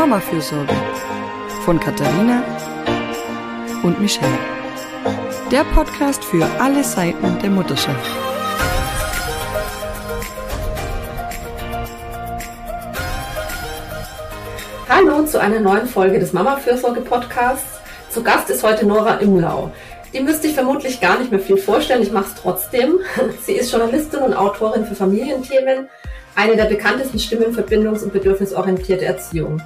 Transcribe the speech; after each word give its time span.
Mama-Fürsorge 0.00 0.74
von 1.66 1.78
Katharina 1.78 2.42
und 3.82 4.00
Michelle. 4.00 4.38
Der 5.52 5.62
Podcast 5.74 6.24
für 6.24 6.46
alle 6.58 6.82
Seiten 6.82 7.38
der 7.42 7.50
Mutterschaft. 7.50 8.10
Hallo 14.88 15.22
zu 15.26 15.38
einer 15.38 15.60
neuen 15.60 15.86
Folge 15.86 16.18
des 16.18 16.32
Mama-Fürsorge-Podcasts. 16.32 17.80
Zu 18.08 18.22
Gast 18.22 18.48
ist 18.48 18.62
heute 18.62 18.86
Nora 18.86 19.16
Imlau. 19.16 19.70
Die 20.14 20.20
müsste 20.20 20.46
ich 20.46 20.54
vermutlich 20.54 21.02
gar 21.02 21.18
nicht 21.18 21.30
mehr 21.30 21.40
viel 21.40 21.58
vorstellen, 21.58 22.02
ich 22.02 22.10
mache 22.10 22.28
es 22.34 22.40
trotzdem. 22.40 23.00
Sie 23.44 23.52
ist 23.52 23.70
Journalistin 23.70 24.20
und 24.20 24.32
Autorin 24.32 24.86
für 24.86 24.94
Familienthemen, 24.94 25.90
eine 26.36 26.56
der 26.56 26.64
bekanntesten 26.64 27.18
Stimmen 27.18 27.52
für 27.52 27.60
bindungs- 27.60 28.02
und 28.02 28.14
bedürfnisorientierte 28.14 29.04
Erziehung. 29.04 29.60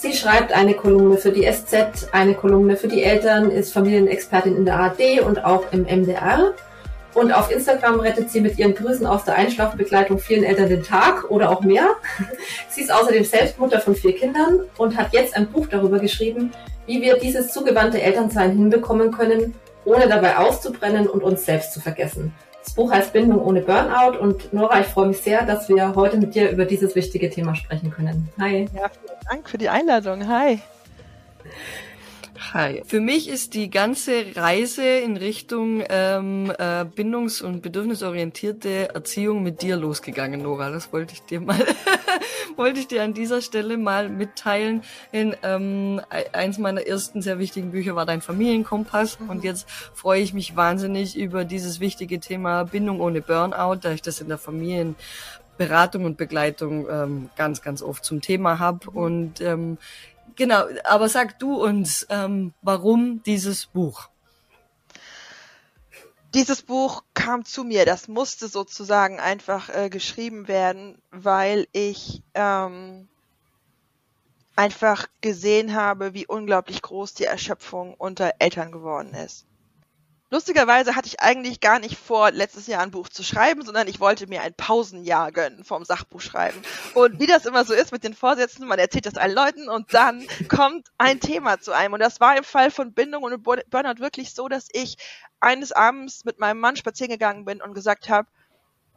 Sie 0.00 0.14
schreibt 0.14 0.52
eine 0.52 0.72
Kolumne 0.72 1.18
für 1.18 1.30
die 1.30 1.44
SZ, 1.44 2.08
eine 2.12 2.32
Kolumne 2.32 2.78
für 2.78 2.88
die 2.88 3.02
Eltern, 3.02 3.50
ist 3.50 3.74
Familienexpertin 3.74 4.56
in 4.56 4.64
der 4.64 4.76
ARD 4.76 5.20
und 5.26 5.44
auch 5.44 5.70
im 5.72 5.82
MDR. 5.82 6.54
Und 7.12 7.32
auf 7.32 7.50
Instagram 7.50 8.00
rettet 8.00 8.30
sie 8.30 8.40
mit 8.40 8.58
ihren 8.58 8.74
Grüßen 8.74 9.06
aus 9.06 9.24
der 9.26 9.34
Einschlafbegleitung 9.34 10.18
vielen 10.18 10.44
Eltern 10.44 10.70
den 10.70 10.82
Tag 10.82 11.30
oder 11.30 11.50
auch 11.50 11.60
mehr. 11.60 11.96
Sie 12.70 12.80
ist 12.80 12.90
außerdem 12.90 13.24
selbst 13.24 13.58
Mutter 13.58 13.78
von 13.78 13.94
vier 13.94 14.14
Kindern 14.14 14.60
und 14.78 14.96
hat 14.96 15.12
jetzt 15.12 15.36
ein 15.36 15.48
Buch 15.48 15.66
darüber 15.66 15.98
geschrieben, 15.98 16.50
wie 16.86 17.02
wir 17.02 17.18
dieses 17.18 17.52
zugewandte 17.52 18.00
Elternsein 18.00 18.52
hinbekommen 18.52 19.12
können, 19.12 19.54
ohne 19.84 20.08
dabei 20.08 20.38
auszubrennen 20.38 21.08
und 21.08 21.22
uns 21.22 21.44
selbst 21.44 21.74
zu 21.74 21.80
vergessen. 21.80 22.32
Das 22.64 22.72
Buch 22.72 22.90
heißt 22.90 23.12
Bindung 23.12 23.42
ohne 23.42 23.60
Burnout 23.60 24.18
und 24.18 24.50
Nora, 24.54 24.80
ich 24.80 24.86
freue 24.86 25.08
mich 25.08 25.20
sehr, 25.20 25.44
dass 25.44 25.68
wir 25.68 25.94
heute 25.94 26.16
mit 26.16 26.34
dir 26.34 26.48
über 26.48 26.64
dieses 26.64 26.94
wichtige 26.94 27.28
Thema 27.28 27.54
sprechen 27.54 27.90
können. 27.90 28.30
Hi. 28.38 28.66
Ja, 28.74 28.90
Dank 29.30 29.48
für 29.48 29.58
die 29.58 29.68
Einladung. 29.68 30.26
Hi. 30.26 30.58
Hi. 32.52 32.82
Für 32.84 33.00
mich 33.00 33.28
ist 33.28 33.54
die 33.54 33.70
ganze 33.70 34.24
Reise 34.34 34.82
in 34.82 35.16
Richtung 35.16 35.84
ähm, 35.88 36.52
äh, 36.58 36.84
bindungs- 36.84 37.40
und 37.40 37.62
bedürfnisorientierte 37.62 38.92
Erziehung 38.92 39.44
mit 39.44 39.62
dir 39.62 39.76
losgegangen, 39.76 40.42
Nora. 40.42 40.70
Das 40.70 40.92
wollte 40.92 41.12
ich 41.12 41.22
dir 41.22 41.40
mal, 41.40 41.64
wollte 42.56 42.80
ich 42.80 42.88
dir 42.88 43.04
an 43.04 43.14
dieser 43.14 43.40
Stelle 43.40 43.76
mal 43.76 44.08
mitteilen. 44.08 44.82
In, 45.12 45.36
ähm, 45.44 46.00
eins 46.32 46.58
meiner 46.58 46.84
ersten 46.84 47.22
sehr 47.22 47.38
wichtigen 47.38 47.70
Bücher 47.70 47.94
war 47.94 48.06
dein 48.06 48.22
Familienkompass 48.22 49.20
mhm. 49.20 49.30
und 49.30 49.44
jetzt 49.44 49.70
freue 49.70 50.20
ich 50.20 50.34
mich 50.34 50.56
wahnsinnig 50.56 51.16
über 51.16 51.44
dieses 51.44 51.78
wichtige 51.78 52.18
Thema 52.18 52.64
Bindung 52.64 53.00
ohne 53.00 53.20
Burnout, 53.20 53.76
da 53.82 53.92
ich 53.92 54.02
das 54.02 54.20
in 54.20 54.26
der 54.26 54.38
Familienberatung 55.60 56.04
und 56.04 56.16
Begleitung 56.16 56.88
ähm, 56.88 57.30
ganz, 57.36 57.62
ganz 57.62 57.82
oft 57.82 58.04
zum 58.04 58.20
Thema 58.20 58.58
habe. 58.58 58.90
Und 58.90 59.40
ähm, 59.40 59.78
Genau, 60.36 60.64
aber 60.84 61.08
sag 61.10 61.38
du 61.38 61.62
uns, 61.62 62.06
ähm, 62.08 62.54
warum 62.62 63.22
dieses 63.24 63.66
Buch? 63.66 64.08
Dieses 66.32 66.62
Buch 66.62 67.02
kam 67.12 67.44
zu 67.44 67.62
mir, 67.64 67.84
das 67.84 68.08
musste 68.08 68.48
sozusagen 68.48 69.20
einfach 69.20 69.68
äh, 69.68 69.90
geschrieben 69.90 70.48
werden, 70.48 70.96
weil 71.10 71.66
ich 71.72 72.22
ähm, 72.32 73.08
einfach 74.56 75.08
gesehen 75.20 75.74
habe, 75.74 76.14
wie 76.14 76.26
unglaublich 76.26 76.80
groß 76.80 77.12
die 77.12 77.24
Erschöpfung 77.24 77.92
unter 77.94 78.32
Eltern 78.38 78.72
geworden 78.72 79.12
ist. 79.12 79.44
Lustigerweise 80.32 80.94
hatte 80.94 81.08
ich 81.08 81.20
eigentlich 81.20 81.58
gar 81.60 81.80
nicht 81.80 81.98
vor, 81.98 82.30
letztes 82.30 82.68
Jahr 82.68 82.82
ein 82.82 82.92
Buch 82.92 83.08
zu 83.08 83.24
schreiben, 83.24 83.62
sondern 83.64 83.88
ich 83.88 83.98
wollte 83.98 84.28
mir 84.28 84.42
ein 84.42 84.54
Pausenjahr 84.54 85.32
gönnen 85.32 85.64
vom 85.64 85.84
Sachbuchschreiben. 85.84 86.62
Und 86.94 87.18
wie 87.18 87.26
das 87.26 87.46
immer 87.46 87.64
so 87.64 87.74
ist 87.74 87.90
mit 87.90 88.04
den 88.04 88.14
Vorsätzen, 88.14 88.68
man 88.68 88.78
erzählt 88.78 89.06
das 89.06 89.16
allen 89.16 89.34
Leuten 89.34 89.68
und 89.68 89.92
dann 89.92 90.24
kommt 90.48 90.86
ein 90.98 91.18
Thema 91.18 91.58
zu 91.58 91.72
einem. 91.72 91.94
Und 91.94 92.00
das 92.00 92.20
war 92.20 92.36
im 92.36 92.44
Fall 92.44 92.70
von 92.70 92.92
Bindung 92.92 93.24
und 93.24 93.42
Burnout 93.42 93.98
wirklich 93.98 94.32
so, 94.32 94.46
dass 94.46 94.68
ich 94.72 94.98
eines 95.40 95.72
Abends 95.72 96.24
mit 96.24 96.38
meinem 96.38 96.60
Mann 96.60 96.76
spazieren 96.76 97.10
gegangen 97.10 97.44
bin 97.44 97.60
und 97.60 97.74
gesagt 97.74 98.08
habe, 98.08 98.28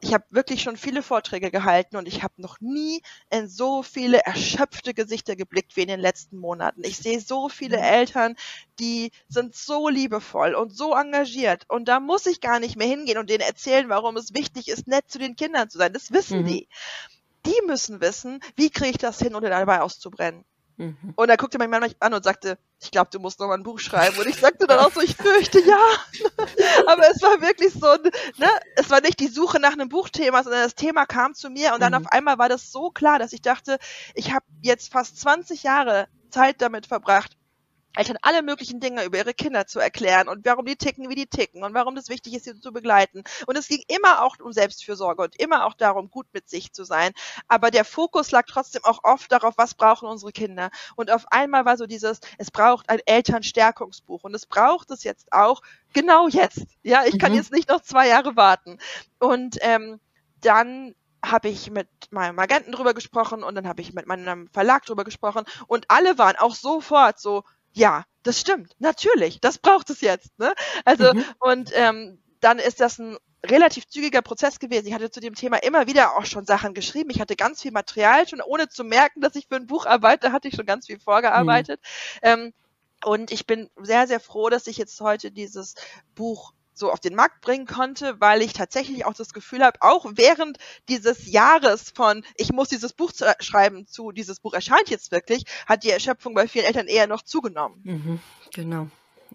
ich 0.04 0.14
habe 0.14 0.26
wirklich 0.30 0.62
schon 0.62 0.76
viele 0.76 1.02
Vorträge 1.02 1.50
gehalten 1.50 1.96
und 1.96 2.08
ich 2.08 2.24
habe 2.24 2.34
noch 2.38 2.60
nie 2.60 3.02
in 3.30 3.48
so 3.48 3.84
viele 3.84 4.20
erschöpfte 4.20 4.94
Gesichter 4.94 5.36
geblickt 5.36 5.76
wie 5.78 5.82
in 5.82 5.88
den 5.88 6.00
letzten 6.00 6.38
Monaten. 6.38 6.84
Ich 6.84 6.98
sehe 6.98 7.22
so 7.22 7.48
viele 7.48 7.78
mhm. 7.78 7.84
Eltern, 7.84 8.36
die 8.80 9.12
sind 9.30 9.56
so 9.56 9.88
liebevoll 9.88 10.56
und 10.56 10.76
so 10.76 10.94
engagiert 10.94 11.64
und 11.70 11.88
da 11.88 12.00
muss 12.00 12.26
ich 12.26 12.42
gar 12.42 12.60
nicht 12.60 12.76
mehr 12.76 12.88
hingehen 12.88 13.18
und 13.18 13.30
denen 13.30 13.42
erzählen, 13.42 13.88
warum 13.88 14.18
es 14.18 14.34
wichtig 14.34 14.68
ist, 14.68 14.88
nett 14.88 15.10
zu 15.10 15.20
den 15.20 15.36
Kindern 15.38 15.70
zu 15.70 15.78
sein. 15.78 15.94
Das 15.94 16.12
wissen 16.12 16.42
mhm. 16.42 16.48
die. 16.48 16.68
Die 17.46 17.62
müssen 17.66 18.02
wissen, 18.02 18.40
wie 18.56 18.70
kriege 18.70 18.92
ich 18.92 18.98
das 18.98 19.20
hin, 19.20 19.36
ohne 19.36 19.50
dabei 19.50 19.82
auszubrennen. 19.82 20.46
Mhm. 20.78 21.14
Und 21.16 21.30
er 21.30 21.38
guckte 21.38 21.58
mein 21.58 21.70
Mann 21.70 21.86
an 22.00 22.14
und 22.14 22.24
sagte, 22.24 22.58
ich 22.82 22.92
glaube, 22.92 23.10
du 23.12 23.20
musst 23.20 23.40
noch 23.40 23.48
mal 23.48 23.56
ein 23.56 23.64
Buch 23.64 23.80
schreiben. 23.80 24.18
Und 24.18 24.28
ich 24.28 24.38
sagte 24.38 24.66
dann 24.68 24.80
auch 24.80 24.92
so, 24.92 25.02
ich 25.02 25.16
fürchte 25.16 25.60
ja. 25.60 25.78
Aber 26.88 27.04
es 27.10 27.22
war 27.22 27.42
wirklich 27.42 27.74
so, 27.74 27.88
ne, 28.38 28.50
es 28.76 28.90
war 28.90 29.02
nicht 29.02 29.20
die 29.20 29.28
Suche 29.28 29.60
nach 29.60 29.74
einem 29.74 29.90
Buchthema, 29.90 30.44
sondern 30.44 30.64
das 30.64 30.76
Thema 30.76 31.06
kam 31.06 31.34
zu 31.34 31.50
mir 31.50 31.74
und 31.74 31.82
dann 31.82 31.94
mhm. 31.94 32.00
auf 32.00 32.12
einmal 32.12 32.38
war 32.38 32.50
das 32.50 32.72
so 32.72 32.90
klar, 32.90 33.20
dass 33.20 33.34
ich 33.34 33.42
dachte, 33.42 33.78
ich 34.16 34.34
habe 34.34 34.46
jetzt 34.62 34.92
fast 34.92 35.20
20 35.20 35.64
Jahre 35.64 36.08
Zeit 36.30 36.62
damit 36.62 36.88
verbracht, 36.88 37.38
Eltern 37.96 38.18
alle 38.22 38.42
möglichen 38.42 38.80
Dinge 38.80 39.04
über 39.04 39.18
ihre 39.18 39.34
Kinder 39.34 39.68
zu 39.68 39.80
erklären 39.80 40.28
und 40.28 40.46
warum 40.46 40.66
die 40.66 40.76
ticken, 40.76 41.10
wie 41.10 41.16
die 41.16 41.28
ticken 41.28 41.64
und 41.64 41.74
warum 41.74 41.96
das 41.96 42.10
wichtig 42.10 42.34
ist, 42.34 42.46
sie 42.46 42.60
zu 42.60 42.72
begleiten. 42.72 43.24
Und 43.46 43.58
es 43.58 43.68
ging 43.68 43.84
immer 43.88 44.24
auch 44.24 44.40
um 44.40 44.52
Selbstfürsorge 44.52 45.22
und 45.22 45.40
immer 45.40 45.66
auch 45.66 45.74
darum, 45.74 46.10
gut 46.10 46.28
mit 46.34 46.50
sich 46.50 46.74
zu 46.74 46.84
sein. 46.84 47.12
Aber 47.48 47.72
der 47.72 47.86
Fokus 47.86 48.32
lag 48.32 48.46
trotzdem 48.48 48.84
auch 48.84 49.04
oft 49.04 49.32
darauf, 49.32 49.54
was 49.58 49.76
brauchen 49.76 50.08
unsere 50.08 50.32
Kinder. 50.32 50.72
Und 50.96 51.12
auf 51.12 51.26
einmal 51.32 51.66
war 51.66 51.78
so 51.78 51.86
dieses, 51.86 52.20
es 52.38 52.52
braucht 52.52 52.90
ein 52.90 53.00
Elternstärkungsbuch 53.06 54.24
und 54.24 54.34
es 54.34 54.46
braucht 54.46 54.90
es 54.92 55.04
jetzt 55.04 55.32
auch 55.32 55.62
genau 55.94 56.28
jetzt. 56.28 56.66
Ja, 56.82 57.04
ich 57.06 57.20
kann 57.20 57.32
mhm. 57.32 57.38
jetzt 57.38 57.52
nicht 57.52 57.70
noch 57.70 57.82
zwei 57.82 58.08
Jahre 58.08 58.36
warten. 58.36 58.80
Und 59.20 59.58
ähm, 59.62 60.00
dann 60.42 60.96
habe 61.24 61.48
ich 61.48 61.72
mit 61.72 61.88
meinem 62.12 62.38
Agenten 62.38 62.74
drüber 62.74 62.94
gesprochen 62.94 63.44
und 63.44 63.56
dann 63.56 63.68
habe 63.68 63.82
ich 63.82 63.94
mit 63.94 64.08
meinem 64.08 64.50
Verlag 64.50 64.86
drüber 64.86 65.06
gesprochen 65.06 65.46
und 65.68 65.86
alle 65.88 66.18
waren 66.18 66.36
auch 66.36 66.54
sofort 66.54 67.20
so, 67.20 67.44
ja, 67.74 68.06
das 68.24 68.40
stimmt, 68.40 68.76
natürlich, 68.80 69.42
das 69.42 69.58
braucht 69.58 69.90
es 69.90 70.02
jetzt. 70.02 70.38
Ne? 70.40 70.54
Also 70.86 71.14
mhm. 71.14 71.26
und 71.40 71.72
ähm, 71.74 72.20
dann 72.40 72.60
ist 72.60 72.80
das 72.80 73.00
ein 73.00 73.18
relativ 73.46 73.88
zügiger 73.88 74.22
Prozess 74.22 74.60
gewesen. 74.60 74.88
Ich 74.88 74.94
hatte 74.94 75.12
zu 75.12 75.20
dem 75.20 75.36
Thema 75.36 75.58
immer 75.58 75.88
wieder 75.88 76.16
auch 76.16 76.26
schon 76.26 76.46
Sachen 76.46 76.74
geschrieben. 76.74 77.10
Ich 77.10 77.20
hatte 77.20 77.36
ganz 77.36 77.62
viel 77.62 77.72
Material 77.72 78.28
schon, 78.28 78.42
ohne 78.42 78.70
zu 78.70 78.84
merken, 78.84 79.22
dass 79.22 79.36
ich 79.36 79.48
für 79.48 79.56
ein 79.56 79.68
Buch 79.68 79.86
arbeite, 79.86 80.32
hatte 80.32 80.48
ich 80.48 80.56
schon 80.56 80.66
ganz 80.66 80.86
viel 80.88 81.00
vorgearbeitet. 81.00 81.82
Mhm. 81.82 82.20
Ähm, 82.22 82.54
und 83.04 83.32
ich 83.32 83.46
bin 83.46 83.70
sehr, 83.76 84.08
sehr 84.08 84.22
froh, 84.22 84.50
dass 84.50 84.68
ich 84.68 84.78
jetzt 84.78 85.00
heute 85.02 85.32
dieses 85.32 85.76
Buch 86.16 86.54
so 86.74 86.92
auf 86.92 87.00
den 87.00 87.16
Markt 87.16 87.42
bringen 87.42 87.66
konnte, 87.66 88.16
weil 88.20 88.42
ich 88.42 88.54
tatsächlich 88.54 89.06
auch 89.06 89.14
das 89.14 89.34
Gefühl 89.34 89.64
habe, 89.64 89.78
auch 89.82 90.06
während 90.16 90.58
dieses 90.90 91.32
Jahres 91.32 91.92
von 91.92 92.24
ich 92.38 92.52
muss 92.52 92.70
dieses 92.70 92.94
Buch 92.94 93.12
zu, 93.12 93.26
schreiben 93.40 93.88
zu 93.88 94.12
dieses 94.12 94.40
Buch 94.40 94.54
erscheint 94.54 94.90
jetzt 94.90 95.12
wirklich, 95.12 95.44
hat 95.66 95.84
die 95.84 95.92
Erschöpfung 95.92 96.34
bei 96.34 96.48
vielen 96.48 96.66
Eltern 96.66 96.88
eher 96.88 97.08
noch 97.08 97.22
zugenommen. 97.22 97.82
Mhm, 97.84 98.20
genau. 98.54 98.88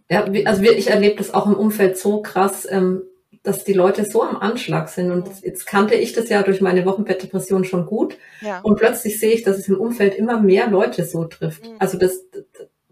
Ja, 0.09 0.25
also 0.44 0.62
ich 0.62 0.88
erlebe 0.88 1.16
das 1.16 1.34
auch 1.34 1.47
im 1.47 1.54
Umfeld 1.54 1.98
so 1.98 2.22
krass, 2.22 2.66
ähm, 2.71 3.03
dass 3.43 3.65
die 3.65 3.72
Leute 3.72 4.04
so 4.04 4.22
am 4.22 4.37
Anschlag 4.37 4.88
sind. 4.88 5.10
Und 5.10 5.28
jetzt 5.43 5.66
kannte 5.66 5.94
ich 5.94 6.12
das 6.12 6.28
ja 6.28 6.43
durch 6.43 6.60
meine 6.60 6.84
Wochenbettdepression 6.84 7.65
schon 7.65 7.87
gut. 7.87 8.16
Ja. 8.41 8.60
Und 8.60 8.77
plötzlich 8.77 9.21
sehe 9.21 9.32
ich, 9.32 9.43
dass 9.43 9.59
es 9.59 9.69
im 9.69 9.78
Umfeld 9.78 10.15
immer 10.15 10.41
mehr 10.41 10.69
Leute 10.69 11.04
so 11.04 11.25
trifft. 11.25 11.65
Mhm. 11.65 11.77
Also 11.78 11.98
das, 11.98 12.25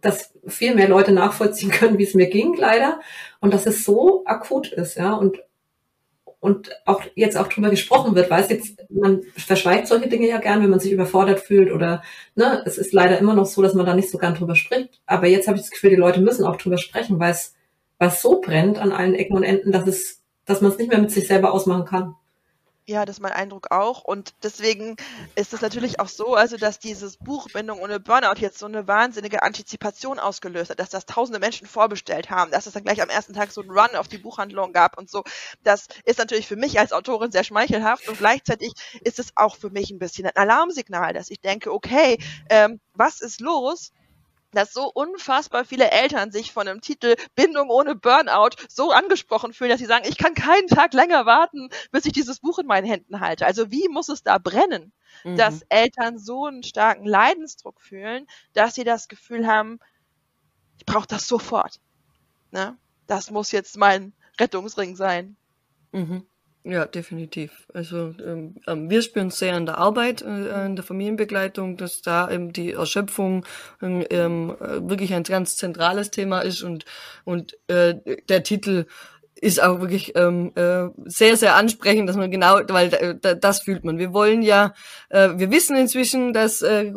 dass 0.06 0.32
viel 0.46 0.74
mehr 0.74 0.88
Leute 0.88 1.10
nachvollziehen 1.10 1.70
können, 1.70 1.98
wie 1.98 2.04
es 2.04 2.14
mir 2.14 2.28
ging, 2.28 2.54
leider. 2.56 3.00
Und 3.40 3.52
dass 3.52 3.66
es 3.66 3.84
so 3.84 4.24
akut 4.24 4.72
ist, 4.72 4.96
ja. 4.96 5.14
Und, 5.14 5.42
und 6.38 6.70
auch 6.84 7.02
jetzt 7.16 7.36
auch 7.36 7.48
drüber 7.48 7.70
gesprochen 7.70 8.14
wird, 8.14 8.30
weil 8.30 8.44
es 8.44 8.50
jetzt, 8.50 8.84
man 8.88 9.22
verschweigt 9.36 9.88
solche 9.88 10.08
Dinge 10.08 10.28
ja 10.28 10.38
gern, 10.38 10.62
wenn 10.62 10.70
man 10.70 10.78
sich 10.78 10.92
überfordert 10.92 11.40
fühlt 11.40 11.72
oder, 11.72 12.02
ne, 12.36 12.62
es 12.64 12.78
ist 12.78 12.92
leider 12.92 13.18
immer 13.18 13.34
noch 13.34 13.46
so, 13.46 13.62
dass 13.62 13.74
man 13.74 13.84
da 13.84 13.94
nicht 13.94 14.10
so 14.10 14.18
gern 14.18 14.34
drüber 14.34 14.54
spricht. 14.54 15.00
Aber 15.06 15.26
jetzt 15.26 15.48
habe 15.48 15.56
ich 15.56 15.64
das 15.64 15.72
Gefühl, 15.72 15.90
die 15.90 15.96
Leute 15.96 16.20
müssen 16.20 16.44
auch 16.44 16.56
drüber 16.56 16.78
sprechen, 16.78 17.18
weil 17.18 17.32
es, 17.32 17.54
es 17.98 18.22
so 18.22 18.40
brennt 18.40 18.78
an 18.78 18.92
allen 18.92 19.14
Ecken 19.14 19.36
und 19.36 19.42
Enden, 19.42 19.72
dass 19.72 19.88
es, 19.88 20.22
dass 20.44 20.60
man 20.60 20.70
es 20.70 20.78
nicht 20.78 20.90
mehr 20.90 21.00
mit 21.00 21.10
sich 21.10 21.26
selber 21.26 21.52
ausmachen 21.52 21.84
kann. 21.84 22.14
Ja, 22.88 23.04
das 23.04 23.16
ist 23.16 23.20
mein 23.20 23.32
Eindruck 23.32 23.72
auch. 23.72 24.04
Und 24.04 24.32
deswegen 24.44 24.94
ist 25.34 25.52
es 25.52 25.60
natürlich 25.60 25.98
auch 25.98 26.06
so, 26.06 26.34
also 26.36 26.56
dass 26.56 26.78
dieses 26.78 27.16
Buch 27.16 27.48
Bindung 27.52 27.80
ohne 27.80 27.98
Burnout 27.98 28.38
jetzt 28.38 28.58
so 28.60 28.66
eine 28.66 28.86
wahnsinnige 28.86 29.42
Antizipation 29.42 30.20
ausgelöst 30.20 30.70
hat, 30.70 30.78
dass 30.78 30.90
das 30.90 31.04
tausende 31.04 31.40
Menschen 31.40 31.66
vorbestellt 31.66 32.30
haben, 32.30 32.52
dass 32.52 32.66
es 32.66 32.74
dann 32.74 32.84
gleich 32.84 33.02
am 33.02 33.08
ersten 33.08 33.34
Tag 33.34 33.50
so 33.50 33.60
einen 33.60 33.70
Run 33.70 33.96
auf 33.96 34.06
die 34.06 34.18
Buchhandlung 34.18 34.72
gab 34.72 34.98
und 34.98 35.10
so. 35.10 35.24
Das 35.64 35.88
ist 36.04 36.18
natürlich 36.20 36.46
für 36.46 36.54
mich 36.54 36.78
als 36.78 36.92
Autorin 36.92 37.32
sehr 37.32 37.42
schmeichelhaft 37.42 38.08
und 38.08 38.18
gleichzeitig 38.18 38.72
ist 39.00 39.18
es 39.18 39.32
auch 39.34 39.56
für 39.56 39.70
mich 39.70 39.90
ein 39.90 39.98
bisschen 39.98 40.26
ein 40.26 40.36
Alarmsignal, 40.36 41.12
dass 41.12 41.28
ich 41.30 41.40
denke, 41.40 41.72
okay, 41.72 42.18
ähm, 42.50 42.78
was 42.94 43.20
ist 43.20 43.40
los? 43.40 43.90
Dass 44.52 44.72
so 44.72 44.90
unfassbar 44.92 45.64
viele 45.64 45.90
Eltern 45.90 46.30
sich 46.30 46.52
von 46.52 46.66
dem 46.66 46.80
Titel 46.80 47.16
Bindung 47.34 47.68
ohne 47.68 47.94
Burnout 47.94 48.50
so 48.68 48.90
angesprochen 48.90 49.52
fühlen, 49.52 49.70
dass 49.70 49.80
sie 49.80 49.86
sagen, 49.86 50.06
ich 50.08 50.18
kann 50.18 50.34
keinen 50.34 50.68
Tag 50.68 50.94
länger 50.94 51.26
warten, 51.26 51.68
bis 51.92 52.06
ich 52.06 52.12
dieses 52.12 52.40
Buch 52.40 52.58
in 52.58 52.66
meinen 52.66 52.86
Händen 52.86 53.20
halte. 53.20 53.46
Also 53.46 53.70
wie 53.70 53.88
muss 53.88 54.08
es 54.08 54.22
da 54.22 54.38
brennen, 54.38 54.92
mhm. 55.24 55.36
dass 55.36 55.62
Eltern 55.68 56.18
so 56.18 56.46
einen 56.46 56.62
starken 56.62 57.06
Leidensdruck 57.06 57.80
fühlen, 57.80 58.26
dass 58.52 58.74
sie 58.74 58.84
das 58.84 59.08
Gefühl 59.08 59.46
haben, 59.46 59.78
ich 60.78 60.86
brauche 60.86 61.06
das 61.06 61.26
sofort. 61.26 61.80
Ne? 62.50 62.76
Das 63.06 63.30
muss 63.30 63.52
jetzt 63.52 63.76
mein 63.76 64.12
Rettungsring 64.38 64.96
sein. 64.96 65.36
Mhm. 65.92 66.26
Ja, 66.68 66.84
definitiv. 66.84 67.68
Also 67.74 68.12
ähm, 68.26 68.56
ähm, 68.66 68.90
wir 68.90 69.00
spüren 69.00 69.28
es 69.28 69.38
sehr 69.38 69.56
in 69.56 69.66
der 69.66 69.78
Arbeit, 69.78 70.22
äh, 70.22 70.66
in 70.66 70.74
der 70.74 70.84
Familienbegleitung, 70.84 71.76
dass 71.76 72.02
da 72.02 72.28
eben 72.28 72.52
die 72.52 72.72
Erschöpfung 72.72 73.46
ähm, 73.80 74.04
ähm 74.10 74.50
äh, 74.58 74.88
wirklich 74.88 75.14
ein 75.14 75.22
ganz 75.22 75.56
zentrales 75.56 76.10
Thema 76.10 76.40
ist 76.40 76.62
und 76.64 76.84
und 77.24 77.56
äh, 77.68 77.94
der 78.28 78.42
Titel 78.42 78.86
ist 79.38 79.62
auch 79.62 79.80
wirklich 79.80 80.16
ähm, 80.16 80.52
äh, 80.54 80.88
sehr, 81.04 81.36
sehr 81.36 81.56
ansprechend, 81.56 82.08
dass 82.08 82.16
man 82.16 82.30
genau, 82.30 82.58
weil 82.68 83.18
äh, 83.22 83.36
das 83.38 83.60
fühlt 83.60 83.84
man. 83.84 83.98
Wir 83.98 84.12
wollen 84.12 84.42
ja, 84.42 84.72
äh, 85.10 85.30
wir 85.36 85.50
wissen 85.50 85.76
inzwischen, 85.76 86.32
dass 86.32 86.62
äh, 86.62 86.92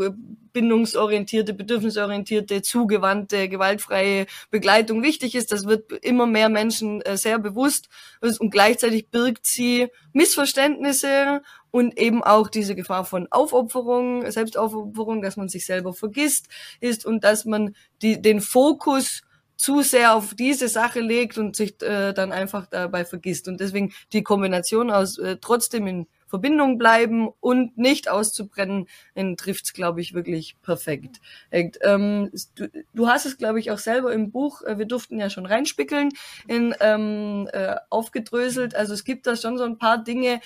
bindungsorientierte, 0.54 1.54
bedürfnisorientierte, 1.54 2.62
zugewandte, 2.62 3.50
gewaltfreie 3.50 4.26
Begleitung 4.52 5.04
wichtig 5.04 5.36
ist. 5.36 5.52
Das 5.52 5.66
wird 5.66 5.92
immer 5.92 6.26
mehr 6.26 6.50
Menschen 6.50 7.02
äh, 7.02 7.18
sehr 7.18 7.40
bewusst 7.40 7.90
und 8.22 8.50
gleichzeitig 8.52 9.10
birgt 9.10 9.46
sie 9.46 9.88
Missverständnisse 10.14 11.42
und 11.72 12.00
eben 12.00 12.24
auch 12.24 12.48
diese 12.50 12.76
Gefahr 12.76 13.06
von 13.06 13.28
Aufopferung, 13.32 14.30
Selbstaufopferung, 14.32 15.22
dass 15.22 15.38
man 15.38 15.50
sich 15.50 15.66
selber 15.66 15.94
vergisst 15.94 16.48
ist 16.80 17.06
und 17.06 17.24
dass 17.24 17.46
man 17.46 17.76
die, 18.02 18.22
den 18.22 18.42
Fokus 18.42 19.22
zu 19.60 19.82
sehr 19.82 20.16
auf 20.16 20.36
diese 20.36 20.70
Sache 20.70 21.02
legt 21.02 21.38
und 21.38 21.56
sich 21.56 21.82
äh, 21.84 22.14
dann 22.14 22.32
einfach 22.32 22.66
dabei 22.68 23.04
vergisst. 23.04 23.48
Und 23.50 23.60
deswegen 23.60 23.92
die 24.14 24.24
Kombination 24.24 24.90
aus 24.90 25.18
äh, 25.18 25.36
trotzdem 25.42 25.86
in 25.86 26.08
Verbindung 26.30 26.78
bleiben 26.78 27.30
und 27.40 27.78
nicht 27.78 28.10
auszubrennen, 28.10 28.88
den 29.16 29.36
trifft's, 29.36 29.74
glaube 29.74 30.02
ich, 30.02 30.14
wirklich 30.14 30.56
perfekt. 30.62 31.20
Ähm, 31.52 32.32
du, 32.56 32.70
du, 32.94 33.08
hast 33.08 33.26
es, 33.26 33.38
glaube 33.38 33.60
ich, 33.60 33.72
auch 33.72 33.80
selber 33.80 34.14
im 34.14 34.32
Buch, 34.32 34.62
äh, 34.62 34.78
wir 34.78 34.86
durften 34.86 35.20
ja 35.20 35.30
schon 35.30 35.46
reinspickeln, 35.46 36.10
in, 36.48 36.76
ähm, 36.80 37.50
äh, 37.52 37.76
aufgedröselt. 37.90 38.76
Also 38.76 38.94
es 38.94 39.04
gibt 39.04 39.28
da 39.28 39.36
schon 39.36 39.58
so 39.58 39.64
ein 39.64 39.78
paar 39.78 40.04
Dinge, 40.04 40.40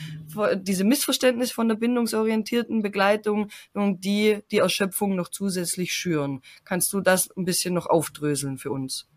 diese 0.56 0.84
Missverständnis 0.84 1.52
von 1.52 1.68
der 1.68 1.76
bindungsorientierten 1.76 2.82
Begleitung, 2.82 3.50
die 3.76 4.40
die 4.52 4.58
Erschöpfung 4.58 5.16
noch 5.16 5.30
zusätzlich 5.30 5.94
schüren. 5.94 6.42
Kannst 6.64 6.94
du 6.94 7.02
das 7.02 7.30
ein 7.36 7.46
bisschen 7.46 7.74
noch 7.74 7.88
aufdröseln 7.88 8.58
für 8.58 8.72
uns? 8.72 9.08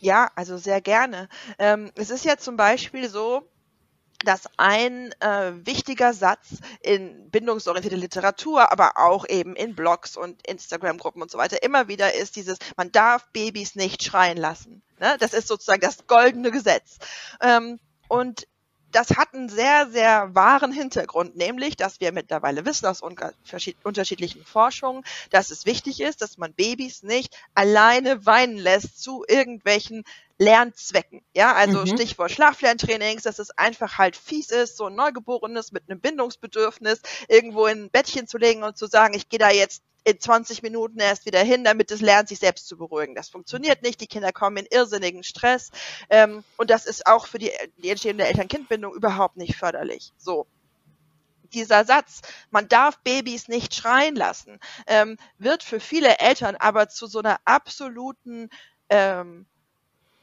Ja, 0.00 0.30
also 0.36 0.56
sehr 0.56 0.80
gerne. 0.80 1.28
Ähm, 1.58 1.90
es 1.96 2.10
ist 2.10 2.24
ja 2.24 2.36
zum 2.36 2.56
Beispiel 2.56 3.08
so, 3.08 3.48
dass 4.24 4.48
ein 4.56 5.12
äh, 5.20 5.52
wichtiger 5.64 6.12
Satz 6.12 6.58
in 6.80 7.30
bindungsorientierte 7.30 7.96
Literatur, 7.96 8.72
aber 8.72 8.98
auch 8.98 9.28
eben 9.28 9.54
in 9.54 9.74
Blogs 9.74 10.16
und 10.16 10.44
Instagram-Gruppen 10.46 11.22
und 11.22 11.30
so 11.30 11.38
weiter 11.38 11.62
immer 11.62 11.88
wieder 11.88 12.14
ist 12.14 12.36
dieses, 12.36 12.58
man 12.76 12.90
darf 12.90 13.28
Babys 13.32 13.76
nicht 13.76 14.02
schreien 14.02 14.36
lassen. 14.36 14.82
Ne? 14.98 15.16
Das 15.20 15.34
ist 15.34 15.46
sozusagen 15.46 15.80
das 15.80 16.06
goldene 16.06 16.50
Gesetz. 16.50 16.98
Ähm, 17.40 17.78
und 18.08 18.46
das 18.90 19.10
hat 19.10 19.34
einen 19.34 19.48
sehr, 19.48 19.88
sehr 19.90 20.34
wahren 20.34 20.72
Hintergrund, 20.72 21.36
nämlich, 21.36 21.76
dass 21.76 22.00
wir 22.00 22.12
mittlerweile 22.12 22.64
wissen 22.64 22.86
aus 22.86 23.02
unterschiedlichen 23.02 24.44
Forschungen, 24.44 25.04
dass 25.30 25.50
es 25.50 25.66
wichtig 25.66 26.00
ist, 26.00 26.22
dass 26.22 26.38
man 26.38 26.54
Babys 26.54 27.02
nicht 27.02 27.36
alleine 27.54 28.24
weinen 28.24 28.56
lässt 28.56 29.02
zu 29.02 29.24
irgendwelchen 29.28 30.04
Lernzwecken. 30.38 31.22
Ja, 31.34 31.54
also 31.54 31.80
mhm. 31.80 31.86
Stichwort 31.86 32.30
Schlaflerntrainings, 32.30 33.24
dass 33.24 33.38
es 33.38 33.50
einfach 33.50 33.98
halt 33.98 34.16
fies 34.16 34.50
ist, 34.50 34.76
so 34.76 34.86
ein 34.86 34.94
Neugeborenes 34.94 35.72
mit 35.72 35.84
einem 35.88 36.00
Bindungsbedürfnis 36.00 37.02
irgendwo 37.28 37.66
in 37.66 37.84
ein 37.84 37.90
Bettchen 37.90 38.28
zu 38.28 38.38
legen 38.38 38.62
und 38.62 38.76
zu 38.76 38.86
sagen, 38.86 39.14
ich 39.14 39.28
gehe 39.28 39.40
da 39.40 39.50
jetzt 39.50 39.82
in 40.04 40.18
20 40.18 40.62
Minuten 40.62 41.00
erst 41.00 41.26
wieder 41.26 41.40
hin, 41.40 41.64
damit 41.64 41.90
es 41.90 42.00
lernt, 42.00 42.28
sich 42.28 42.38
selbst 42.38 42.68
zu 42.68 42.78
beruhigen. 42.78 43.14
Das 43.14 43.28
funktioniert 43.28 43.82
nicht. 43.82 44.00
Die 44.00 44.06
Kinder 44.06 44.32
kommen 44.32 44.56
in 44.56 44.66
irrsinnigen 44.70 45.22
Stress. 45.22 45.70
Ähm, 46.08 46.44
und 46.56 46.70
das 46.70 46.86
ist 46.86 47.06
auch 47.06 47.26
für 47.26 47.38
die, 47.38 47.50
die 47.76 47.90
entstehende 47.90 48.24
Eltern-Kind-Bindung 48.24 48.94
überhaupt 48.94 49.36
nicht 49.36 49.56
förderlich. 49.56 50.12
So 50.16 50.46
dieser 51.52 51.84
Satz, 51.84 52.22
man 52.50 52.68
darf 52.68 52.98
Babys 53.00 53.48
nicht 53.48 53.74
schreien 53.74 54.14
lassen, 54.14 54.58
ähm, 54.86 55.16
wird 55.38 55.62
für 55.62 55.80
viele 55.80 56.18
Eltern 56.18 56.56
aber 56.56 56.88
zu 56.88 57.06
so 57.06 57.18
einer 57.18 57.40
absoluten 57.44 58.50
ähm, 58.90 59.46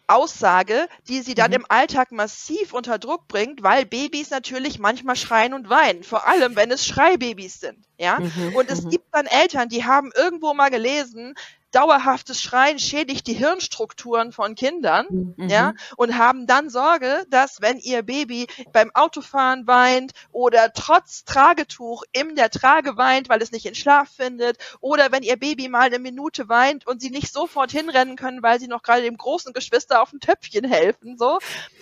Aussage, 0.08 0.88
die 1.08 1.22
sie 1.22 1.36
dann 1.36 1.52
mhm. 1.52 1.58
im 1.58 1.66
Alltag 1.70 2.12
massiv 2.12 2.74
unter 2.74 3.00
Druck 3.00 3.28
bringt, 3.28 3.64
weil 3.64 3.86
Babys 3.86 4.30
natürlich 4.30 4.80
manchmal 4.80 5.16
schreien 5.16 5.54
und 5.54 5.70
weinen, 5.70 6.04
vor 6.04 6.28
allem 6.28 6.56
wenn 6.56 6.72
es 6.72 6.86
Schreibabys 6.86 7.60
sind, 7.60 7.86
ja? 7.98 8.20
Mhm. 8.20 8.56
Und 8.56 8.70
es 8.70 8.84
mhm. 8.84 8.90
gibt 8.90 9.06
dann 9.12 9.26
Eltern, 9.26 9.70
die 9.70 9.86
haben 9.86 10.12
irgendwo 10.16 10.54
mal 10.54 10.70
gelesen, 10.70 11.36
dauerhaftes 11.76 12.42
Schreien 12.42 12.80
schädigt 12.80 13.28
die 13.28 13.34
Hirnstrukturen 13.34 14.32
von 14.32 14.56
Kindern, 14.56 15.36
mhm. 15.36 15.50
ja, 15.50 15.74
und 15.98 16.18
haben 16.18 16.48
dann 16.48 16.70
Sorge, 16.70 17.26
dass 17.30 17.62
wenn 17.62 17.80
ihr 17.80 18.02
Baby 18.02 18.48
beim 18.72 18.92
Autofahren 18.94 19.68
weint 19.68 20.14
oder 20.32 20.72
trotz 20.74 21.26
Tragetuch 21.26 22.04
in 22.14 22.36
der 22.36 22.50
Trage 22.50 22.96
weint, 22.96 23.28
weil 23.28 23.42
es 23.42 23.52
nicht 23.52 23.66
in 23.66 23.76
Schlaf 23.76 24.10
findet, 24.10 24.58
oder 24.80 25.12
wenn 25.12 25.24
ihr 25.24 25.38
Baby 25.38 25.68
mal 25.68 25.82
eine 25.82 26.00
Minute 26.00 26.48
weint 26.48 26.88
und 26.88 27.02
sie 27.02 27.10
nicht 27.10 27.34
sofort 27.34 27.72
hinrennen 27.72 28.16
können, 28.16 28.42
weil 28.42 28.60
sie 28.60 28.68
noch 28.68 28.82
gerade 28.82 29.02
dem 29.02 29.18
großen 29.18 29.52
Geschwister 29.52 30.02
auf 30.02 30.12
dem 30.12 30.22
Töpfchen 30.22 30.64
helfen, 30.64 31.18
so, 31.18 31.40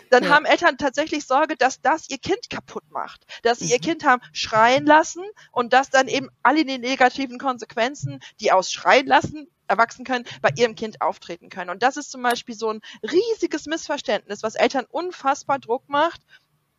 dann 0.10 0.24
ja. 0.24 0.30
haben 0.31 0.45
Eltern 0.45 0.78
tatsächlich 0.78 1.25
Sorge, 1.25 1.56
dass 1.56 1.81
das 1.81 2.10
ihr 2.10 2.18
Kind 2.18 2.50
kaputt 2.50 2.84
macht, 2.90 3.25
dass 3.44 3.60
sie 3.60 3.66
mhm. 3.66 3.72
ihr 3.72 3.80
Kind 3.80 4.04
haben 4.06 4.24
schreien 4.31 4.88
lassen 4.88 5.24
und 5.51 5.72
dass 5.72 5.92
dann 5.92 6.07
eben 6.07 6.30
alle 6.42 6.66
die 6.66 6.80
negativen 6.80 7.38
Konsequenzen, 7.38 8.19
die 8.40 8.51
aus 8.51 8.72
Schreien 8.72 9.06
lassen 9.06 9.48
erwachsen 9.68 10.06
können, 10.06 10.25
bei 10.42 10.50
ihrem 10.56 10.75
Kind 10.75 11.01
auftreten 11.01 11.50
können. 11.50 11.69
Und 11.69 11.83
das 11.83 11.98
ist 11.98 12.12
zum 12.12 12.21
Beispiel 12.24 12.56
so 12.56 12.69
ein 12.71 12.81
riesiges 13.04 13.65
Missverständnis, 13.65 14.44
was 14.44 14.56
Eltern 14.56 14.86
unfassbar 14.89 15.60
Druck 15.60 15.88
macht 15.88 16.21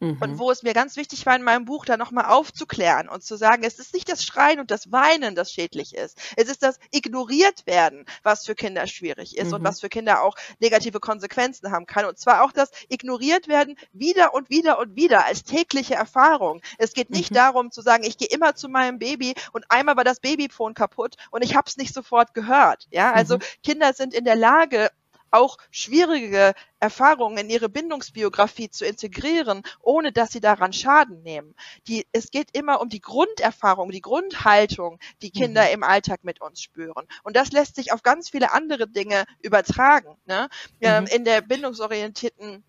Mhm. 0.05 0.19
Und 0.21 0.39
wo 0.39 0.51
es 0.51 0.63
mir 0.63 0.75
ganz 0.75 0.97
wichtig 0.97 1.25
war, 1.27 1.37
in 1.37 1.43
meinem 1.43 1.65
Buch 1.65 1.85
da 1.85 1.97
nochmal 1.97 2.27
aufzuklären 2.27 3.09
und 3.09 3.23
zu 3.23 3.37
sagen, 3.37 3.63
es 3.65 3.79
ist 3.79 3.95
nicht 3.95 4.09
das 4.09 4.25
Schreien 4.25 4.61
und 4.61 4.71
das 4.71 4.93
Weinen, 4.93 5.35
das 5.35 5.53
schädlich 5.53 5.95
ist. 5.95 6.19
Es 6.37 6.49
ist 6.49 6.63
das 6.63 6.79
ignoriert 6.91 7.67
werden, 7.67 8.05
was 8.23 8.45
für 8.45 8.55
Kinder 8.55 8.87
schwierig 8.87 9.37
ist 9.37 9.49
mhm. 9.49 9.55
und 9.55 9.65
was 9.65 9.81
für 9.81 9.89
Kinder 9.89 10.23
auch 10.23 10.37
negative 10.61 11.01
Konsequenzen 11.01 11.71
haben 11.71 11.87
kann. 11.87 12.05
Und 12.05 12.19
zwar 12.19 12.45
auch 12.45 12.53
das 12.53 12.71
ignoriert 12.89 13.49
werden 13.49 13.77
wieder 13.93 14.35
und 14.35 14.51
wieder 14.51 14.79
und 14.79 14.97
wieder 14.97 15.27
als 15.27 15.45
tägliche 15.45 15.95
Erfahrung. 15.95 16.61
Es 16.79 16.93
geht 16.93 17.11
nicht 17.11 17.31
mhm. 17.31 17.37
darum 17.37 17.71
zu 17.71 17.83
sagen, 17.83 18.05
ich 18.05 18.19
gehe 18.19 18.29
immer 18.29 18.55
zu 18.55 18.69
meinem 18.69 18.99
Baby 18.99 19.35
und 19.53 19.65
einmal 19.69 19.97
war 19.97 20.05
das 20.05 20.21
Babyphone 20.21 20.75
kaputt 20.75 21.17
und 21.31 21.43
ich 21.43 21.57
habe 21.57 21.69
es 21.69 21.77
nicht 21.77 21.95
sofort 21.95 22.35
gehört. 22.35 22.87
Ja, 22.91 23.13
also 23.13 23.37
mhm. 23.37 23.43
Kinder 23.63 23.93
sind 23.93 24.15
in 24.15 24.25
der 24.25 24.37
Lage, 24.37 24.91
auch 25.35 25.59
schwierige 25.71 26.55
Erfahrungen 26.81 27.39
in 27.39 27.51
ihre 27.51 27.69
Bindungsbiografie 27.69 28.71
zu 28.71 28.85
integrieren, 28.87 29.63
ohne 29.81 30.13
dass 30.13 30.33
sie 30.33 30.41
daran 30.41 30.73
Schaden 30.73 31.23
nehmen. 31.23 31.55
Die, 31.89 32.07
es 32.13 32.31
geht 32.31 32.57
immer 32.57 32.81
um 32.81 32.89
die 32.89 33.01
Grunderfahrung, 33.01 33.91
die 33.91 34.01
Grundhaltung, 34.01 34.99
die 35.23 35.31
Kinder 35.31 35.65
mhm. 35.65 35.75
im 35.75 35.83
Alltag 35.83 36.25
mit 36.25 36.41
uns 36.41 36.63
spüren. 36.63 37.07
Und 37.23 37.37
das 37.37 37.53
lässt 37.53 37.77
sich 37.77 37.93
auf 37.93 38.03
ganz 38.03 38.31
viele 38.31 38.53
andere 38.53 38.89
Dinge 38.89 39.25
übertragen. 39.43 40.17
Ne? 40.27 40.49
Ähm, 40.81 41.05
mhm. 41.05 41.11
in 41.11 41.25
der 41.25 41.41
bindungsorientierten 41.41 42.65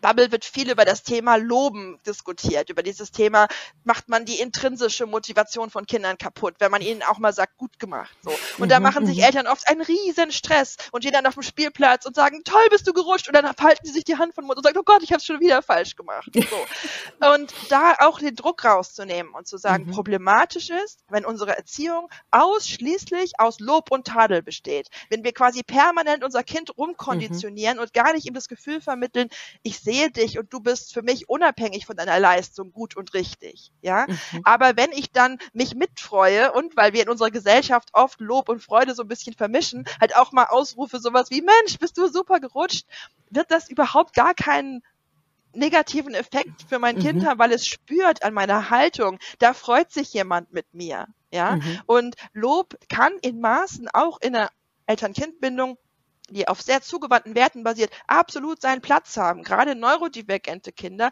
Bubble 0.00 0.32
wird 0.32 0.44
viel 0.44 0.70
über 0.70 0.84
das 0.84 1.02
Thema 1.02 1.36
Loben 1.36 1.98
diskutiert. 2.06 2.70
Über 2.70 2.82
dieses 2.82 3.10
Thema 3.10 3.48
macht 3.84 4.08
man 4.08 4.24
die 4.24 4.40
intrinsische 4.40 5.06
Motivation 5.06 5.70
von 5.70 5.86
Kindern 5.86 6.18
kaputt, 6.18 6.54
wenn 6.58 6.70
man 6.70 6.82
ihnen 6.82 7.02
auch 7.02 7.18
mal 7.18 7.32
sagt, 7.32 7.56
gut 7.58 7.78
gemacht. 7.78 8.14
So. 8.22 8.32
Und 8.58 8.70
da 8.70 8.78
mhm, 8.78 8.84
machen 8.84 9.06
sich 9.06 9.18
mhm. 9.18 9.24
Eltern 9.24 9.46
oft 9.46 9.68
einen 9.68 9.82
riesen 9.82 10.32
Stress 10.32 10.76
und 10.92 11.02
gehen 11.02 11.12
dann 11.12 11.26
auf 11.26 11.34
dem 11.34 11.42
Spielplatz 11.42 12.06
und 12.06 12.14
sagen, 12.14 12.42
toll 12.44 12.66
bist 12.70 12.86
du 12.86 12.92
gerutscht 12.92 13.28
und 13.28 13.34
dann 13.34 13.52
falten 13.54 13.86
sie 13.86 13.92
sich 13.92 14.04
die 14.04 14.16
Hand 14.16 14.34
von 14.34 14.44
Mund 14.44 14.56
und 14.56 14.64
sagen, 14.64 14.78
oh 14.78 14.84
Gott, 14.84 15.02
ich 15.02 15.12
habe 15.12 15.22
schon 15.22 15.40
wieder 15.40 15.62
falsch 15.62 15.96
gemacht. 15.96 16.30
So. 16.34 16.40
Und 17.34 17.52
da 17.68 17.94
auch 18.00 18.18
den 18.20 18.36
Druck 18.36 18.64
rauszunehmen 18.64 19.32
und 19.34 19.46
zu 19.46 19.56
sagen, 19.58 19.86
mhm. 19.86 19.90
problematisch 19.90 20.70
ist, 20.70 21.00
wenn 21.08 21.24
unsere 21.24 21.56
Erziehung 21.56 22.08
ausschließlich 22.30 23.38
aus 23.38 23.60
Lob 23.60 23.90
und 23.90 24.06
Tadel 24.06 24.42
besteht. 24.42 24.88
Wenn 25.10 25.24
wir 25.24 25.32
quasi 25.32 25.62
permanent 25.62 26.24
unser 26.24 26.44
Kind 26.44 26.76
rumkonditionieren 26.76 27.76
mhm. 27.76 27.82
und 27.82 27.92
gar 27.92 28.12
nicht 28.12 28.26
ihm 28.26 28.34
das 28.34 28.48
Gefühl 28.48 28.80
vermitteln, 28.80 29.28
ich 29.62 29.80
sehe 29.88 30.10
dich 30.10 30.38
und 30.38 30.52
du 30.52 30.60
bist 30.60 30.92
für 30.92 31.00
mich 31.00 31.30
unabhängig 31.30 31.86
von 31.86 31.96
deiner 31.96 32.20
Leistung 32.20 32.72
gut 32.72 32.94
und 32.94 33.14
richtig. 33.14 33.72
Ja, 33.80 34.04
mhm. 34.06 34.42
aber 34.44 34.76
wenn 34.76 34.92
ich 34.92 35.12
dann 35.12 35.38
mich 35.54 35.74
mitfreue 35.74 36.52
und 36.52 36.76
weil 36.76 36.92
wir 36.92 37.02
in 37.02 37.08
unserer 37.08 37.30
Gesellschaft 37.30 37.88
oft 37.94 38.20
Lob 38.20 38.50
und 38.50 38.62
Freude 38.62 38.94
so 38.94 39.02
ein 39.02 39.08
bisschen 39.08 39.34
vermischen, 39.34 39.86
halt 39.98 40.14
auch 40.14 40.32
mal 40.32 40.44
Ausrufe 40.44 40.98
sowas 40.98 41.30
wie 41.30 41.40
Mensch, 41.40 41.78
bist 41.78 41.96
du 41.96 42.06
super 42.08 42.38
gerutscht, 42.38 42.86
wird 43.30 43.50
das 43.50 43.70
überhaupt 43.70 44.14
gar 44.14 44.34
keinen 44.34 44.82
negativen 45.54 46.12
Effekt 46.12 46.66
für 46.68 46.78
mein 46.78 46.96
mhm. 46.96 47.00
Kind 47.00 47.26
haben, 47.26 47.38
weil 47.38 47.52
es 47.52 47.66
spürt 47.66 48.22
an 48.22 48.34
meiner 48.34 48.68
Haltung, 48.68 49.18
da 49.38 49.54
freut 49.54 49.90
sich 49.90 50.12
jemand 50.12 50.52
mit 50.52 50.74
mir. 50.74 51.06
Ja, 51.30 51.56
mhm. 51.56 51.80
und 51.86 52.16
Lob 52.34 52.76
kann 52.90 53.12
in 53.22 53.40
Maßen 53.40 53.88
auch 53.94 54.20
in 54.20 54.36
einer 54.36 54.50
Eltern-Kind-Bindung 54.86 55.78
die 56.30 56.48
auf 56.48 56.62
sehr 56.62 56.82
zugewandten 56.82 57.34
Werten 57.34 57.64
basiert, 57.64 57.90
absolut 58.06 58.60
seinen 58.60 58.80
Platz 58.80 59.16
haben. 59.16 59.42
Gerade 59.42 59.74
neurodivergente 59.74 60.72
Kinder 60.72 61.10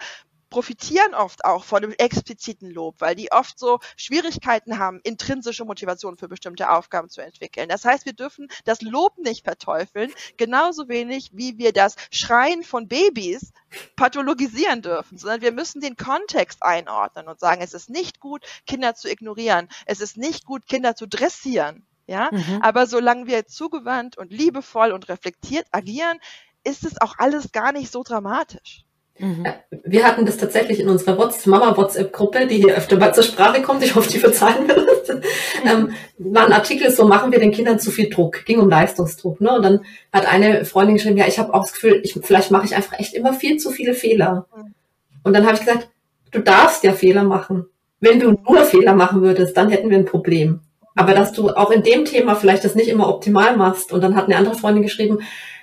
profitieren 0.51 1.15
oft 1.15 1.45
auch 1.45 1.65
von 1.65 1.83
dem 1.83 1.93
expliziten 1.93 2.71
Lob, 2.71 3.01
weil 3.01 3.15
die 3.15 3.33
oft 3.33 3.59
so 3.59 3.81
Schwierigkeiten 3.97 4.79
haben, 4.79 5.01
intrinsische 5.03 5.65
Motivation 5.65 6.17
für 6.17 6.29
bestimmte 6.29 6.71
Aufgaben 6.71 7.09
zu 7.09 7.21
entwickeln. 7.21 7.69
Das 7.69 7.85
heißt, 7.85 8.07
wir 8.07 8.13
dürfen 8.13 8.49
das 8.65 8.81
Lob 8.83 9.19
nicht 9.19 9.45
verteufeln, 9.45 10.13
genauso 10.37 10.89
wenig 10.89 11.31
wie 11.33 11.59
wir 11.59 11.73
das 11.73 11.97
Schreien 12.11 12.63
von 12.63 12.89
Babys 12.89 13.53
pathologisieren 13.97 14.83
dürfen, 14.83 15.19
sondern 15.19 15.43
wir 15.43 15.53
müssen 15.53 15.81
den 15.81 15.97
Kontext 15.97 16.63
einordnen 16.63 17.29
und 17.29 17.41
sagen, 17.41 17.61
es 17.61 17.75
ist 17.75 17.91
nicht 17.91 18.21
gut, 18.21 18.45
Kinder 18.67 18.95
zu 18.95 19.11
ignorieren. 19.11 19.69
Es 19.85 20.01
ist 20.01 20.17
nicht 20.17 20.45
gut, 20.45 20.67
Kinder 20.67 20.95
zu 20.95 21.07
dressieren. 21.07 21.87
Ja, 22.07 22.31
mhm. 22.31 22.63
aber 22.63 22.87
solange 22.87 23.27
wir 23.27 23.47
zugewandt 23.47 24.17
und 24.17 24.31
liebevoll 24.31 24.93
und 24.93 25.09
reflektiert 25.09 25.67
agieren, 25.73 26.19
ist 26.63 26.85
es 26.85 27.01
auch 27.01 27.15
alles 27.19 27.53
gar 27.53 27.73
nicht 27.73 27.91
so 27.91 28.03
dramatisch. 28.05 28.85
Mhm. 29.19 29.47
Wir 29.85 30.05
hatten 30.05 30.27
das 30.27 30.37
tatsächlich 30.37 30.79
in 30.79 30.89
unserer 30.89 31.17
Mama-WhatsApp-Gruppe, 31.17 32.47
die 32.47 32.57
hier 32.57 32.77
öfter 32.77 32.99
mal 32.99 33.15
zur 33.15 33.25
Sprache 33.25 33.63
kommt. 33.63 33.83
Ich 33.83 33.95
hoffe, 33.95 34.11
die 34.11 34.19
verzeihen 34.19 34.67
mir 34.67 34.75
das. 34.75 35.17
ähm, 35.65 35.93
war 36.19 36.47
ein 36.47 36.53
Artikel, 36.53 36.91
so 36.91 37.07
machen 37.09 37.33
wir 37.33 37.39
den 37.39 37.53
Kindern 37.53 37.79
zu 37.79 37.91
viel 37.91 38.11
Druck. 38.11 38.45
Ging 38.45 38.59
um 38.59 38.69
Leistungsdruck. 38.69 39.41
Ne? 39.41 39.53
Und 39.53 39.63
dann 39.63 39.85
hat 40.13 40.27
eine 40.27 40.65
Freundin 40.65 40.97
geschrieben, 40.97 41.17
ja, 41.17 41.27
ich 41.27 41.39
habe 41.39 41.55
auch 41.55 41.63
das 41.63 41.73
Gefühl, 41.73 42.01
ich, 42.05 42.19
vielleicht 42.23 42.51
mache 42.51 42.67
ich 42.67 42.77
einfach 42.77 42.99
echt 42.99 43.15
immer 43.15 43.33
viel 43.33 43.57
zu 43.57 43.71
viele 43.71 43.95
Fehler. 43.95 44.47
Und 45.23 45.33
dann 45.33 45.45
habe 45.45 45.55
ich 45.55 45.61
gesagt, 45.61 45.89
du 46.33 46.41
darfst 46.41 46.85
ja 46.85 46.93
Fehler 46.93 47.25
machen. 47.25 47.67
Wenn 48.01 48.21
du 48.21 48.33
nur 48.33 48.65
Fehler 48.65 48.95
machen 48.95 49.23
würdest, 49.23 49.57
dann 49.57 49.71
hätten 49.71 49.89
wir 49.89 49.97
ein 49.97 50.05
Problem. 50.05 50.61
Aber 50.97 51.15
dass 51.15 51.33
du 51.33 51.51
auch 51.51 51.71
in 51.71 51.83
dem 51.83 52.05
Thema 52.05 52.35
vielleicht 52.35 52.65
das 52.65 52.75
nicht 52.75 52.89
immer 52.89 53.09
optimal 53.09 53.57
machst. 53.57 53.93
Und 53.93 54.03
dann 54.03 54.17
hat 54.17 54.25
eine 54.25 54.37
andere 54.37 54.57
Freundin 54.57 54.83
geschrieben, 54.83 55.21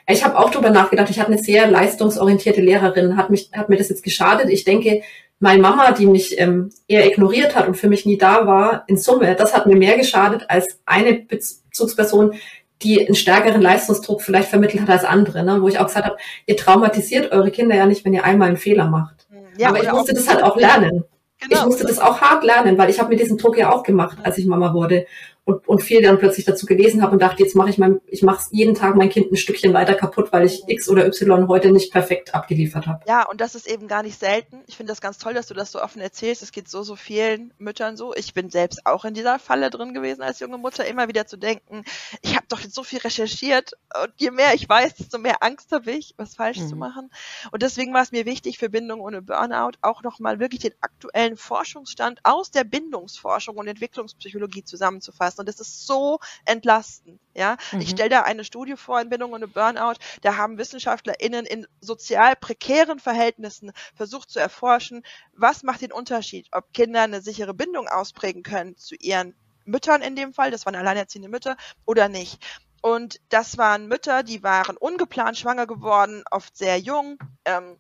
ich 0.08 0.24
habe 0.24 0.38
auch 0.38 0.50
darüber 0.50 0.70
nachgedacht. 0.70 1.10
Ich 1.10 1.20
hatte 1.20 1.32
eine 1.32 1.42
sehr 1.42 1.70
leistungsorientierte 1.70 2.62
Lehrerin. 2.62 3.18
Hat 3.18 3.30
mich, 3.30 3.50
hat 3.54 3.70
mir 3.70 3.78
das 3.78 3.90
jetzt 3.90 4.04
geschadet? 4.04 4.50
Ich 4.50 4.63
denke, 4.63 5.02
meine 5.40 5.62
Mama, 5.62 5.92
die 5.92 6.06
mich 6.06 6.40
ähm, 6.40 6.70
eher 6.88 7.06
ignoriert 7.06 7.56
hat 7.56 7.68
und 7.68 7.75
für 7.75 7.90
mich 7.90 8.06
nie 8.06 8.18
da 8.18 8.48
war, 8.48 8.84
in 8.88 8.98
Summe, 8.98 9.36
das 9.36 9.54
hat 9.54 9.66
mir 9.66 9.75
mehr 9.75 9.98
geschadet 9.98 10.46
als 10.48 10.80
eine 10.86 11.13
Bezugsperson, 11.13 12.34
die 12.82 13.06
einen 13.06 13.16
stärkeren 13.16 13.62
Leistungsdruck 13.62 14.22
vielleicht 14.22 14.50
vermittelt 14.50 14.84
hat 14.84 14.90
als 14.90 15.06
andere, 15.06 15.44
ne? 15.44 15.62
wo 15.62 15.68
ich 15.68 15.80
auch 15.80 15.88
gesagt 15.88 16.06
habe, 16.06 16.18
ihr 16.46 16.58
traumatisiert 16.58 17.32
eure 17.32 17.52
Kinder 17.52 17.75
ja 17.75 17.86
nicht, 17.86 18.06
wenn 18.06 18.13
ihr 18.13 18.24
einmal 18.24 18.50
einen 18.50 18.58
Fehler 18.58 18.88
macht. 18.88 19.28
Ja, 19.58 19.70
Aber 19.70 19.84
ich 19.84 19.92
musste 19.92 20.13
das 20.13 20.28
halt 20.28 20.44
auch 20.44 20.58
lernen. 20.58 21.04
Genau. 21.48 21.62
Ich 21.62 21.66
musste 21.66 21.86
das 21.86 22.00
auch 22.00 22.22
hart 22.22 22.44
lernen, 22.44 22.78
weil 22.78 22.90
ich 22.90 23.00
habe 23.00 23.10
mir 23.10 23.18
diesen 23.18 23.38
Druck 23.38 23.58
ja 23.58 23.72
auch 23.72 23.84
gemacht, 23.84 24.18
als 24.24 24.38
ich 24.38 24.46
Mama 24.46 24.74
wurde 24.74 25.06
und, 25.46 25.68
und 25.68 25.82
viel 25.82 26.02
dann 26.02 26.20
plötzlich 26.20 26.46
dazu 26.46 26.66
gelesen 26.66 27.02
habe 27.02 27.14
und 27.14 27.22
dachte, 27.22 27.44
jetzt 27.44 27.56
mache 27.56 27.70
ich 27.70 27.78
mein, 27.78 28.00
ich 28.08 28.24
mache 28.24 28.46
jeden 28.52 28.76
Tag 28.76 28.96
mein 28.96 29.10
Kind 29.10 29.30
ein 29.30 29.36
Stückchen 29.36 29.74
weiter 29.74 29.94
kaputt, 29.94 30.32
weil 30.32 30.46
ich 30.46 30.64
X 30.68 30.88
oder 30.88 31.06
Y 31.06 31.50
heute 31.50 31.72
nicht 31.72 31.92
perfekt 31.92 32.34
abgeliefert 32.34 32.88
habe. 32.88 33.04
Ja, 33.08 33.28
und 33.28 33.42
das 33.42 33.54
ist 33.54 33.68
eben 33.68 33.90
gar 33.90 34.04
nicht 34.04 34.18
selten. 34.18 34.64
Ich 34.68 34.78
finde 34.78 34.92
das 34.92 35.02
ganz 35.02 35.18
toll, 35.18 35.34
dass 35.34 35.48
du 35.48 35.54
das 35.54 35.72
so 35.72 35.82
offen 35.82 36.02
erzählst. 36.02 36.44
Es 36.44 36.54
geht 36.54 36.70
so, 36.70 36.84
so 36.84 36.96
vielen 36.96 37.54
Müttern 37.58 37.98
so. 37.98 38.16
Ich 38.16 38.34
bin 38.34 38.50
selbst 38.50 38.86
auch 38.86 39.04
in 39.04 39.14
dieser 39.14 39.38
Falle 39.38 39.70
drin 39.70 39.94
gewesen 39.94 40.22
als 40.22 40.40
junge 40.40 40.58
Mutter, 40.58 40.86
immer 40.86 41.10
wieder 41.10 41.26
zu 41.26 41.36
denken, 41.36 41.84
ich 42.22 42.38
habe 42.38 42.46
doch 42.48 42.62
jetzt 42.62 42.76
so 42.76 42.84
viel 42.84 43.00
recherchiert 43.00 43.74
und 44.02 44.14
je 44.18 44.32
mehr 44.32 44.54
ich 44.54 44.68
weiß, 44.70 44.96
desto 44.96 45.18
mehr 45.18 45.44
Angst 45.44 45.74
habe 45.74 45.92
ich, 45.92 46.14
was 46.16 46.36
falsch 46.36 46.60
mhm. 46.60 46.70
zu 46.70 46.76
machen. 46.78 47.12
Und 47.52 47.62
deswegen 47.64 47.94
war 47.94 48.02
es 48.02 48.14
mir 48.14 48.26
wichtig, 48.26 48.60
für 48.60 48.70
Bindung 48.70 49.02
ohne 49.02 49.22
Burnout 49.22 49.78
auch 49.82 50.04
nochmal 50.04 50.40
wirklich 50.40 50.62
den 50.62 50.74
aktuellen 50.80 51.36
Forschungsstand 51.36 52.22
aus 52.24 52.50
der 52.50 52.64
Bindungsforschung 52.64 53.58
und 53.58 53.68
Entwicklungspsychologie 53.68 54.64
zusammenzufassen 54.64 55.33
lassen. 55.34 55.42
Und 55.42 55.50
das 55.50 55.60
ist 55.60 55.86
so 55.86 56.20
entlastend. 56.46 57.20
Ja, 57.34 57.58
mhm. 57.72 57.82
ich 57.82 57.90
stelle 57.90 58.10
da 58.10 58.22
eine 58.22 58.44
Studie 58.44 58.75
vor 58.75 59.02
in 59.02 59.10
Bindung 59.10 59.34
und 59.34 59.54
Burnout. 59.54 59.96
Da 60.22 60.38
haben 60.38 60.58
WissenschaftlerInnen 60.58 61.46
in 61.46 61.68
sozial 61.82 62.36
prekären 62.36 63.00
Verhältnissen 63.00 63.72
versucht 63.96 64.30
zu 64.30 64.40
erforschen, 64.40 65.04
was 65.34 65.63
macht 65.63 65.82
den 65.82 65.92
Unterschied, 65.92 66.48
ob 66.52 66.74
Kinder 66.74 67.02
eine 67.02 67.22
sichere 67.22 67.54
Bindung 67.54 67.88
ausprägen 67.88 68.44
können 68.44 68.78
zu 68.78 68.96
ihren 68.96 69.36
Müttern 69.66 70.02
in 70.02 70.16
dem 70.16 70.34
Fall, 70.34 70.52
das 70.52 70.66
waren 70.66 70.75
alleinerziehende 70.75 71.30
Mütter, 71.30 71.56
oder 71.86 72.10
nicht. 72.10 72.44
Und 72.82 73.22
das 73.30 73.58
waren 73.58 73.88
Mütter, 73.88 74.24
die 74.24 74.44
waren 74.44 74.75
ungeplant 74.75 75.38
schwanger 75.38 75.68
geworden, 75.68 76.24
oft 76.30 76.58
sehr 76.58 76.78
jung, 76.78 77.18
ähm, 77.46 77.80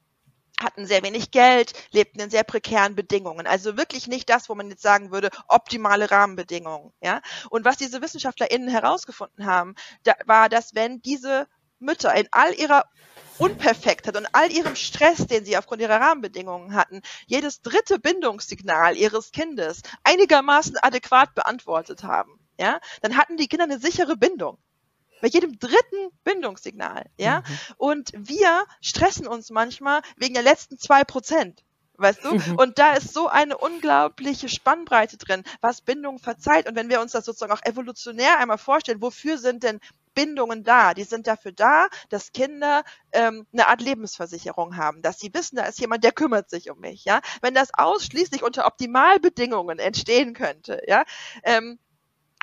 hatten 0.63 0.85
sehr 0.85 1.03
wenig 1.03 1.31
Geld, 1.31 1.73
lebten 1.91 2.19
in 2.19 2.29
sehr 2.29 2.43
prekären 2.43 2.95
Bedingungen. 2.95 3.47
Also 3.47 3.77
wirklich 3.77 4.07
nicht 4.07 4.29
das, 4.29 4.49
wo 4.49 4.55
man 4.55 4.69
jetzt 4.69 4.81
sagen 4.81 5.11
würde, 5.11 5.29
optimale 5.47 6.09
Rahmenbedingungen. 6.09 6.91
Ja? 7.01 7.21
Und 7.49 7.65
was 7.65 7.77
diese 7.77 8.01
WissenschaftlerInnen 8.01 8.69
herausgefunden 8.69 9.45
haben, 9.45 9.75
da 10.03 10.13
war, 10.25 10.49
dass 10.49 10.75
wenn 10.75 11.01
diese 11.01 11.47
Mütter 11.79 12.13
in 12.15 12.27
all 12.31 12.53
ihrer 12.53 12.85
Unperfektheit 13.37 14.15
und 14.15 14.27
all 14.31 14.51
ihrem 14.51 14.75
Stress, 14.75 15.25
den 15.27 15.43
sie 15.43 15.57
aufgrund 15.57 15.81
ihrer 15.81 15.99
Rahmenbedingungen 15.99 16.75
hatten, 16.75 17.01
jedes 17.25 17.61
dritte 17.61 17.99
Bindungssignal 17.99 18.95
ihres 18.95 19.31
Kindes 19.31 19.81
einigermaßen 20.03 20.77
adäquat 20.81 21.33
beantwortet 21.33 22.03
haben, 22.03 22.39
ja, 22.59 22.79
dann 23.01 23.17
hatten 23.17 23.37
die 23.37 23.47
Kinder 23.47 23.65
eine 23.65 23.79
sichere 23.79 24.15
Bindung 24.15 24.59
bei 25.23 25.29
jedem 25.29 25.57
dritten 25.57 26.11
Bindungssignal, 26.25 27.05
ja. 27.15 27.39
Mhm. 27.39 27.75
Und 27.77 28.11
wir 28.13 28.65
stressen 28.81 29.25
uns 29.25 29.51
manchmal 29.51 30.01
wegen 30.17 30.33
der 30.33 30.43
letzten 30.43 30.77
zwei 30.77 31.05
Prozent. 31.05 31.63
Weißt 31.95 32.25
du? 32.25 32.33
Mhm. 32.33 32.57
Und 32.57 32.77
da 32.77 32.95
ist 32.95 33.13
so 33.13 33.29
eine 33.29 33.57
unglaubliche 33.57 34.49
Spannbreite 34.49 35.15
drin, 35.15 35.43
was 35.61 35.79
Bindung 35.79 36.19
verzeiht. 36.19 36.67
Und 36.67 36.75
wenn 36.75 36.89
wir 36.89 36.99
uns 36.99 37.13
das 37.13 37.23
sozusagen 37.23 37.53
auch 37.53 37.63
evolutionär 37.63 38.37
einmal 38.37 38.57
vorstellen, 38.57 39.01
wofür 39.01 39.37
sind 39.37 39.63
denn 39.63 39.79
Bindungen 40.13 40.65
da? 40.65 40.93
Die 40.93 41.05
sind 41.05 41.25
dafür 41.25 41.53
da, 41.53 41.87
dass 42.09 42.33
Kinder 42.33 42.83
ähm, 43.13 43.47
eine 43.53 43.67
Art 43.67 43.79
Lebensversicherung 43.79 44.75
haben, 44.75 45.01
dass 45.01 45.19
sie 45.19 45.33
wissen, 45.33 45.55
da 45.55 45.63
ist 45.63 45.79
jemand, 45.79 46.03
der 46.03 46.11
kümmert 46.11 46.49
sich 46.49 46.69
um 46.69 46.81
mich. 46.81 47.05
Ja, 47.05 47.21
wenn 47.41 47.53
das 47.53 47.69
ausschließlich 47.73 48.43
unter 48.43 48.65
Optimalbedingungen 48.65 49.79
entstehen 49.79 50.33
könnte, 50.33 50.81
ja, 50.85 51.05
ähm, 51.43 51.79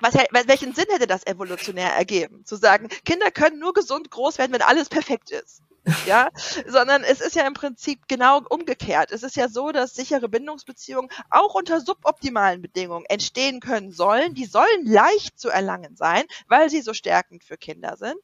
was, 0.01 0.15
welchen 0.15 0.75
Sinn 0.75 0.87
hätte 0.91 1.07
das 1.07 1.27
evolutionär 1.27 1.95
ergeben? 1.95 2.45
Zu 2.45 2.57
sagen, 2.57 2.89
Kinder 3.05 3.31
können 3.31 3.59
nur 3.59 3.73
gesund 3.73 4.11
groß 4.11 4.39
werden, 4.39 4.53
wenn 4.53 4.63
alles 4.63 4.89
perfekt 4.89 5.31
ist 5.31 5.63
ja, 6.07 6.29
sondern 6.67 7.05
es 7.05 7.21
ist 7.21 7.35
ja 7.35 7.47
im 7.47 7.55
Prinzip 7.55 8.07
genau 8.09 8.41
umgekehrt. 8.49 9.13
Es 9.13 9.23
ist 9.23 9.37
ja 9.37 9.49
so, 9.49 9.73
dass 9.73 9.95
sichere 9.95 10.29
Bindungsbeziehungen 10.29 11.11
auch 11.31 11.55
unter 11.55 11.81
suboptimalen 11.81 12.63
Bedingungen 12.63 13.07
entstehen 13.07 13.61
können 13.61 13.91
sollen. 13.91 14.35
Die 14.35 14.45
sollen 14.45 14.85
leicht 14.85 15.39
zu 15.39 15.49
erlangen 15.49 15.97
sein, 15.97 16.25
weil 16.49 16.71
sie 16.71 16.83
so 16.83 16.93
stärkend 16.93 17.45
für 17.45 17.57
Kinder 17.57 17.97
sind. 17.97 18.17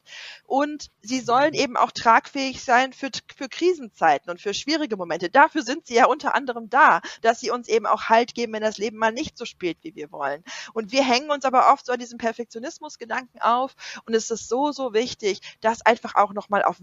Und 0.44 0.90
sie 1.00 1.20
sollen 1.20 1.54
eben 1.54 1.76
auch 1.76 1.92
tragfähig 1.92 2.62
sein 2.62 2.92
für, 2.92 3.10
für 3.34 3.48
Krisenzeiten 3.48 4.30
und 4.30 4.40
für 4.40 4.54
schwierige 4.54 4.96
Momente. 4.96 5.30
Dafür 5.30 5.62
sind 5.62 5.86
sie 5.86 5.94
ja 5.94 6.06
unter 6.06 6.34
anderem 6.34 6.68
da, 6.68 7.00
dass 7.22 7.40
sie 7.40 7.50
uns 7.50 7.68
eben 7.68 7.86
auch 7.86 8.04
Halt 8.08 8.34
geben, 8.34 8.52
wenn 8.52 8.62
das 8.62 8.78
Leben 8.78 8.98
mal 8.98 9.12
nicht 9.12 9.38
so 9.38 9.44
spielt, 9.44 9.78
wie 9.82 9.94
wir 9.94 10.12
wollen. 10.12 10.44
Und 10.74 10.92
wir 10.92 11.04
hängen 11.04 11.30
uns 11.30 11.44
aber 11.44 11.72
oft 11.72 11.86
so 11.86 11.92
an 11.92 11.98
diesem 11.98 12.18
Perfektionismusgedanken 12.18 13.40
auf. 13.40 13.74
Und 14.04 14.14
es 14.14 14.30
ist 14.30 14.48
so, 14.48 14.72
so 14.72 14.92
wichtig, 14.92 15.40
das 15.60 15.84
einfach 15.84 16.14
auch 16.14 16.32
nochmal 16.32 16.62
auf 16.62 16.76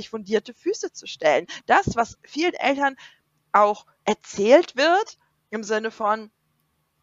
wissenschaftlich 0.00 0.10
fundierte 0.10 0.54
Füße 0.54 0.92
zu 0.92 1.06
stellen. 1.06 1.46
Das, 1.66 1.94
was 1.96 2.18
vielen 2.22 2.54
Eltern 2.54 2.96
auch 3.52 3.86
erzählt 4.04 4.76
wird, 4.76 5.18
im 5.50 5.62
Sinne 5.62 5.90
von, 5.90 6.30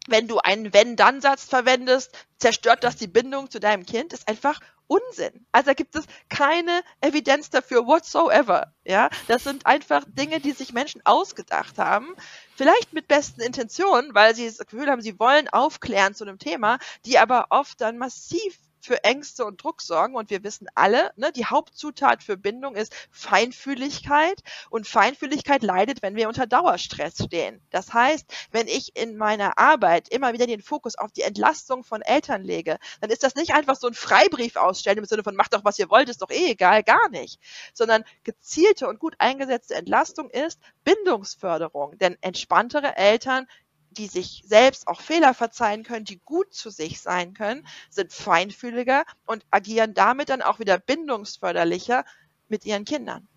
wenn 0.07 0.27
du 0.27 0.39
einen 0.39 0.73
Wenn-Dann-Satz 0.73 1.45
verwendest, 1.45 2.17
zerstört 2.37 2.83
das 2.83 2.95
die 2.95 3.07
Bindung 3.07 3.49
zu 3.49 3.59
deinem 3.59 3.85
Kind, 3.85 4.13
ist 4.13 4.27
einfach 4.27 4.59
Unsinn. 4.87 5.45
Also 5.51 5.73
gibt 5.73 5.95
es 5.97 6.05
keine 6.29 6.81
Evidenz 7.01 7.49
dafür 7.49 7.85
whatsoever. 7.85 8.73
Ja, 8.85 9.09
das 9.27 9.43
sind 9.43 9.65
einfach 9.65 10.05
Dinge, 10.07 10.39
die 10.39 10.53
sich 10.53 10.71
Menschen 10.71 11.01
ausgedacht 11.05 11.77
haben. 11.77 12.15
Vielleicht 12.55 12.93
mit 12.93 13.09
besten 13.09 13.41
Intentionen, 13.41 14.15
weil 14.15 14.33
sie 14.33 14.47
das 14.47 14.59
Gefühl 14.59 14.89
haben, 14.89 15.01
sie 15.01 15.19
wollen 15.19 15.49
aufklären 15.49 16.15
zu 16.15 16.23
einem 16.23 16.39
Thema, 16.39 16.79
die 17.03 17.19
aber 17.19 17.47
oft 17.49 17.81
dann 17.81 17.97
massiv 17.97 18.57
für 18.87 19.03
Ängste 19.03 19.45
und 19.45 19.61
Druck 19.61 19.81
sorgen. 19.81 20.15
Und 20.15 20.29
wir 20.29 20.43
wissen 20.43 20.67
alle, 20.73 21.11
ne, 21.15 21.31
die 21.31 21.45
Hauptzutat 21.45 22.23
für 22.23 22.37
Bindung 22.37 22.75
ist 22.75 22.95
Feinfühligkeit. 23.11 24.41
Und 24.69 24.87
Feinfühligkeit 24.87 25.61
leidet, 25.61 26.01
wenn 26.01 26.15
wir 26.15 26.27
unter 26.27 26.47
Dauerstress 26.47 27.23
stehen. 27.25 27.61
Das 27.69 27.93
heißt, 27.93 28.25
wenn 28.51 28.67
ich 28.67 28.95
in 28.95 29.17
meiner 29.17 29.59
Arbeit 29.59 30.09
immer 30.09 30.33
wieder 30.33 30.47
den 30.47 30.61
Fokus 30.61 30.97
auf 30.97 31.11
die 31.11 31.21
Entlastung 31.21 31.83
von 31.83 32.01
Eltern 32.01 32.43
lege, 32.43 32.79
dann 33.01 33.11
ist 33.11 33.23
das 33.23 33.35
nicht 33.35 33.53
einfach 33.53 33.75
so 33.75 33.87
ein 33.87 33.93
Freibrief 33.93 34.55
ausstellen 34.55 34.97
im 34.97 35.05
Sinne 35.05 35.23
von 35.23 35.35
macht 35.35 35.53
doch, 35.53 35.65
was 35.65 35.77
ihr 35.77 35.89
wollt, 35.89 36.09
ist 36.09 36.21
doch 36.21 36.29
eh 36.29 36.51
egal, 36.51 36.83
gar 36.83 37.09
nicht. 37.09 37.39
Sondern 37.73 38.03
gezielte 38.23 38.87
und 38.87 38.99
gut 38.99 39.15
eingesetzte 39.19 39.75
Entlastung 39.75 40.29
ist 40.29 40.59
Bindungsförderung. 40.83 41.97
Denn 41.97 42.17
entspanntere 42.21 42.95
Eltern 42.95 43.47
die 43.97 44.07
sich 44.07 44.43
selbst 44.45 44.87
auch 44.87 45.01
Fehler 45.01 45.33
verzeihen 45.33 45.83
können, 45.83 46.05
die 46.05 46.19
gut 46.23 46.53
zu 46.53 46.69
sich 46.69 47.01
sein 47.01 47.33
können, 47.33 47.65
sind 47.89 48.13
feinfühliger 48.13 49.03
und 49.25 49.45
agieren 49.51 49.93
damit 49.93 50.29
dann 50.29 50.41
auch 50.41 50.59
wieder 50.59 50.77
bindungsförderlicher 50.77 52.05
mit 52.47 52.65
ihren 52.65 52.85
Kindern. 52.85 53.27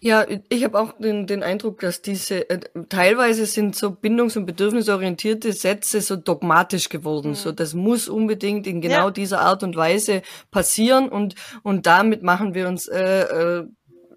Ja, 0.00 0.26
ich 0.48 0.64
habe 0.64 0.78
auch 0.78 0.92
den, 0.98 1.26
den 1.26 1.42
Eindruck, 1.42 1.80
dass 1.80 2.02
diese 2.02 2.48
äh, 2.48 2.60
teilweise 2.88 3.46
sind 3.46 3.74
so 3.74 3.88
bindungs- 3.90 4.36
und 4.36 4.46
bedürfnisorientierte 4.46 5.52
Sätze 5.52 6.00
so 6.00 6.14
dogmatisch 6.14 6.88
geworden. 6.88 7.30
Mhm. 7.30 7.34
So, 7.34 7.52
das 7.52 7.74
muss 7.74 8.08
unbedingt 8.08 8.66
in 8.66 8.80
genau 8.80 9.06
ja. 9.06 9.10
dieser 9.10 9.40
Art 9.40 9.62
und 9.64 9.74
Weise 9.74 10.22
passieren 10.50 11.08
und 11.08 11.34
und 11.62 11.86
damit 11.86 12.22
machen 12.22 12.54
wir 12.54 12.68
uns 12.68 12.86
äh, 12.86 13.22
äh, 13.22 13.66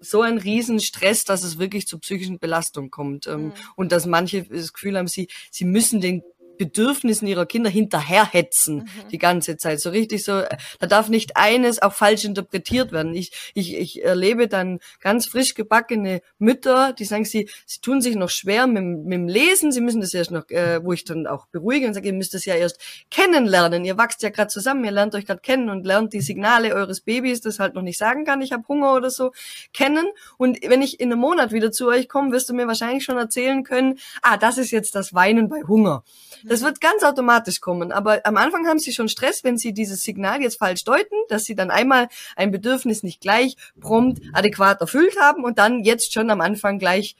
so 0.02 0.22
einen 0.22 0.38
riesen 0.38 0.80
Stress, 0.80 1.24
dass 1.24 1.42
es 1.42 1.58
wirklich 1.58 1.86
zu 1.86 1.98
psychischen 1.98 2.38
Belastungen 2.38 2.90
kommt 2.90 3.26
ähm, 3.26 3.44
mhm. 3.44 3.52
und 3.76 3.92
dass 3.92 4.06
manche 4.06 4.42
das 4.44 4.72
Gefühl 4.72 4.98
haben, 4.98 5.06
sie 5.06 5.28
sie 5.50 5.64
müssen 5.64 6.00
den 6.00 6.22
Bedürfnissen 6.58 7.26
ihrer 7.26 7.46
Kinder 7.46 7.70
hinterherhetzen 7.70 8.76
mhm. 8.76 9.08
die 9.10 9.18
ganze 9.18 9.56
Zeit. 9.56 9.80
So 9.80 9.90
richtig 9.90 10.24
so, 10.24 10.42
da 10.78 10.86
darf 10.86 11.08
nicht 11.08 11.36
eines 11.36 11.82
auch 11.82 11.92
falsch 11.92 12.24
interpretiert 12.24 12.92
werden. 12.92 13.14
Ich, 13.14 13.32
ich, 13.54 13.76
ich 13.76 14.04
erlebe 14.04 14.48
dann 14.48 14.80
ganz 15.00 15.26
frisch 15.26 15.54
gebackene 15.54 16.22
Mütter, 16.38 16.92
die 16.92 17.04
sagen, 17.04 17.24
sie, 17.24 17.48
sie 17.66 17.80
tun 17.80 18.00
sich 18.00 18.16
noch 18.16 18.30
schwer 18.30 18.66
mit, 18.66 18.82
mit 18.82 19.12
dem 19.12 19.28
Lesen, 19.28 19.72
sie 19.72 19.80
müssen 19.80 20.00
das 20.00 20.14
erst 20.14 20.30
noch, 20.30 20.48
äh, 20.50 20.84
wo 20.84 20.92
ich 20.92 21.04
dann 21.04 21.26
auch 21.26 21.46
beruhige 21.46 21.86
und 21.86 21.94
sage, 21.94 22.08
ihr 22.08 22.12
müsst 22.12 22.34
das 22.34 22.44
ja 22.44 22.54
erst 22.54 22.78
kennenlernen. 23.10 23.84
Ihr 23.84 23.96
wachst 23.96 24.22
ja 24.22 24.30
gerade 24.30 24.48
zusammen, 24.48 24.84
ihr 24.84 24.90
lernt 24.90 25.14
euch 25.14 25.26
gerade 25.26 25.40
kennen 25.40 25.70
und 25.70 25.86
lernt 25.86 26.12
die 26.12 26.20
Signale 26.20 26.74
eures 26.74 27.00
Babys, 27.00 27.40
das 27.40 27.58
halt 27.58 27.74
noch 27.74 27.82
nicht 27.82 27.98
sagen 27.98 28.24
kann, 28.24 28.42
ich 28.42 28.52
habe 28.52 28.66
Hunger 28.68 28.94
oder 28.94 29.10
so, 29.10 29.32
kennen. 29.72 30.06
Und 30.38 30.58
wenn 30.66 30.82
ich 30.82 31.00
in 31.00 31.10
einem 31.10 31.20
Monat 31.20 31.52
wieder 31.52 31.72
zu 31.72 31.88
euch 31.88 32.08
komme, 32.08 32.32
wirst 32.32 32.48
du 32.48 32.54
mir 32.54 32.66
wahrscheinlich 32.66 33.04
schon 33.04 33.18
erzählen 33.18 33.64
können, 33.64 33.98
ah, 34.22 34.36
das 34.36 34.58
ist 34.58 34.70
jetzt 34.70 34.94
das 34.94 35.14
Weinen 35.14 35.48
bei 35.48 35.62
Hunger. 35.66 36.04
Das 36.44 36.51
wird 36.60 36.82
ganz 36.82 37.02
automatisch 37.02 37.60
kommen. 37.60 37.92
Aber 37.92 38.20
am 38.24 38.36
Anfang 38.36 38.66
haben 38.66 38.78
sie 38.78 38.92
schon 38.92 39.08
Stress, 39.08 39.44
wenn 39.44 39.56
sie 39.56 39.72
dieses 39.72 40.02
Signal 40.02 40.42
jetzt 40.42 40.58
falsch 40.58 40.84
deuten, 40.84 41.14
dass 41.28 41.44
sie 41.44 41.54
dann 41.54 41.70
einmal 41.70 42.08
ein 42.36 42.50
Bedürfnis 42.50 43.02
nicht 43.02 43.22
gleich 43.22 43.56
prompt 43.80 44.20
adäquat 44.34 44.82
erfüllt 44.82 45.18
haben 45.18 45.44
und 45.44 45.58
dann 45.58 45.82
jetzt 45.84 46.12
schon 46.12 46.30
am 46.30 46.42
Anfang 46.42 46.78
gleich 46.78 47.16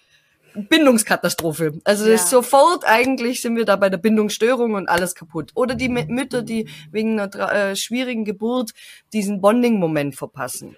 Bindungskatastrophe. 0.55 1.81
Also 1.85 2.07
ja. 2.07 2.19
sofort 2.19 2.85
eigentlich 2.85 3.41
sind 3.41 3.57
wir 3.57 3.65
da 3.65 3.77
bei 3.77 3.89
der 3.89 3.99
Bindungsstörung 3.99 4.75
und 4.75 4.89
alles 4.89 5.15
kaputt. 5.15 5.53
Oder 5.55 5.75
die 5.75 5.89
Mütter, 5.89 6.43
die 6.43 6.69
wegen 6.91 7.19
einer 7.19 7.53
äh, 7.53 7.77
schwierigen 7.77 8.25
Geburt 8.25 8.73
diesen 9.13 9.41
Bonding-Moment 9.41 10.15
verpassen. 10.15 10.77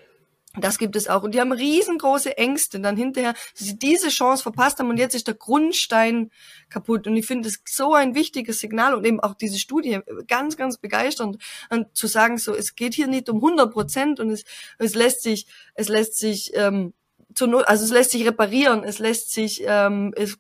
Das 0.57 0.79
gibt 0.79 0.95
es 0.95 1.09
auch. 1.09 1.25
Und 1.25 1.35
die 1.35 1.41
haben 1.41 1.53
riesengroße 1.53 2.37
Ängste 2.39 2.79
dann 2.81 2.97
hinterher, 2.97 3.33
dass 3.33 3.67
sie 3.67 3.79
diese 3.79 4.09
Chance 4.09 4.43
verpasst 4.43 4.79
haben 4.79 4.89
und 4.89 4.99
jetzt 4.99 5.15
ist 5.15 5.27
der 5.27 5.35
Grundstein 5.35 6.31
kaputt. 6.69 7.07
Und 7.07 7.17
ich 7.17 7.27
finde 7.27 7.49
es 7.49 7.61
so 7.67 7.95
ein 7.95 8.15
wichtiges 8.15 8.61
Signal 8.61 8.95
und 8.95 9.05
eben 9.05 9.21
auch 9.21 9.35
diese 9.35 9.59
Studie 9.59 10.01
ganz, 10.29 10.57
ganz 10.57 10.79
begeisternd 10.79 11.39
und 11.71 11.97
zu 11.97 12.07
sagen, 12.07 12.39
so, 12.39 12.55
es 12.55 12.77
geht 12.77 12.95
hier 12.95 13.09
nicht 13.09 13.29
um 13.29 13.37
100 13.37 13.73
Prozent 13.73 14.21
und 14.21 14.31
es, 14.31 14.45
es 14.79 14.95
lässt 14.95 15.23
sich, 15.23 15.47
es 15.75 15.89
lässt 15.89 16.19
sich, 16.19 16.53
ähm, 16.55 16.95
zur 17.35 17.49
Not, 17.49 17.69
also 17.69 17.85
es 17.85 17.91
lässt 17.91 18.11
sich 18.13 18.27
reparieren, 18.27 18.85
es 18.85 18.99
lässt 18.99 19.33
sich, 19.33 19.63
ähm, 19.67 20.13
es 20.17 20.39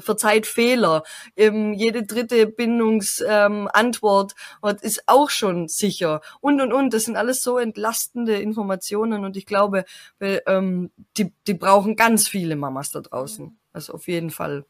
verzeiht 0.00 0.46
Fehler. 0.46 1.02
Eben 1.36 1.74
jede 1.74 2.04
dritte 2.04 2.46
Bindungsantwort 2.46 4.34
ähm, 4.62 4.76
ist 4.80 5.02
auch 5.06 5.30
schon 5.30 5.68
sicher. 5.68 6.20
Und 6.40 6.60
und 6.60 6.72
und, 6.72 6.94
das 6.94 7.04
sind 7.04 7.16
alles 7.16 7.42
so 7.42 7.58
entlastende 7.58 8.36
Informationen 8.40 9.24
und 9.24 9.36
ich 9.36 9.46
glaube, 9.46 9.84
wir, 10.18 10.46
ähm, 10.46 10.90
die, 11.16 11.32
die 11.46 11.54
brauchen 11.54 11.96
ganz 11.96 12.28
viele 12.28 12.56
Mamas 12.56 12.90
da 12.90 13.00
draußen. 13.00 13.58
Also 13.72 13.94
auf 13.94 14.08
jeden 14.08 14.30
Fall. 14.30 14.64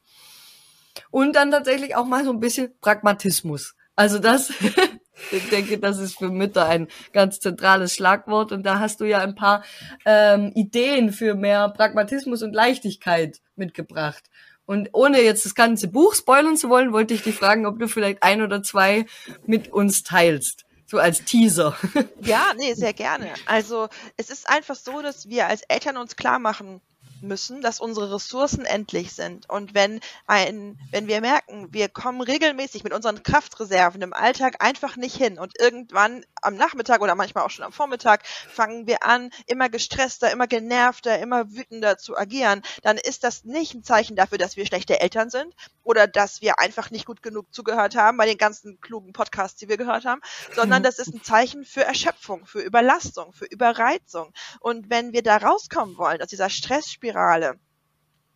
Und 1.11 1.37
dann 1.37 1.50
tatsächlich 1.50 1.97
auch 1.97 2.07
mal 2.07 2.25
so 2.25 2.31
ein 2.31 2.41
bisschen 2.41 2.75
Pragmatismus. 2.81 3.75
Also 3.97 4.19
das 4.19 4.53
Ich 5.31 5.49
denke, 5.49 5.79
das 5.79 5.99
ist 5.99 6.19
für 6.19 6.31
Mütter 6.31 6.67
ein 6.67 6.89
ganz 7.12 7.41
zentrales 7.41 7.95
Schlagwort. 7.95 8.53
Und 8.53 8.65
da 8.65 8.79
hast 8.79 9.00
du 9.00 9.05
ja 9.05 9.19
ein 9.19 9.35
paar 9.35 9.62
ähm, 10.05 10.53
Ideen 10.55 11.12
für 11.12 11.35
mehr 11.35 11.69
Pragmatismus 11.69 12.43
und 12.43 12.55
Leichtigkeit 12.55 13.41
mitgebracht. 13.57 14.25
Und 14.67 14.91
ohne 14.93 15.21
jetzt 15.21 15.45
das 15.45 15.55
ganze 15.55 15.89
Buch 15.89 16.15
spoilern 16.15 16.57
zu 16.57 16.69
wollen, 16.69 16.93
wollte 16.93 17.15
ich 17.15 17.23
dich 17.23 17.35
fragen, 17.35 17.67
ob 17.67 17.79
du 17.79 17.89
vielleicht 17.89 18.23
ein 18.23 18.41
oder 18.41 18.62
zwei 18.62 19.05
mit 19.45 19.73
uns 19.73 20.05
teilst. 20.05 20.65
So 20.87 20.99
als 20.99 21.25
Teaser. 21.25 21.77
Ja, 22.21 22.53
nee, 22.57 22.75
sehr 22.75 22.93
gerne. 22.93 23.31
Also 23.47 23.89
es 24.17 24.31
ist 24.31 24.49
einfach 24.49 24.77
so, 24.77 25.03
dass 25.03 25.29
wir 25.29 25.47
als 25.47 25.62
Eltern 25.62 25.97
uns 25.97 26.17
klar 26.17 26.39
machen 26.39 26.81
müssen, 27.23 27.61
dass 27.61 27.81
unsere 27.81 28.15
Ressourcen 28.15 28.65
endlich 28.65 29.12
sind. 29.12 29.49
Und 29.49 29.75
wenn 29.75 30.00
ein, 30.27 30.79
wenn 30.91 31.07
wir 31.07 31.21
merken, 31.21 31.69
wir 31.73 31.89
kommen 31.89 32.21
regelmäßig 32.21 32.85
mit 32.85 32.93
unseren 32.93 33.23
Kraftreserven 33.23 34.02
im 34.02 34.13
Alltag 34.13 34.56
einfach 34.61 34.97
nicht 34.97 35.17
hin 35.17 35.39
und 35.39 35.61
irgendwann 35.61 36.25
am 36.43 36.54
Nachmittag 36.54 37.00
oder 37.00 37.15
manchmal 37.15 37.45
auch 37.45 37.50
schon 37.50 37.65
am 37.65 37.73
Vormittag 37.73 38.26
fangen 38.26 38.87
wir 38.87 39.04
an, 39.04 39.30
immer 39.47 39.69
gestresster, 39.69 40.30
immer 40.30 40.47
genervter, 40.47 41.19
immer 41.19 41.50
wütender 41.50 41.99
zu 41.99 42.17
agieren, 42.17 42.63
dann 42.83 42.97
ist 42.97 43.25
das 43.25 43.45
nicht 43.45 43.75
ein 43.75 43.85
Zeichen 43.85 44.17
dafür, 44.17 44.39
dass 44.39 44.56
wir 44.56 44.67
schlechte 44.67 45.00
Eltern 45.00 45.30
sind 45.30 45.54
oder 45.83 46.06
dass 46.06 46.41
wir 46.41 46.59
einfach 46.59 46.91
nicht 46.91 47.06
gut 47.06 47.23
genug 47.23 47.52
zugehört 47.52 47.97
haben 47.97 48.17
bei 48.17 48.26
den 48.26 48.39
ganzen 48.39 48.80
klugen 48.80 49.13
Podcasts, 49.13 49.59
die 49.59 49.69
wir 49.69 49.76
gehört 49.76 50.04
haben, 50.04 50.21
sondern 50.54 50.83
das 50.83 50.99
ist 50.99 51.15
ein 51.15 51.23
Zeichen 51.23 51.65
für 51.65 51.85
Erschöpfung, 51.85 52.47
für 52.47 52.61
Überlastung, 52.61 53.33
für 53.33 53.47
Überreizung. 53.47 54.33
Und 54.61 54.91
wenn 54.91 55.13
wir 55.13 55.23
da 55.23 55.37
rauskommen 55.37 55.97
wollen 55.97 56.23
aus 56.23 56.28
dieser 56.28 56.50
Stressspirale, 56.50 57.10
Spirale. 57.11 57.59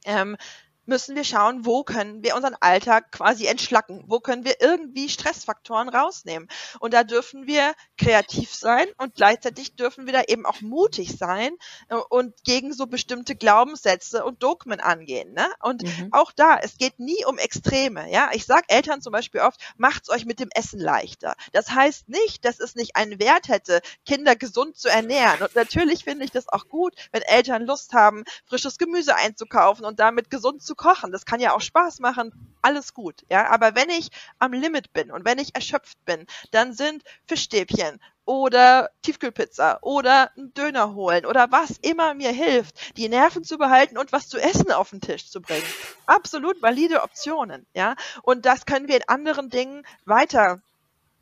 Ähm, 0.06 0.36
müssen 0.86 1.16
wir 1.16 1.24
schauen, 1.24 1.64
wo 1.64 1.82
können 1.82 2.22
wir 2.22 2.36
unseren 2.36 2.56
Alltag 2.60 3.12
quasi 3.12 3.46
entschlacken, 3.46 4.04
wo 4.06 4.20
können 4.20 4.44
wir 4.44 4.60
irgendwie 4.60 5.08
Stressfaktoren 5.08 5.88
rausnehmen. 5.88 6.48
Und 6.80 6.94
da 6.94 7.04
dürfen 7.04 7.46
wir 7.46 7.74
kreativ 7.98 8.54
sein 8.54 8.86
und 8.98 9.14
gleichzeitig 9.14 9.76
dürfen 9.76 10.06
wir 10.06 10.12
da 10.12 10.22
eben 10.28 10.46
auch 10.46 10.60
mutig 10.60 11.16
sein 11.16 11.56
äh, 11.88 11.96
und 11.96 12.34
gegen 12.44 12.72
so 12.72 12.86
bestimmte 12.86 13.34
Glaubenssätze 13.34 14.24
und 14.24 14.42
Dogmen 14.42 14.80
angehen. 14.80 15.32
Ne? 15.32 15.46
Und 15.60 15.82
mhm. 15.82 16.08
auch 16.12 16.32
da, 16.32 16.58
es 16.58 16.78
geht 16.78 16.98
nie 16.98 17.24
um 17.26 17.38
Extreme. 17.38 18.10
Ja, 18.10 18.30
ich 18.32 18.46
sage 18.46 18.64
Eltern 18.68 19.02
zum 19.02 19.12
Beispiel 19.12 19.40
oft, 19.40 19.60
macht's 19.76 20.10
euch 20.10 20.24
mit 20.24 20.40
dem 20.40 20.50
Essen 20.54 20.80
leichter. 20.80 21.34
Das 21.52 21.70
heißt 21.70 22.08
nicht, 22.08 22.44
dass 22.44 22.60
es 22.60 22.74
nicht 22.74 22.96
einen 22.96 23.18
Wert 23.18 23.48
hätte, 23.48 23.80
Kinder 24.04 24.36
gesund 24.36 24.76
zu 24.76 24.88
ernähren. 24.88 25.42
Und 25.42 25.54
natürlich 25.54 26.04
finde 26.04 26.24
ich 26.24 26.30
das 26.30 26.48
auch 26.48 26.68
gut, 26.68 26.94
wenn 27.12 27.22
Eltern 27.22 27.66
Lust 27.66 27.92
haben, 27.92 28.24
frisches 28.46 28.78
Gemüse 28.78 29.14
einzukaufen 29.16 29.84
und 29.84 30.00
damit 30.00 30.30
gesund 30.30 30.62
zu 30.62 30.73
kochen. 30.76 31.12
Das 31.12 31.24
kann 31.24 31.40
ja 31.40 31.54
auch 31.54 31.60
Spaß 31.60 32.00
machen. 32.00 32.32
Alles 32.62 32.94
gut. 32.94 33.24
Ja, 33.30 33.50
aber 33.50 33.74
wenn 33.74 33.90
ich 33.90 34.10
am 34.38 34.52
Limit 34.52 34.92
bin 34.92 35.10
und 35.10 35.24
wenn 35.24 35.38
ich 35.38 35.54
erschöpft 35.54 36.02
bin, 36.04 36.26
dann 36.50 36.72
sind 36.72 37.02
Fischstäbchen 37.26 38.00
oder 38.24 38.90
Tiefkühlpizza 39.02 39.78
oder 39.82 40.30
einen 40.36 40.54
Döner 40.54 40.94
holen 40.94 41.26
oder 41.26 41.52
was 41.52 41.78
immer 41.82 42.14
mir 42.14 42.30
hilft, 42.30 42.96
die 42.96 43.08
Nerven 43.08 43.44
zu 43.44 43.58
behalten 43.58 43.98
und 43.98 44.12
was 44.12 44.28
zu 44.28 44.38
essen 44.38 44.72
auf 44.72 44.90
den 44.90 45.00
Tisch 45.00 45.30
zu 45.30 45.42
bringen. 45.42 45.66
Absolut 46.06 46.62
valide 46.62 47.02
Optionen, 47.02 47.66
ja. 47.74 47.96
Und 48.22 48.46
das 48.46 48.64
können 48.64 48.88
wir 48.88 48.96
in 48.96 49.08
anderen 49.08 49.50
Dingen 49.50 49.86
weiter 50.06 50.60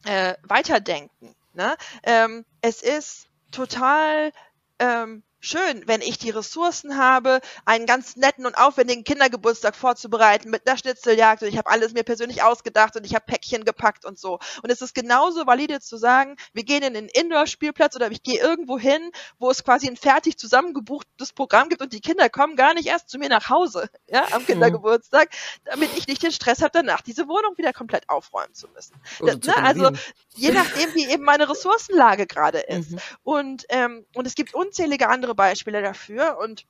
äh, 0.04 0.34
weiterdenken. 0.42 1.34
Ne? 1.54 1.76
Ähm, 2.02 2.44
es 2.60 2.82
ist 2.82 3.26
total 3.50 4.32
ähm, 4.78 5.22
schön, 5.42 5.82
wenn 5.86 6.00
ich 6.00 6.18
die 6.18 6.30
Ressourcen 6.30 6.96
habe, 6.96 7.40
einen 7.64 7.84
ganz 7.84 8.16
netten 8.16 8.46
und 8.46 8.56
aufwendigen 8.56 9.04
Kindergeburtstag 9.04 9.76
vorzubereiten 9.76 10.50
mit 10.50 10.66
einer 10.66 10.78
Schnitzeljagd 10.78 11.42
und 11.42 11.48
ich 11.48 11.58
habe 11.58 11.68
alles 11.68 11.92
mir 11.92 12.04
persönlich 12.04 12.42
ausgedacht 12.42 12.96
und 12.96 13.04
ich 13.04 13.14
habe 13.14 13.24
Päckchen 13.26 13.64
gepackt 13.64 14.04
und 14.04 14.18
so. 14.18 14.38
Und 14.62 14.70
es 14.70 14.80
ist 14.80 14.94
genauso 14.94 15.46
valide 15.46 15.80
zu 15.80 15.96
sagen, 15.96 16.36
wir 16.52 16.64
gehen 16.64 16.82
in 16.82 16.94
den 16.94 17.08
Indoor-Spielplatz 17.08 17.96
oder 17.96 18.10
ich 18.10 18.22
gehe 18.22 18.40
irgendwo 18.40 18.78
hin, 18.78 19.10
wo 19.38 19.50
es 19.50 19.64
quasi 19.64 19.88
ein 19.88 19.96
fertig 19.96 20.38
zusammengebuchtes 20.38 21.32
Programm 21.32 21.68
gibt 21.68 21.82
und 21.82 21.92
die 21.92 22.00
Kinder 22.00 22.30
kommen 22.30 22.56
gar 22.56 22.74
nicht 22.74 22.86
erst 22.86 23.10
zu 23.10 23.18
mir 23.18 23.28
nach 23.28 23.50
Hause, 23.50 23.90
ja, 24.08 24.24
am 24.30 24.46
Kindergeburtstag, 24.46 25.28
damit 25.64 25.90
ich 25.96 26.06
nicht 26.06 26.22
den 26.22 26.32
Stress 26.32 26.62
habe, 26.62 26.70
danach 26.72 27.00
diese 27.00 27.26
Wohnung 27.26 27.58
wieder 27.58 27.72
komplett 27.72 28.08
aufräumen 28.08 28.54
zu 28.54 28.68
müssen. 28.68 28.94
Das, 29.20 29.38
ne? 29.40 29.56
Also 29.56 29.90
je 30.34 30.52
nachdem, 30.52 30.94
wie 30.94 31.10
eben 31.10 31.24
meine 31.24 31.48
Ressourcenlage 31.48 32.26
gerade 32.26 32.60
ist. 32.60 32.92
Mhm. 32.92 32.98
Und, 33.24 33.64
ähm, 33.70 34.06
und 34.14 34.26
es 34.26 34.34
gibt 34.34 34.54
unzählige 34.54 35.08
andere 35.08 35.31
andere 35.32 35.34
Beispiele 35.34 35.82
dafür 35.82 36.38
und 36.38 36.66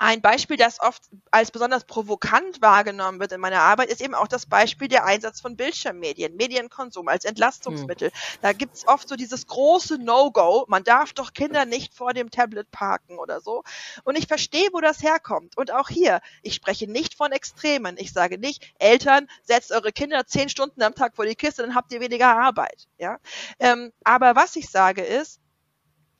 ein 0.00 0.22
Beispiel, 0.22 0.56
das 0.56 0.78
oft 0.78 1.02
als 1.32 1.50
besonders 1.50 1.82
provokant 1.82 2.62
wahrgenommen 2.62 3.18
wird 3.18 3.32
in 3.32 3.40
meiner 3.40 3.62
Arbeit, 3.62 3.90
ist 3.90 4.00
eben 4.00 4.14
auch 4.14 4.28
das 4.28 4.46
Beispiel 4.46 4.86
der 4.86 5.04
Einsatz 5.04 5.40
von 5.40 5.56
Bildschirmmedien, 5.56 6.36
Medienkonsum 6.36 7.08
als 7.08 7.24
Entlastungsmittel. 7.24 8.10
Mhm. 8.10 8.38
Da 8.40 8.52
gibt's 8.52 8.86
oft 8.86 9.08
so 9.08 9.16
dieses 9.16 9.48
große 9.48 9.98
No-Go, 9.98 10.66
man 10.68 10.84
darf 10.84 11.14
doch 11.14 11.32
Kinder 11.32 11.64
nicht 11.64 11.94
vor 11.94 12.14
dem 12.14 12.30
Tablet 12.30 12.70
parken 12.70 13.18
oder 13.18 13.40
so. 13.40 13.64
Und 14.04 14.16
ich 14.16 14.28
verstehe, 14.28 14.68
wo 14.72 14.80
das 14.80 15.02
herkommt. 15.02 15.56
Und 15.56 15.72
auch 15.72 15.88
hier, 15.88 16.20
ich 16.44 16.54
spreche 16.54 16.88
nicht 16.88 17.16
von 17.16 17.32
Extremen. 17.32 17.96
Ich 17.98 18.12
sage 18.12 18.38
nicht, 18.38 18.72
Eltern, 18.78 19.26
setzt 19.42 19.72
eure 19.72 19.90
Kinder 19.90 20.26
zehn 20.28 20.48
Stunden 20.48 20.80
am 20.80 20.94
Tag 20.94 21.16
vor 21.16 21.26
die 21.26 21.34
Kiste, 21.34 21.62
dann 21.62 21.74
habt 21.74 21.92
ihr 21.92 22.00
weniger 22.00 22.38
Arbeit. 22.38 22.86
Ja? 22.98 23.18
Ähm, 23.58 23.92
aber 24.04 24.36
was 24.36 24.54
ich 24.54 24.70
sage 24.70 25.02
ist, 25.02 25.40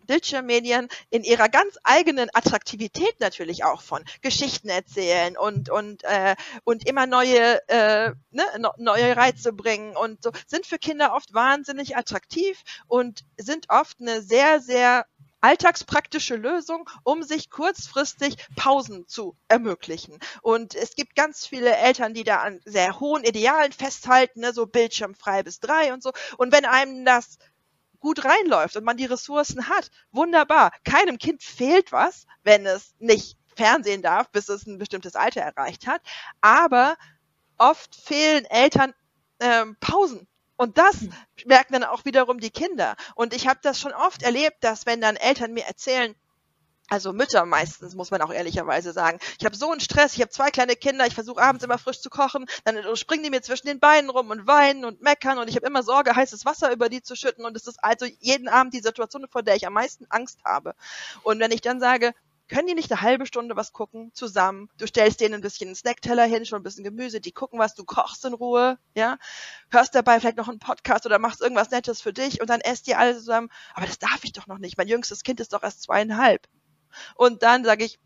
Bildschirmmedien 0.09 0.89
in 1.11 1.23
ihrer 1.23 1.49
ganz 1.49 1.77
eigenen 1.85 2.29
Attraktivität 2.33 3.21
natürlich 3.21 3.65
auch 3.65 3.83
von 3.83 4.03
Geschichten 4.23 4.69
erzählen 4.69 5.37
und 5.37 5.71
und 5.71 6.03
äh, 6.03 6.35
und 6.65 6.89
immer 6.89 7.07
neue 7.07 7.61
äh, 7.69 8.13
ne, 8.31 8.45
neue 8.79 9.17
Reize 9.17 9.53
bringen 9.53 9.97
und 9.97 10.23
so 10.23 10.33
sind 10.47 10.67
für 10.67 10.79
Kinder 10.79 11.15
oft 11.15 11.33
wahnsinnig 11.35 11.97
attraktiv 11.97 12.61
und 12.89 13.25
sind 13.37 13.67
oft 13.69 14.01
eine 14.01 14.23
sehr 14.23 14.61
sehr 14.61 15.07
alltagspraktische 15.41 16.37
Lösung, 16.37 16.89
um 17.05 17.23
sich 17.23 17.51
kurzfristig 17.51 18.37
Pausen 18.57 19.07
zu 19.07 19.37
ermöglichen. 19.47 20.19
Und 20.43 20.75
es 20.75 20.97
gibt 20.97 21.15
ganz 21.15 21.47
viele 21.47 21.77
Eltern, 21.77 22.15
die 22.15 22.25
da 22.25 22.39
an 22.39 22.61
sehr 22.65 22.99
hohen 22.99 23.25
Idealen 23.25 23.73
festhalten, 23.73 24.41
ne, 24.41 24.53
so 24.53 24.67
bildschirmfrei 24.67 25.43
bis 25.43 25.61
drei 25.61 25.93
und 25.93 26.03
so. 26.03 26.13
Und 26.39 26.53
wenn 26.53 26.65
einem 26.65 27.05
das 27.05 27.39
gut 28.01 28.25
reinläuft 28.25 28.77
und 28.77 28.85
man 28.85 28.97
die 28.97 29.07
Ressourcen 29.07 29.69
hat, 29.69 29.91
wunderbar. 30.13 30.73
Keinem 30.85 31.19
Kind 31.19 31.43
fehlt 31.43 31.93
was, 31.93 32.27
wenn 32.43 32.67
es 32.67 32.95
nicht 32.99 33.37
Fernsehen 33.57 34.03
darf, 34.03 34.31
bis 34.31 34.49
es 34.49 34.67
ein 34.67 34.79
bestimmtes 34.79 35.17
Alter 35.17 35.41
erreicht 35.41 35.87
hat. 35.87 36.01
Aber 36.41 36.97
oft 37.59 37.95
fehlen 37.95 38.45
Eltern 38.45 38.95
ähm, 39.41 39.77
Pausen. 39.81 40.29
Und 40.57 40.79
das 40.79 41.01
hm. 41.01 41.13
merken 41.47 41.75
dann 41.75 41.85
auch 41.85 42.05
wiederum 42.05 42.41
die 42.41 42.51
Kinder. 42.51 42.97
Und 43.15 43.35
ich 43.35 43.47
habe 43.47 43.61
das 43.63 43.81
schon 43.81 43.93
oft 43.93 44.23
erlebt, 44.23 44.59
dass 44.61 44.87
wenn 44.87 45.01
dann 45.01 45.17
Eltern 45.17 45.53
mir 45.53 45.65
erzählen, 45.65 46.15
also 46.89 47.13
Mütter 47.13 47.45
meistens, 47.45 47.95
muss 47.95 48.11
man 48.11 48.23
auch 48.23 48.33
ehrlicherweise 48.33 48.93
sagen. 48.93 49.19
Ich 49.39 49.45
habe 49.45 49.57
so 49.57 49.71
einen 49.71 49.81
Stress, 49.81 50.15
ich 50.15 50.21
habe 50.21 50.31
zwei 50.31 50.51
kleine 50.51 50.75
Kinder, 50.77 51.07
ich 51.07 51.15
versuche 51.15 51.43
abends 51.43 51.65
immer 51.65 51.79
frisch 51.79 52.01
zu 52.01 52.11
kochen, 52.11 52.47
dann 52.65 52.97
springen 52.97 53.25
die 53.25 53.31
mir 53.31 53.43
zwischen 53.43 53.67
den 53.67 53.81
Beinen 53.81 54.11
rum 54.11 54.31
und 54.31 54.47
weinen 54.47 54.85
und 54.85 55.03
meckern 55.03 55.39
und 55.39 55.49
ich 55.49 55.57
habe 55.57 55.67
immer 55.67 55.83
Sorge, 55.83 56.17
heißes 56.17 56.45
Wasser 56.45 56.73
über 56.73 56.89
die 56.89 57.03
zu 57.03 57.15
schütten 57.15 57.45
und 57.45 57.57
es 57.57 57.67
ist 57.67 57.83
also 57.85 58.07
jeden 58.21 58.49
Abend 58.49 58.75
die 58.75 58.81
Situation, 58.81 59.27
vor 59.31 59.43
der 59.43 59.57
ich 59.57 59.67
am 59.67 59.75
meisten 59.75 60.07
Angst 60.09 60.41
habe. 60.45 60.75
Und 61.23 61.41
wenn 61.41 61.51
ich 61.51 61.61
dann 61.61 61.81
sage, 61.81 62.15
können 62.49 62.67
die 62.67 62.75
nicht 62.75 62.91
eine 62.91 63.03
halbe 63.03 63.27
Stunde 63.27 63.57
was 63.57 63.73
gucken 63.73 64.11
zusammen? 64.15 64.71
Du 64.79 64.87
stellst 64.87 65.21
denen 65.21 65.35
ein 65.35 65.41
bisschen 65.43 65.69
einen 65.69 65.75
Snackteller 65.75 66.25
hin, 66.25 66.47
schon 66.47 66.61
ein 66.61 66.63
bisschen 66.63 66.85
Gemüse, 66.85 67.21
die 67.21 67.33
gucken 67.33 67.59
was, 67.59 67.75
du 67.75 67.85
kochst 67.85 68.25
in 68.25 68.33
Ruhe, 68.33 68.79
ja? 68.95 69.19
Hörst 69.71 69.95
dabei 69.95 70.19
vielleicht 70.19 70.39
noch 70.39 70.49
einen 70.49 70.59
Podcast 70.59 71.05
oder 71.05 71.19
machst 71.19 71.43
irgendwas 71.43 71.71
Nettes 71.71 72.01
für 72.01 72.15
dich 72.15 72.41
und 72.41 72.49
dann 72.49 72.63
esst 72.63 72.89
ihr 72.89 72.99
alle 72.99 73.15
zusammen. 73.15 73.51
Aber 73.75 73.87
das 73.87 73.99
darf 73.99 74.25
ich 74.25 74.33
doch 74.33 74.47
noch 74.47 74.59
nicht. 74.59 74.79
Mein 74.79 74.89
jüngstes 74.89 75.23
Kind 75.23 75.41
ist 75.41 75.53
doch 75.53 75.63
erst 75.63 75.83
zweieinhalb. 75.83 76.49
Und 77.15 77.43
dann 77.43 77.65
sage 77.65 77.85
ich, 77.85 77.99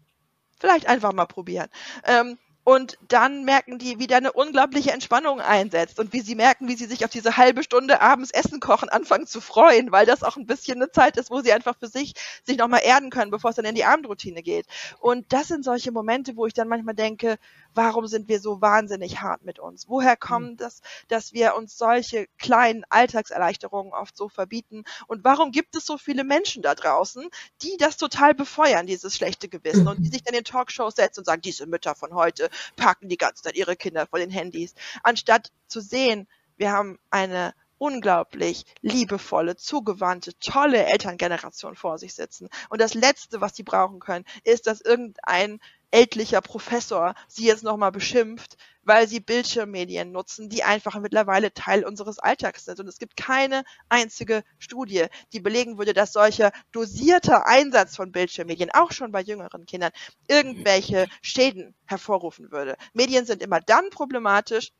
vielleicht 0.59 0.87
einfach 0.87 1.13
mal 1.13 1.27
probieren. 1.27 1.69
Ähm, 2.05 2.39
und 2.65 2.97
dann 3.09 3.45
merken 3.45 3.79
die, 3.79 3.99
wie 3.99 4.07
da 4.07 4.19
eine 4.19 4.33
unglaubliche 4.33 4.93
Entspannung 4.93 5.41
einsetzt 5.41 5.99
und 5.99 6.13
wie 6.13 6.21
sie 6.21 6.37
merken, 6.37 6.69
wie 6.69 6.77
sie 6.77 6.85
sich 6.85 7.05
auf 7.05 7.11
diese 7.11 7.37
halbe 7.37 7.65
Stunde 7.65 8.01
abends 8.01 8.31
Essen 8.31 8.61
kochen 8.61 8.89
anfangen 8.89 9.27
zu 9.27 9.41
freuen, 9.41 9.91
weil 9.91 10.07
das 10.07 10.23
auch 10.23 10.37
ein 10.37 10.47
bisschen 10.47 10.77
eine 10.77 10.93
Zeit 10.93 11.17
ist, 11.17 11.33
wo 11.33 11.41
sie 11.41 11.53
einfach 11.53 11.77
für 11.77 11.89
sich 11.89 12.15
sich 12.45 12.59
nochmal 12.59 12.83
erden 12.85 13.11
können, 13.11 13.33
bevor 13.33 13.51
es 13.51 13.57
dann 13.57 13.65
in 13.65 13.75
die 13.75 13.85
Abendroutine 13.85 14.43
geht. 14.43 14.67
Und 15.01 15.33
das 15.33 15.49
sind 15.49 15.65
solche 15.65 15.91
Momente, 15.91 16.37
wo 16.37 16.47
ich 16.47 16.55
dann 16.55 16.69
manchmal 16.69 16.95
denke, 16.95 17.37
warum 17.75 18.07
sind 18.07 18.29
wir 18.29 18.41
so 18.41 18.61
wahnsinnig 18.61 19.21
hart 19.21 19.45
mit 19.45 19.59
uns? 19.59 19.89
Woher 19.89 20.17
kommt 20.17 20.51
hm. 20.51 20.57
das, 20.57 20.81
dass 21.09 21.33
wir 21.33 21.55
uns 21.57 21.77
solche 21.77 22.27
kleinen 22.39 22.85
Alltagserleichterungen 22.89 23.93
oft 23.93 24.17
so 24.17 24.29
verbieten? 24.29 24.85
Und 25.07 25.25
warum 25.25 25.53
gibt 25.53 25.77
es 25.77 25.87
so 25.87 25.99
viele 25.99 26.25
Menschen 26.25 26.63
da 26.63 26.75
draußen, 26.75 27.29
die 27.63 27.77
das 27.79 27.97
total 27.97 28.35
befeuern, 28.35 28.87
dieses 28.87 29.17
schlechte 29.17 29.49
Gewissen 29.49 29.89
und 29.89 29.99
die 30.01 30.09
sich 30.09 30.23
dann 30.23 30.35
in 30.35 30.45
Talkshows 30.45 30.95
setzen 30.97 31.21
und 31.21 31.27
sagen, 31.27 31.43
diese 31.43 31.67
Mütter 31.67 31.95
von 31.95 32.15
heute 32.15 32.51
packen 32.77 33.09
die 33.09 33.19
ganze 33.19 33.43
Zeit 33.43 33.57
ihre 33.57 33.77
Kinder 33.77 34.07
vor 34.07 34.19
den 34.19 34.31
Handys, 34.31 34.75
anstatt 35.03 35.51
zu 35.69 35.81
sehen, 35.81 36.29
wir 36.57 36.73
haben 36.73 36.99
eine 37.11 37.55
unglaublich 37.79 38.65
liebevolle, 38.81 39.57
zugewandte, 39.57 40.39
tolle 40.39 40.87
Elterngeneration 40.87 41.75
vor 41.75 41.99
sich 41.99 42.15
sitzen. 42.15 42.49
Und 42.69 42.81
das 42.81 42.95
Letzte, 42.95 43.41
was 43.41 43.57
sie 43.57 43.65
brauchen 43.65 43.99
können, 43.99 44.25
ist, 44.45 44.69
dass 44.69 44.81
irgendein 44.81 45.59
ältlicher 45.93 46.41
Professor 46.41 47.15
sie 47.29 47.47
jetzt 47.47 47.63
nochmal 47.63 47.93
beschimpft, 47.93 48.57
weil 48.83 49.07
sie 49.07 49.21
Bildschirmmedien 49.21 50.11
nutzen, 50.11 50.49
die 50.49 50.65
einfach 50.65 50.99
mittlerweile 50.99 51.55
Teil 51.55 51.85
unseres 51.85 52.19
Alltags 52.19 52.65
sind. 52.65 52.81
Und 52.81 52.89
es 52.89 52.99
gibt 52.99 53.17
keine 53.17 53.63
einzige 53.89 54.43
Studie, 54.59 55.07
die 55.33 55.41
belegen 55.41 55.79
würde, 55.79 55.93
dass 55.93 56.13
solcher 56.13 56.51
dosierter 56.73 57.47
Einsatz 57.47 57.95
von 57.95 58.11
Bildschirmmedien, 58.11 58.71
auch 58.73 58.91
schon 58.91 59.13
bei 59.13 59.21
jüngeren 59.21 59.67
Kindern, 59.67 59.93
irgendwelche 60.27 61.07
Schäden 61.21 61.75
hervorrufen 61.85 62.51
würde. 62.51 62.77
Medien 62.93 63.25
sind 63.25 63.43
immer 63.43 63.61
dann 63.61 63.91
problematisch, 63.91 64.73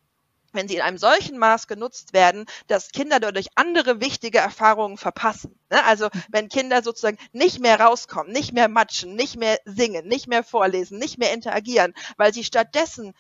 wenn 0.53 0.69
sie 0.69 0.77
in 0.77 0.83
einem 0.83 0.99
solchen 0.99 1.39
Maß 1.39 1.67
genutzt 1.67 2.13
werden, 2.13 2.47
dass 2.67 2.91
Kinder 2.91 3.21
dadurch 3.21 3.49
andere 3.55 4.01
wichtige 4.01 4.39
Erfahrungen 4.39 4.97
verpassen. 4.97 5.59
Ne? 5.71 5.85
Also 5.85 6.07
mhm. 6.07 6.23
wenn 6.31 6.49
Kinder 6.49 6.83
sozusagen 6.83 7.19
nicht 7.33 7.61
mehr 7.61 7.81
rauskommen, 7.81 8.33
nicht 8.33 8.53
mehr 8.53 8.69
matschen, 8.69 9.15
nicht 9.15 9.37
mehr 9.37 9.59
singen, 9.65 10.07
nicht 10.07 10.29
mehr 10.29 10.45
vorlesen, 10.45 10.99
nicht 10.99 11.19
mehr 11.19 11.33
interagieren, 11.33 11.95
weil 12.17 12.33
sie 12.33 12.45
stattdessen 12.45 13.15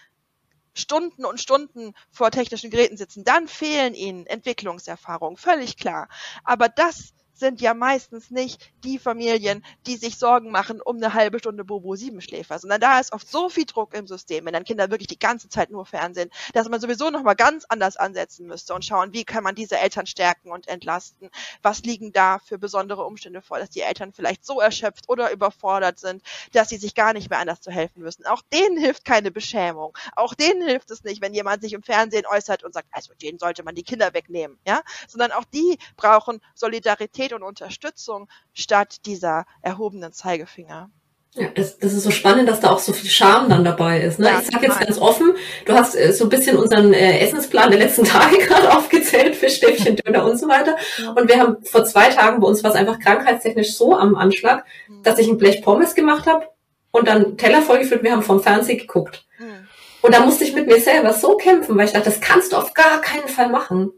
Stunden 0.74 1.24
und 1.24 1.40
Stunden 1.40 1.92
vor 2.10 2.30
technischen 2.30 2.70
Geräten 2.70 2.96
sitzen, 2.96 3.24
dann 3.24 3.46
fehlen 3.46 3.94
ihnen 3.94 4.26
Entwicklungserfahrungen, 4.26 5.36
völlig 5.36 5.76
klar. 5.76 6.08
Aber 6.44 6.68
das 6.68 7.12
sind 7.34 7.60
ja 7.60 7.74
meistens 7.74 8.30
nicht 8.30 8.72
die 8.84 8.98
Familien, 8.98 9.64
die 9.86 9.96
sich 9.96 10.18
Sorgen 10.18 10.50
machen 10.50 10.80
um 10.80 10.96
eine 10.96 11.14
halbe 11.14 11.38
Stunde 11.38 11.64
Bobo 11.64 11.96
Siebenschläfer, 11.96 12.58
sondern 12.58 12.80
da 12.80 13.00
ist 13.00 13.12
oft 13.12 13.28
so 13.28 13.48
viel 13.48 13.64
Druck 13.64 13.94
im 13.94 14.06
System, 14.06 14.44
wenn 14.44 14.52
dann 14.52 14.64
Kinder 14.64 14.90
wirklich 14.90 15.08
die 15.08 15.18
ganze 15.18 15.48
Zeit 15.48 15.70
nur 15.70 15.86
Fernsehen, 15.86 16.30
dass 16.52 16.68
man 16.68 16.80
sowieso 16.80 17.10
nochmal 17.10 17.36
ganz 17.36 17.64
anders 17.68 17.96
ansetzen 17.96 18.46
müsste 18.46 18.74
und 18.74 18.84
schauen, 18.84 19.12
wie 19.12 19.24
kann 19.24 19.44
man 19.44 19.54
diese 19.54 19.78
Eltern 19.78 20.06
stärken 20.06 20.50
und 20.50 20.68
entlasten? 20.68 21.30
Was 21.62 21.82
liegen 21.82 22.12
da 22.12 22.38
für 22.38 22.58
besondere 22.58 23.04
Umstände 23.04 23.42
vor, 23.42 23.58
dass 23.58 23.70
die 23.70 23.80
Eltern 23.80 24.12
vielleicht 24.12 24.44
so 24.44 24.60
erschöpft 24.60 25.08
oder 25.08 25.32
überfordert 25.32 25.98
sind, 25.98 26.22
dass 26.52 26.68
sie 26.68 26.76
sich 26.76 26.94
gar 26.94 27.12
nicht 27.12 27.30
mehr 27.30 27.38
anders 27.38 27.60
zu 27.60 27.70
helfen 27.70 28.02
müssen? 28.02 28.26
Auch 28.26 28.42
denen 28.52 28.76
hilft 28.76 29.04
keine 29.04 29.30
Beschämung. 29.30 29.96
Auch 30.16 30.34
denen 30.34 30.62
hilft 30.66 30.90
es 30.90 31.04
nicht, 31.04 31.22
wenn 31.22 31.34
jemand 31.34 31.62
sich 31.62 31.72
im 31.72 31.82
Fernsehen 31.82 32.26
äußert 32.26 32.62
und 32.64 32.74
sagt, 32.74 32.88
also 32.92 33.12
denen 33.14 33.38
sollte 33.38 33.62
man 33.62 33.74
die 33.74 33.82
Kinder 33.84 34.14
wegnehmen, 34.14 34.58
ja? 34.66 34.82
Sondern 35.08 35.32
auch 35.32 35.44
die 35.44 35.78
brauchen 35.96 36.40
Solidarität 36.54 37.21
und 37.32 37.42
Unterstützung 37.42 38.28
statt 38.52 39.06
dieser 39.06 39.44
erhobenen 39.60 40.12
Zeigefinger. 40.12 40.90
Ja, 41.34 41.48
das, 41.54 41.78
das 41.78 41.94
ist 41.94 42.02
so 42.02 42.10
spannend, 42.10 42.46
dass 42.46 42.60
da 42.60 42.70
auch 42.70 42.78
so 42.78 42.92
viel 42.92 43.08
Scham 43.08 43.48
dann 43.48 43.64
dabei 43.64 44.02
ist. 44.02 44.18
Ne? 44.18 44.26
Ja, 44.26 44.40
ich 44.40 44.52
sage 44.52 44.66
jetzt 44.66 44.80
ganz 44.80 44.98
offen, 44.98 45.32
du 45.64 45.72
hast 45.72 45.94
äh, 45.94 46.12
so 46.12 46.24
ein 46.24 46.28
bisschen 46.28 46.58
unseren 46.58 46.92
äh, 46.92 47.20
Essensplan 47.20 47.70
der 47.70 47.78
letzten 47.78 48.04
Tage 48.04 48.36
gerade 48.36 48.70
aufgezählt, 48.76 49.34
Fischstäbchen, 49.34 49.96
Döner 49.96 50.26
und 50.26 50.38
so 50.38 50.46
weiter. 50.46 50.76
Und 51.16 51.30
wir 51.30 51.38
haben 51.38 51.64
vor 51.64 51.86
zwei 51.86 52.10
Tagen 52.10 52.40
bei 52.40 52.46
uns 52.46 52.62
was 52.62 52.74
einfach 52.74 52.98
krankheitstechnisch 52.98 53.74
so 53.74 53.96
am 53.96 54.14
Anschlag, 54.14 54.66
mhm. 54.88 55.02
dass 55.04 55.18
ich 55.18 55.28
ein 55.28 55.38
Blech 55.38 55.62
Pommes 55.62 55.94
gemacht 55.94 56.26
habe 56.26 56.48
und 56.90 57.08
dann 57.08 57.38
Teller 57.38 57.62
vollgefüllt, 57.62 58.02
wir 58.02 58.12
haben 58.12 58.22
vom 58.22 58.42
Fernsehen 58.42 58.78
geguckt. 58.78 59.24
Mhm. 59.38 59.68
Und 60.02 60.14
da 60.14 60.20
musste 60.20 60.44
ich 60.44 60.52
mit 60.52 60.66
mir 60.66 60.80
selber 60.80 61.14
so 61.14 61.36
kämpfen, 61.36 61.78
weil 61.78 61.86
ich 61.86 61.92
dachte, 61.92 62.10
das 62.10 62.20
kannst 62.20 62.52
du 62.52 62.56
auf 62.56 62.74
gar 62.74 63.00
keinen 63.00 63.28
Fall 63.28 63.48
machen. 63.48 63.92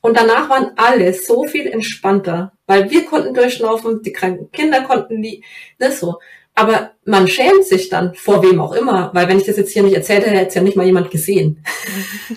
Und 0.00 0.16
danach 0.16 0.48
waren 0.48 0.72
alle 0.76 1.12
so 1.12 1.44
viel 1.44 1.66
entspannter, 1.66 2.52
weil 2.66 2.90
wir 2.90 3.04
konnten 3.04 3.34
durchschnaufen, 3.34 4.02
die 4.02 4.12
kranken 4.12 4.50
Kinder 4.50 4.82
konnten 4.82 5.20
die, 5.22 5.44
ne, 5.78 5.92
so. 5.92 6.18
Aber 6.54 6.90
man 7.04 7.28
schämt 7.28 7.64
sich 7.64 7.88
dann, 7.88 8.14
vor 8.14 8.42
wem 8.42 8.60
auch 8.60 8.72
immer, 8.72 9.10
weil 9.14 9.28
wenn 9.28 9.38
ich 9.38 9.46
das 9.46 9.56
jetzt 9.56 9.72
hier 9.72 9.82
nicht 9.82 9.94
erzählt 9.94 10.26
hätte, 10.26 10.36
hätte 10.36 10.48
es 10.48 10.54
ja 10.54 10.62
nicht 10.62 10.76
mal 10.76 10.84
jemand 10.84 11.10
gesehen. 11.10 11.64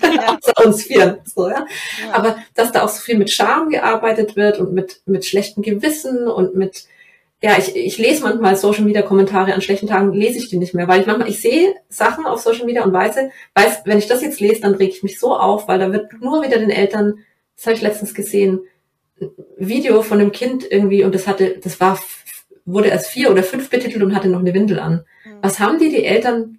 Außer 0.00 0.66
uns 0.66 0.84
vier. 0.84 1.18
So, 1.24 1.48
ja? 1.48 1.66
ja? 2.06 2.12
Aber 2.12 2.36
dass 2.54 2.72
da 2.72 2.84
auch 2.84 2.88
so 2.88 3.00
viel 3.00 3.18
mit 3.18 3.30
Scham 3.30 3.68
gearbeitet 3.68 4.36
wird 4.36 4.58
und 4.58 4.72
mit, 4.72 5.02
mit 5.04 5.26
schlechtem 5.26 5.62
Gewissen 5.62 6.26
und 6.26 6.54
mit, 6.54 6.84
ja, 7.42 7.58
ich, 7.58 7.76
ich 7.76 7.98
lese 7.98 8.22
manchmal 8.22 8.56
Social 8.56 8.84
Media 8.84 9.02
Kommentare 9.02 9.52
an 9.52 9.60
schlechten 9.60 9.88
Tagen, 9.88 10.12
lese 10.12 10.38
ich 10.38 10.48
die 10.48 10.58
nicht 10.58 10.74
mehr, 10.74 10.88
weil 10.88 11.00
ich 11.00 11.06
manchmal, 11.06 11.28
ich 11.28 11.42
sehe 11.42 11.74
Sachen 11.88 12.24
auf 12.24 12.40
Social 12.40 12.64
Media 12.64 12.84
und 12.84 12.92
weiß, 12.92 13.16
weiß, 13.54 13.82
wenn 13.84 13.98
ich 13.98 14.06
das 14.06 14.22
jetzt 14.22 14.40
lese, 14.40 14.62
dann 14.62 14.74
reg 14.74 14.90
ich 14.90 15.02
mich 15.02 15.18
so 15.18 15.36
auf, 15.36 15.68
weil 15.68 15.78
da 15.78 15.92
wird 15.92 16.14
nur 16.20 16.42
wieder 16.42 16.58
den 16.58 16.70
Eltern 16.70 17.18
das 17.56 17.66
habe 17.66 17.76
ich 17.76 17.82
letztens 17.82 18.14
gesehen, 18.14 18.60
Video 19.56 20.02
von 20.02 20.20
einem 20.20 20.32
Kind 20.32 20.66
irgendwie 20.68 21.04
und 21.04 21.14
das 21.14 21.26
hatte, 21.26 21.58
das 21.62 21.80
war, 21.80 21.98
wurde 22.64 22.88
erst 22.88 23.08
vier 23.08 23.30
oder 23.30 23.42
fünf 23.42 23.70
betitelt 23.70 24.02
und 24.02 24.14
hatte 24.14 24.28
noch 24.28 24.40
eine 24.40 24.54
Windel 24.54 24.80
an. 24.80 25.04
Mhm. 25.24 25.38
Was 25.42 25.60
haben 25.60 25.78
die, 25.78 25.90
die 25.90 26.04
Eltern 26.04 26.58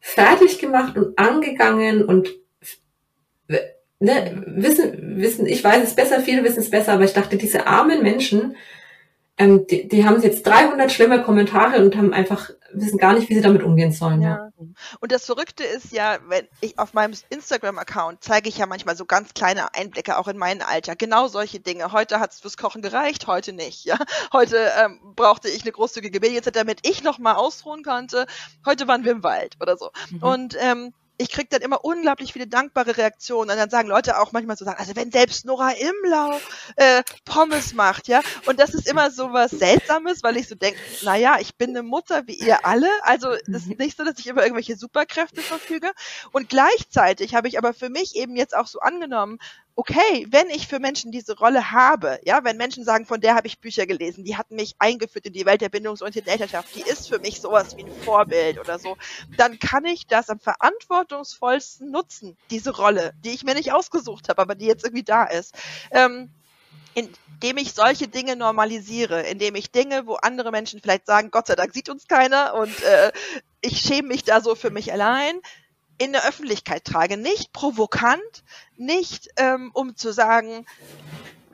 fertig 0.00 0.58
gemacht 0.58 0.96
und 0.96 1.16
angegangen 1.18 2.04
und 2.04 2.30
ne, 4.02 4.42
wissen, 4.46 5.16
wissen, 5.16 5.46
ich 5.46 5.62
weiß 5.62 5.82
es 5.84 5.94
besser, 5.94 6.20
viele 6.20 6.44
wissen 6.44 6.60
es 6.60 6.70
besser, 6.70 6.92
aber 6.92 7.04
ich 7.04 7.12
dachte, 7.12 7.36
diese 7.36 7.66
armen 7.66 8.02
Menschen, 8.02 8.56
ähm, 9.38 9.66
die, 9.68 9.88
die 9.88 10.04
haben 10.04 10.20
jetzt 10.20 10.46
300 10.46 10.90
schlimme 10.90 11.22
Kommentare 11.22 11.82
und 11.82 11.96
haben 11.96 12.12
einfach 12.12 12.50
wissen 12.74 12.98
gar 12.98 13.12
nicht, 13.14 13.28
wie 13.28 13.34
sie 13.34 13.40
damit 13.40 13.62
umgehen 13.62 13.92
sollen. 13.92 14.22
Ja. 14.22 14.30
ja. 14.30 14.50
Und 15.00 15.12
das 15.12 15.26
Verrückte 15.26 15.64
ist 15.64 15.92
ja, 15.92 16.18
wenn 16.28 16.46
ich 16.60 16.78
auf 16.78 16.94
meinem 16.94 17.14
Instagram-Account 17.30 18.22
zeige 18.22 18.48
ich 18.48 18.58
ja 18.58 18.66
manchmal 18.66 18.96
so 18.96 19.04
ganz 19.04 19.34
kleine 19.34 19.74
Einblicke 19.74 20.18
auch 20.18 20.28
in 20.28 20.38
meinen 20.38 20.62
Alter. 20.62 20.96
Genau 20.96 21.28
solche 21.28 21.60
Dinge. 21.60 21.92
Heute 21.92 22.20
hat 22.20 22.32
es 22.32 22.40
fürs 22.40 22.56
Kochen 22.56 22.82
gereicht, 22.82 23.26
heute 23.26 23.52
nicht. 23.52 23.84
Ja, 23.84 23.98
heute 24.32 24.70
ähm, 24.82 25.00
brauchte 25.16 25.48
ich 25.48 25.62
eine 25.62 25.72
großzügige 25.72 26.20
Babyzeit, 26.20 26.56
damit 26.56 26.86
ich 26.86 27.02
noch 27.02 27.18
mal 27.18 27.34
ausruhen 27.34 27.82
konnte. 27.82 28.26
Heute 28.64 28.86
waren 28.88 29.04
wir 29.04 29.12
im 29.12 29.22
Wald 29.22 29.56
oder 29.60 29.76
so. 29.76 29.90
Mhm. 30.10 30.22
Und 30.22 30.56
ähm, 30.60 30.92
ich 31.22 31.30
kriege 31.30 31.48
dann 31.48 31.62
immer 31.62 31.84
unglaublich 31.84 32.32
viele 32.32 32.46
dankbare 32.46 32.96
Reaktionen. 32.96 33.50
Und 33.50 33.56
dann 33.56 33.70
sagen 33.70 33.88
Leute 33.88 34.18
auch 34.18 34.32
manchmal 34.32 34.56
so, 34.56 34.64
sagen, 34.64 34.80
also 34.80 34.96
wenn 34.96 35.12
selbst 35.12 35.44
Nora 35.44 35.70
Imlau 35.70 36.38
äh, 36.76 37.02
Pommes 37.24 37.74
macht, 37.74 38.08
ja. 38.08 38.20
Und 38.46 38.58
das 38.58 38.74
ist 38.74 38.88
immer 38.88 39.10
so 39.10 39.32
was 39.32 39.52
Seltsames, 39.52 40.22
weil 40.22 40.36
ich 40.36 40.48
so 40.48 40.54
denke, 40.54 40.78
naja, 41.02 41.36
ich 41.40 41.56
bin 41.56 41.70
eine 41.70 41.82
Mutter 41.82 42.26
wie 42.26 42.34
ihr 42.34 42.66
alle. 42.66 42.88
Also 43.02 43.30
es 43.30 43.48
ist 43.48 43.68
mhm. 43.68 43.76
nicht 43.78 43.96
so, 43.96 44.04
dass 44.04 44.18
ich 44.18 44.26
über 44.26 44.42
irgendwelche 44.42 44.76
Superkräfte 44.76 45.40
verfüge. 45.40 45.90
Und 46.32 46.48
gleichzeitig 46.48 47.34
habe 47.34 47.48
ich 47.48 47.58
aber 47.58 47.72
für 47.72 47.88
mich 47.88 48.16
eben 48.16 48.36
jetzt 48.36 48.56
auch 48.56 48.66
so 48.66 48.80
angenommen, 48.80 49.38
okay, 49.74 50.26
wenn 50.30 50.50
ich 50.50 50.66
für 50.66 50.78
Menschen 50.78 51.12
diese 51.12 51.36
Rolle 51.36 51.72
habe, 51.72 52.20
ja, 52.24 52.44
wenn 52.44 52.56
Menschen 52.56 52.84
sagen, 52.84 53.06
von 53.06 53.20
der 53.20 53.34
habe 53.34 53.46
ich 53.46 53.60
Bücher 53.60 53.86
gelesen, 53.86 54.24
die 54.24 54.36
hat 54.36 54.50
mich 54.50 54.74
eingeführt 54.78 55.26
in 55.26 55.32
die 55.32 55.46
Welt 55.46 55.60
der 55.60 55.70
bindungsorientierten 55.70 56.32
Elternschaft, 56.32 56.74
die 56.74 56.82
ist 56.82 57.08
für 57.08 57.18
mich 57.18 57.40
sowas 57.40 57.76
wie 57.76 57.84
ein 57.84 57.92
Vorbild 58.04 58.58
oder 58.58 58.78
so, 58.78 58.96
dann 59.36 59.58
kann 59.58 59.84
ich 59.84 60.06
das 60.06 60.28
am 60.28 60.40
verantwortungsvollsten 60.40 61.90
nutzen, 61.90 62.36
diese 62.50 62.74
Rolle, 62.76 63.12
die 63.24 63.30
ich 63.30 63.44
mir 63.44 63.54
nicht 63.54 63.72
ausgesucht 63.72 64.28
habe, 64.28 64.42
aber 64.42 64.54
die 64.54 64.66
jetzt 64.66 64.84
irgendwie 64.84 65.04
da 65.04 65.24
ist. 65.24 65.54
Ähm, 65.90 66.30
indem 66.94 67.56
ich 67.56 67.72
solche 67.72 68.08
Dinge 68.08 68.36
normalisiere, 68.36 69.22
indem 69.22 69.54
ich 69.54 69.70
Dinge, 69.70 70.06
wo 70.06 70.14
andere 70.14 70.50
Menschen 70.50 70.80
vielleicht 70.80 71.06
sagen, 71.06 71.30
Gott 71.30 71.46
sei 71.46 71.54
Dank 71.54 71.72
sieht 71.72 71.88
uns 71.88 72.06
keiner 72.06 72.54
und 72.54 72.82
äh, 72.82 73.12
ich 73.62 73.80
schäme 73.80 74.08
mich 74.08 74.24
da 74.24 74.40
so 74.40 74.54
für 74.54 74.70
mich 74.70 74.92
allein, 74.92 75.40
in 76.02 76.12
der 76.12 76.26
Öffentlichkeit 76.26 76.84
trage. 76.84 77.16
Nicht 77.16 77.52
provokant, 77.52 78.44
nicht 78.76 79.28
ähm, 79.36 79.70
um 79.72 79.96
zu 79.96 80.12
sagen, 80.12 80.66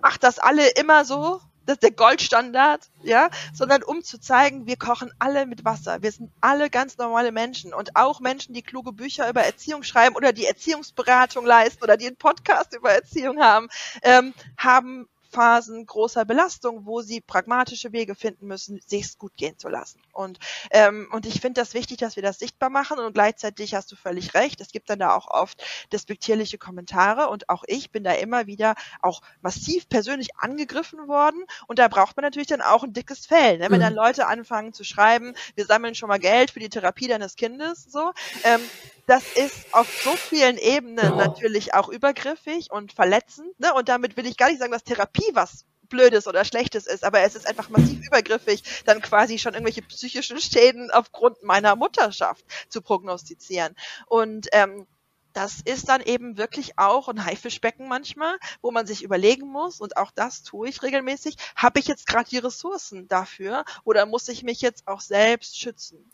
macht 0.00 0.22
das 0.22 0.38
alle 0.38 0.68
immer 0.70 1.04
so, 1.04 1.40
das 1.66 1.74
ist 1.74 1.82
der 1.82 1.90
Goldstandard, 1.90 2.88
ja, 3.02 3.28
sondern 3.52 3.82
um 3.82 4.02
zu 4.02 4.18
zeigen, 4.18 4.66
wir 4.66 4.76
kochen 4.76 5.12
alle 5.18 5.44
mit 5.44 5.66
Wasser. 5.66 6.00
Wir 6.00 6.10
sind 6.10 6.30
alle 6.40 6.70
ganz 6.70 6.96
normale 6.96 7.30
Menschen 7.30 7.74
und 7.74 7.94
auch 7.94 8.20
Menschen, 8.20 8.54
die 8.54 8.62
kluge 8.62 8.92
Bücher 8.92 9.28
über 9.28 9.42
Erziehung 9.42 9.82
schreiben 9.82 10.16
oder 10.16 10.32
die 10.32 10.46
Erziehungsberatung 10.46 11.44
leisten 11.44 11.84
oder 11.84 11.98
die 11.98 12.06
einen 12.06 12.16
Podcast 12.16 12.74
über 12.74 12.90
Erziehung 12.90 13.42
haben, 13.42 13.68
ähm, 14.02 14.32
haben 14.56 15.08
Phasen 15.30 15.86
großer 15.86 16.24
Belastung, 16.24 16.86
wo 16.86 17.02
sie 17.02 17.20
pragmatische 17.20 17.92
Wege 17.92 18.14
finden 18.14 18.46
müssen, 18.46 18.80
sich's 18.86 19.18
gut 19.18 19.36
gehen 19.36 19.58
zu 19.58 19.68
lassen. 19.68 20.00
Und, 20.12 20.38
ähm, 20.70 21.08
und 21.12 21.26
ich 21.26 21.40
finde 21.40 21.60
das 21.60 21.74
wichtig, 21.74 21.98
dass 21.98 22.16
wir 22.16 22.22
das 22.22 22.38
sichtbar 22.38 22.70
machen 22.70 22.98
und 22.98 23.12
gleichzeitig 23.12 23.74
hast 23.74 23.92
du 23.92 23.96
völlig 23.96 24.34
recht. 24.34 24.60
Es 24.60 24.72
gibt 24.72 24.90
dann 24.90 24.98
da 24.98 25.14
auch 25.14 25.28
oft 25.28 25.62
despektierliche 25.92 26.58
Kommentare 26.58 27.28
und 27.28 27.48
auch 27.48 27.64
ich 27.66 27.90
bin 27.90 28.04
da 28.04 28.12
immer 28.12 28.46
wieder 28.46 28.74
auch 29.02 29.20
massiv 29.40 29.88
persönlich 29.88 30.36
angegriffen 30.36 31.08
worden 31.08 31.44
und 31.66 31.78
da 31.78 31.88
braucht 31.88 32.16
man 32.16 32.24
natürlich 32.24 32.48
dann 32.48 32.62
auch 32.62 32.84
ein 32.84 32.92
dickes 32.92 33.26
Fell, 33.26 33.58
ne? 33.58 33.66
wenn 33.70 33.78
mhm. 33.78 33.82
dann 33.82 33.94
Leute 33.94 34.26
anfangen 34.26 34.72
zu 34.72 34.84
schreiben, 34.84 35.34
wir 35.54 35.66
sammeln 35.66 35.94
schon 35.94 36.08
mal 36.08 36.18
Geld 36.18 36.50
für 36.50 36.60
die 36.60 36.68
Therapie 36.68 37.08
deines 37.08 37.36
Kindes, 37.36 37.84
so. 37.84 38.12
Ähm, 38.44 38.60
das 39.08 39.24
ist 39.34 39.72
auf 39.72 39.88
so 40.04 40.10
vielen 40.10 40.58
Ebenen 40.58 40.98
ja. 40.98 41.16
natürlich 41.16 41.72
auch 41.72 41.88
übergriffig 41.88 42.70
und 42.70 42.92
verletzend. 42.92 43.58
Ne? 43.58 43.72
Und 43.72 43.88
damit 43.88 44.18
will 44.18 44.26
ich 44.26 44.36
gar 44.36 44.50
nicht 44.50 44.58
sagen, 44.58 44.70
dass 44.70 44.84
Therapie 44.84 45.17
was 45.32 45.64
Blödes 45.88 46.26
oder 46.26 46.44
Schlechtes 46.44 46.86
ist, 46.86 47.04
aber 47.04 47.20
es 47.20 47.34
ist 47.34 47.46
einfach 47.46 47.70
massiv 47.70 48.06
übergriffig, 48.06 48.62
dann 48.84 49.00
quasi 49.00 49.38
schon 49.38 49.54
irgendwelche 49.54 49.82
psychischen 49.82 50.38
Schäden 50.38 50.90
aufgrund 50.90 51.42
meiner 51.42 51.76
Mutterschaft 51.76 52.44
zu 52.68 52.82
prognostizieren. 52.82 53.74
Und 54.06 54.48
ähm, 54.52 54.86
das 55.32 55.60
ist 55.64 55.88
dann 55.88 56.02
eben 56.02 56.36
wirklich 56.36 56.78
auch 56.78 57.08
ein 57.08 57.24
Haifischbecken 57.24 57.88
manchmal, 57.88 58.38
wo 58.60 58.70
man 58.70 58.86
sich 58.86 59.02
überlegen 59.02 59.46
muss, 59.46 59.80
und 59.80 59.96
auch 59.96 60.10
das 60.10 60.42
tue 60.42 60.68
ich 60.68 60.82
regelmäßig, 60.82 61.36
habe 61.54 61.78
ich 61.78 61.86
jetzt 61.86 62.06
gerade 62.06 62.28
die 62.28 62.38
Ressourcen 62.38 63.08
dafür 63.08 63.64
oder 63.84 64.06
muss 64.06 64.28
ich 64.28 64.42
mich 64.42 64.60
jetzt 64.60 64.88
auch 64.88 65.00
selbst 65.00 65.58
schützen? 65.58 66.10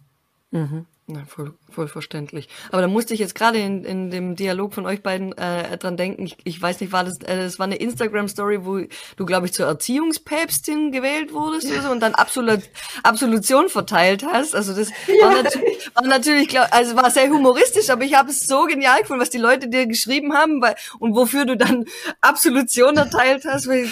Mhm. 0.50 0.86
Ja, 1.06 1.22
voll, 1.26 1.52
voll 1.70 1.86
verständlich. 1.86 2.48
Aber 2.72 2.80
da 2.80 2.88
musste 2.88 3.12
ich 3.12 3.20
jetzt 3.20 3.34
gerade 3.34 3.58
in, 3.58 3.84
in 3.84 4.10
dem 4.10 4.36
Dialog 4.36 4.72
von 4.72 4.86
euch 4.86 5.02
beiden 5.02 5.36
äh, 5.36 5.76
dran 5.76 5.98
denken. 5.98 6.24
Ich, 6.24 6.38
ich 6.44 6.62
weiß 6.62 6.80
nicht, 6.80 6.92
war 6.92 7.04
das, 7.04 7.18
äh, 7.20 7.36
das 7.36 7.58
war 7.58 7.66
eine 7.66 7.76
Instagram-Story, 7.76 8.64
wo 8.64 8.80
du, 9.16 9.26
glaube 9.26 9.44
ich, 9.44 9.52
zur 9.52 9.66
Erziehungspäpstin 9.66 10.92
gewählt 10.92 11.34
wurdest 11.34 11.70
oder 11.70 11.82
so 11.82 11.90
und 11.90 12.00
dann 12.00 12.14
Absolut, 12.14 12.60
Absolution 13.02 13.68
verteilt 13.68 14.24
hast. 14.24 14.54
Also 14.54 14.74
das 14.74 14.88
ja. 15.06 15.26
war, 15.26 15.42
natürlich, 15.42 15.90
war 15.94 16.06
natürlich, 16.06 16.48
glaub, 16.48 16.68
also 16.70 16.96
war 16.96 17.10
sehr 17.10 17.28
humoristisch, 17.28 17.90
aber 17.90 18.04
ich 18.04 18.14
habe 18.14 18.30
es 18.30 18.46
so 18.46 18.64
genial 18.64 19.00
gefunden, 19.00 19.20
was 19.20 19.28
die 19.28 19.36
Leute 19.36 19.68
dir 19.68 19.86
geschrieben 19.86 20.32
haben 20.32 20.62
weil, 20.62 20.74
und 21.00 21.14
wofür 21.14 21.44
du 21.44 21.54
dann 21.54 21.84
Absolution 22.22 22.96
erteilt 22.96 23.44
hast. 23.44 23.68
Weil, 23.68 23.90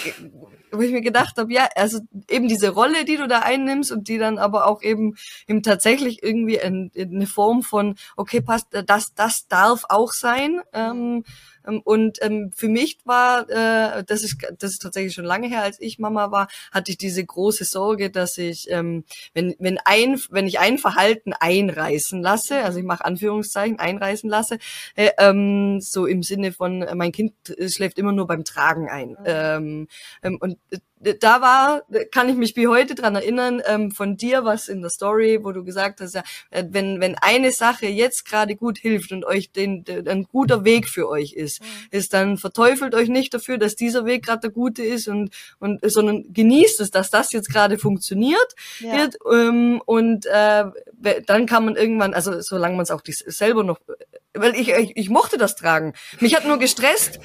wo 0.72 0.80
ich 0.80 0.92
mir 0.92 1.02
gedacht 1.02 1.36
habe, 1.36 1.52
ja, 1.52 1.68
also 1.76 2.00
eben 2.28 2.48
diese 2.48 2.70
Rolle, 2.70 3.04
die 3.04 3.16
du 3.16 3.28
da 3.28 3.40
einnimmst 3.40 3.92
und 3.92 4.08
die 4.08 4.18
dann 4.18 4.38
aber 4.38 4.66
auch 4.66 4.82
eben, 4.82 5.16
eben 5.46 5.62
tatsächlich 5.62 6.22
irgendwie 6.22 6.56
in, 6.56 6.90
in 6.94 7.14
eine 7.14 7.26
Form 7.26 7.62
von, 7.62 7.96
okay, 8.16 8.40
passt, 8.40 8.68
das, 8.86 9.14
das 9.14 9.46
darf 9.48 9.84
auch 9.88 10.12
sein. 10.12 10.60
Ähm, 10.72 11.24
und 11.84 12.18
ähm, 12.22 12.50
für 12.54 12.68
mich 12.68 12.98
war, 13.04 13.48
äh, 13.48 14.04
das 14.04 14.22
ist 14.22 14.38
das 14.58 14.72
ist 14.72 14.82
tatsächlich 14.82 15.14
schon 15.14 15.24
lange 15.24 15.48
her, 15.48 15.62
als 15.62 15.80
ich 15.80 15.98
Mama 15.98 16.30
war, 16.30 16.48
hatte 16.70 16.90
ich 16.90 16.98
diese 16.98 17.24
große 17.24 17.64
Sorge, 17.64 18.10
dass 18.10 18.38
ich, 18.38 18.70
ähm, 18.70 19.04
wenn 19.34 19.54
wenn 19.58 19.78
ein 19.84 20.20
wenn 20.30 20.46
ich 20.46 20.58
ein 20.58 20.78
Verhalten 20.78 21.32
einreißen 21.32 22.22
lasse, 22.22 22.64
also 22.64 22.78
ich 22.78 22.84
mache 22.84 23.04
Anführungszeichen 23.04 23.78
einreißen 23.78 24.28
lasse, 24.28 24.58
äh, 24.96 25.10
ähm, 25.18 25.80
so 25.80 26.06
im 26.06 26.22
Sinne 26.22 26.52
von 26.52 26.82
äh, 26.82 26.94
mein 26.94 27.12
Kind 27.12 27.34
schläft 27.68 27.98
immer 27.98 28.12
nur 28.12 28.26
beim 28.26 28.44
Tragen 28.44 28.88
ein. 28.88 29.10
Mhm. 29.10 29.16
Ähm, 29.24 29.88
ähm, 30.22 30.38
und 30.40 30.58
da 31.20 31.40
war, 31.40 31.82
kann 32.10 32.28
ich 32.28 32.36
mich 32.36 32.56
wie 32.56 32.68
heute 32.68 32.94
dran 32.94 33.14
erinnern, 33.14 33.60
ähm, 33.66 33.90
von 33.90 34.16
dir 34.16 34.44
was 34.44 34.68
in 34.68 34.82
der 34.82 34.90
Story, 34.90 35.40
wo 35.42 35.52
du 35.52 35.64
gesagt 35.64 36.00
hast, 36.00 36.14
ja, 36.14 36.22
äh, 36.50 36.64
wenn, 36.68 37.00
wenn 37.00 37.16
eine 37.16 37.52
Sache 37.52 37.86
jetzt 37.86 38.24
gerade 38.24 38.56
gut 38.56 38.78
hilft 38.78 39.12
und 39.12 39.24
euch 39.24 39.50
den, 39.50 39.84
den, 39.84 40.06
ein 40.08 40.24
guter 40.24 40.64
Weg 40.64 40.88
für 40.88 41.08
euch 41.08 41.32
ist, 41.32 41.60
mhm. 41.60 41.66
ist 41.90 42.12
dann 42.12 42.36
verteufelt 42.38 42.94
euch 42.94 43.08
nicht 43.08 43.34
dafür, 43.34 43.58
dass 43.58 43.74
dieser 43.74 44.04
Weg 44.04 44.24
gerade 44.24 44.42
der 44.42 44.50
gute 44.50 44.82
ist 44.82 45.08
und, 45.08 45.30
und, 45.58 45.80
sondern 45.82 46.32
genießt 46.32 46.80
es, 46.80 46.90
dass 46.90 47.10
das 47.10 47.32
jetzt 47.32 47.50
gerade 47.50 47.78
funktioniert 47.78 48.54
ja. 48.80 48.98
wird, 48.98 49.16
ähm, 49.30 49.82
und, 49.84 50.26
äh, 50.26 50.64
dann 51.26 51.46
kann 51.46 51.64
man 51.64 51.76
irgendwann, 51.76 52.14
also 52.14 52.40
solange 52.40 52.76
man 52.76 52.84
es 52.84 52.90
auch 52.90 53.02
selber 53.04 53.64
noch, 53.64 53.80
weil 54.34 54.54
ich, 54.54 54.70
ich, 54.70 54.96
ich 54.96 55.10
mochte 55.10 55.36
das 55.36 55.56
tragen. 55.56 55.94
Mich 56.20 56.36
hat 56.36 56.46
nur 56.46 56.58
gestresst, 56.58 57.18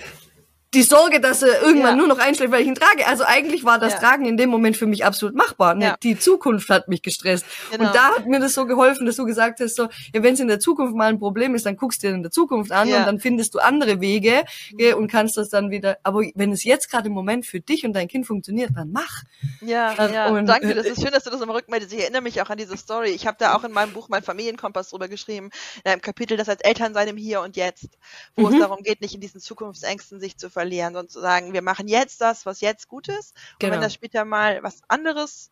die 0.74 0.84
Sorge, 0.84 1.22
dass 1.22 1.44
er 1.44 1.62
irgendwann 1.62 1.92
ja. 1.92 1.96
nur 1.96 2.08
noch 2.08 2.20
einschläft, 2.20 2.52
weil 2.52 2.62
ich 2.62 2.68
ihn 2.68 2.76
trage. 2.76 3.08
Also 3.08 3.24
eigentlich 3.24 3.64
war 3.64 3.80
das 3.80 3.94
ja. 3.94 4.00
Tragen 4.00 4.26
in 4.26 4.36
dem 4.36 4.50
Moment 4.50 4.76
für 4.76 4.86
mich 4.86 5.06
absolut 5.06 5.34
machbar. 5.34 5.76
Ne? 5.76 5.86
Ja. 5.86 5.98
Die 6.04 6.20
Zukunft 6.20 6.70
hat 6.70 6.90
mich 6.90 7.02
gestresst. 7.02 7.46
Genau. 7.72 7.86
Und 7.86 7.96
da 7.96 8.16
hat 8.16 8.26
mir 8.26 8.40
das 8.40 8.54
so 8.54 8.66
geholfen, 8.66 9.06
dass 9.06 9.16
du 9.16 9.26
gesagt 9.26 9.62
hast, 9.62 9.76
so, 9.76 9.84
ja, 10.14 10.24
wenn 10.24 10.34
es 10.34 10.42
in 10.42 10.50
der 10.50 10.60
Zukunft 10.60 10.94
mal 10.94 11.08
ein 11.08 11.20
Problem 11.20 11.56
ist, 11.56 11.66
dann 11.66 11.78
guckst 11.78 12.04
du 12.04 12.08
dir 12.08 12.16
in 12.16 12.22
der 12.22 12.32
Zukunft 12.32 12.72
an 12.72 12.88
und 12.88 13.06
dann 13.06 13.20
findest 13.20 13.56
du 13.56 13.60
andere 13.60 14.02
Wege 14.02 14.44
mhm. 14.72 14.96
und 14.96 15.12
kannst 15.12 15.38
das 15.38 15.50
dann 15.50 15.72
wieder. 15.72 15.98
Aber 16.04 16.22
wenn 16.36 16.52
es 16.52 16.66
jetzt 16.66 16.90
gerade 16.90 17.08
im 17.08 17.14
Moment 17.14 17.46
für 17.46 17.62
dich 17.62 17.86
und 17.86 17.94
dein 17.94 18.10
Kind 18.10 18.28
funktioniert, 18.28 18.72
dann 18.76 18.92
mach. 18.92 19.24
Ja, 19.62 19.94
also, 19.96 20.14
ja. 20.14 20.28
Und, 20.28 20.48
danke. 20.48 20.76
Das 20.76 20.86
ist 20.86 21.02
schön, 21.02 21.12
dass 21.12 21.24
du 21.24 21.30
das 21.30 21.40
immer 21.40 21.54
rückmeldest. 21.54 21.94
Ich 21.94 22.02
erinnere 22.02 22.22
mich 22.22 22.42
auch 22.42 22.50
an 22.50 22.58
diese 22.58 22.76
Story. 22.76 23.12
Ich 23.12 23.26
habe 23.26 23.38
da 23.40 23.56
auch 23.56 23.64
in 23.64 23.72
meinem 23.72 23.94
Buch 23.94 24.10
mein 24.10 24.22
Familienkompass 24.22 24.90
drüber 24.90 25.08
geschrieben, 25.08 25.50
in 25.86 25.92
einem 25.92 26.02
Kapitel, 26.02 26.36
das 26.36 26.50
als 26.50 26.62
Eltern 26.62 26.94
sein 26.94 27.08
im 27.08 27.18
Hier 27.18 27.40
und 27.40 27.56
Jetzt, 27.56 27.98
wo 28.36 28.48
mhm. 28.48 28.56
es 28.56 28.60
darum 28.60 28.84
geht, 28.84 29.00
nicht 29.00 29.16
in 29.16 29.22
diesen 29.22 29.40
Zukunftsängsten 29.40 30.20
sich 30.20 30.38
zu 30.38 30.50
verlieren 30.58 30.96
und 30.96 31.12
zu 31.12 31.20
sagen, 31.20 31.54
wir 31.54 31.62
machen 31.62 31.88
jetzt 31.88 32.20
das, 32.20 32.48
was 32.48 32.62
jetzt 32.62 32.88
gut 32.88 33.08
ist. 33.10 33.36
Genau. 33.36 33.44
Und 33.44 33.62
wenn 33.62 33.70
genau. 33.72 33.82
das 33.84 33.94
später 33.94 34.26
mal 34.26 34.64
was 34.64 34.82
anderes 34.88 35.52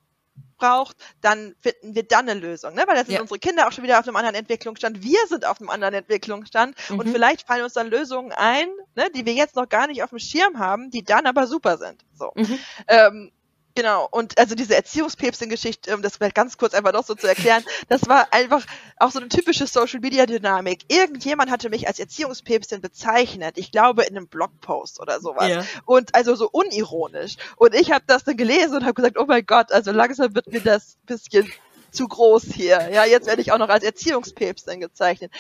braucht, 0.57 0.97
dann 1.21 1.53
finden 1.59 1.93
wir 1.93 2.03
dann 2.03 2.27
eine 2.27 2.39
Lösung, 2.39 2.73
ne? 2.73 2.83
Weil 2.87 2.95
das 2.95 3.05
sind 3.05 3.15
ja. 3.15 3.21
unsere 3.21 3.39
Kinder 3.39 3.67
auch 3.67 3.71
schon 3.71 3.83
wieder 3.83 3.99
auf 3.99 4.07
einem 4.07 4.15
anderen 4.15 4.35
Entwicklungsstand. 4.35 5.03
Wir 5.03 5.19
sind 5.27 5.45
auf 5.45 5.59
einem 5.59 5.69
anderen 5.69 5.93
Entwicklungsstand 5.93 6.75
mhm. 6.89 6.99
und 6.99 7.09
vielleicht 7.09 7.45
fallen 7.45 7.63
uns 7.63 7.73
dann 7.73 7.87
Lösungen 7.87 8.31
ein, 8.31 8.67
ne, 8.95 9.09
die 9.13 9.25
wir 9.25 9.33
jetzt 9.33 9.55
noch 9.55 9.69
gar 9.69 9.87
nicht 9.87 10.01
auf 10.01 10.09
dem 10.09 10.19
Schirm 10.19 10.57
haben, 10.57 10.89
die 10.89 11.03
dann 11.03 11.27
aber 11.27 11.45
super 11.45 11.77
sind. 11.77 12.03
So. 12.13 12.31
Mhm. 12.35 12.59
Ähm, 12.87 13.31
Genau, 13.75 14.07
und 14.09 14.37
also 14.37 14.55
diese 14.55 14.73
Erziehungspäpstin-Geschichte, 14.73 15.93
um 15.93 16.01
das 16.01 16.15
vielleicht 16.15 16.35
ganz 16.35 16.57
kurz 16.57 16.73
einfach 16.73 16.93
noch 16.93 17.05
so 17.05 17.13
zu 17.13 17.27
erklären, 17.27 17.61
das 17.89 18.07
war 18.07 18.27
einfach 18.31 18.65
auch 18.97 19.11
so 19.11 19.19
eine 19.19 19.27
typische 19.27 19.67
Social-Media-Dynamik. 19.67 20.85
Irgendjemand 20.87 21.51
hatte 21.51 21.69
mich 21.69 21.85
als 21.85 21.99
Erziehungspäpstin 21.99 22.79
bezeichnet, 22.79 23.57
ich 23.57 23.71
glaube 23.71 24.03
in 24.03 24.15
einem 24.15 24.27
Blogpost 24.27 25.01
oder 25.01 25.19
sowas. 25.19 25.49
Ja. 25.49 25.65
Und 25.83 26.15
also 26.15 26.35
so 26.35 26.49
unironisch. 26.49 27.35
Und 27.57 27.75
ich 27.75 27.91
habe 27.91 28.05
das 28.07 28.23
dann 28.23 28.37
gelesen 28.37 28.77
und 28.77 28.83
habe 28.83 28.93
gesagt, 28.93 29.17
oh 29.19 29.25
mein 29.27 29.45
Gott, 29.45 29.73
also 29.73 29.91
langsam 29.91 30.33
wird 30.33 30.47
mir 30.47 30.61
das 30.61 30.95
bisschen 31.05 31.51
zu 31.91 32.07
groß 32.07 32.43
hier. 32.53 32.89
Ja, 32.93 33.03
jetzt 33.03 33.27
werde 33.27 33.41
ich 33.41 33.51
auch 33.51 33.57
noch 33.57 33.69
als 33.69 33.83
Erziehungspäpstin 33.83 34.79
gezeichnet. 34.79 35.33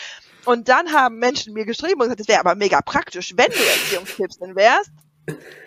Und 0.43 0.67
dann 0.67 0.91
haben 0.91 1.19
Menschen 1.19 1.53
mir 1.53 1.65
geschrieben 1.65 2.01
und 2.01 2.07
gesagt, 2.07 2.19
es 2.19 2.27
wäre 2.27 2.41
aber 2.41 2.55
mega 2.55 2.81
praktisch, 2.81 3.33
wenn 3.37 3.49
du 3.49 3.57
Erziehungspäpstin 3.57 4.55
wärst, 4.57 4.91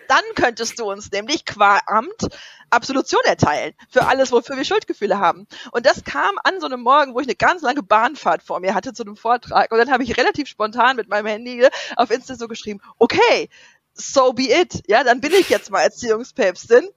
dann 0.07 0.23
könntest 0.35 0.79
du 0.79 0.89
uns 0.89 1.11
nämlich 1.11 1.45
qua 1.45 1.79
Amt 1.85 2.29
Absolution 2.71 3.21
erteilen 3.25 3.73
für 3.89 4.05
alles, 4.05 4.31
wofür 4.31 4.55
wir 4.57 4.63
Schuldgefühle 4.63 5.19
haben. 5.19 5.47
Und 5.71 5.85
das 5.85 6.03
kam 6.03 6.37
an 6.43 6.59
so 6.59 6.67
einem 6.67 6.81
Morgen, 6.81 7.13
wo 7.13 7.19
ich 7.19 7.27
eine 7.27 7.35
ganz 7.35 7.61
lange 7.61 7.83
Bahnfahrt 7.83 8.43
vor 8.43 8.59
mir 8.59 8.75
hatte 8.75 8.93
zu 8.93 9.03
einem 9.03 9.15
Vortrag. 9.15 9.71
Und 9.71 9.77
dann 9.79 9.91
habe 9.91 10.03
ich 10.03 10.17
relativ 10.17 10.47
spontan 10.47 10.95
mit 10.95 11.09
meinem 11.09 11.25
Handy 11.25 11.67
auf 11.95 12.11
Insta 12.11 12.35
so 12.35 12.47
geschrieben, 12.47 12.79
okay, 12.97 13.49
so 13.93 14.33
be 14.33 14.51
it. 14.51 14.83
Ja, 14.87 15.03
dann 15.03 15.21
bin 15.21 15.33
ich 15.33 15.49
jetzt 15.49 15.71
mal 15.71 15.81
Erziehungspäpstin 15.81 16.87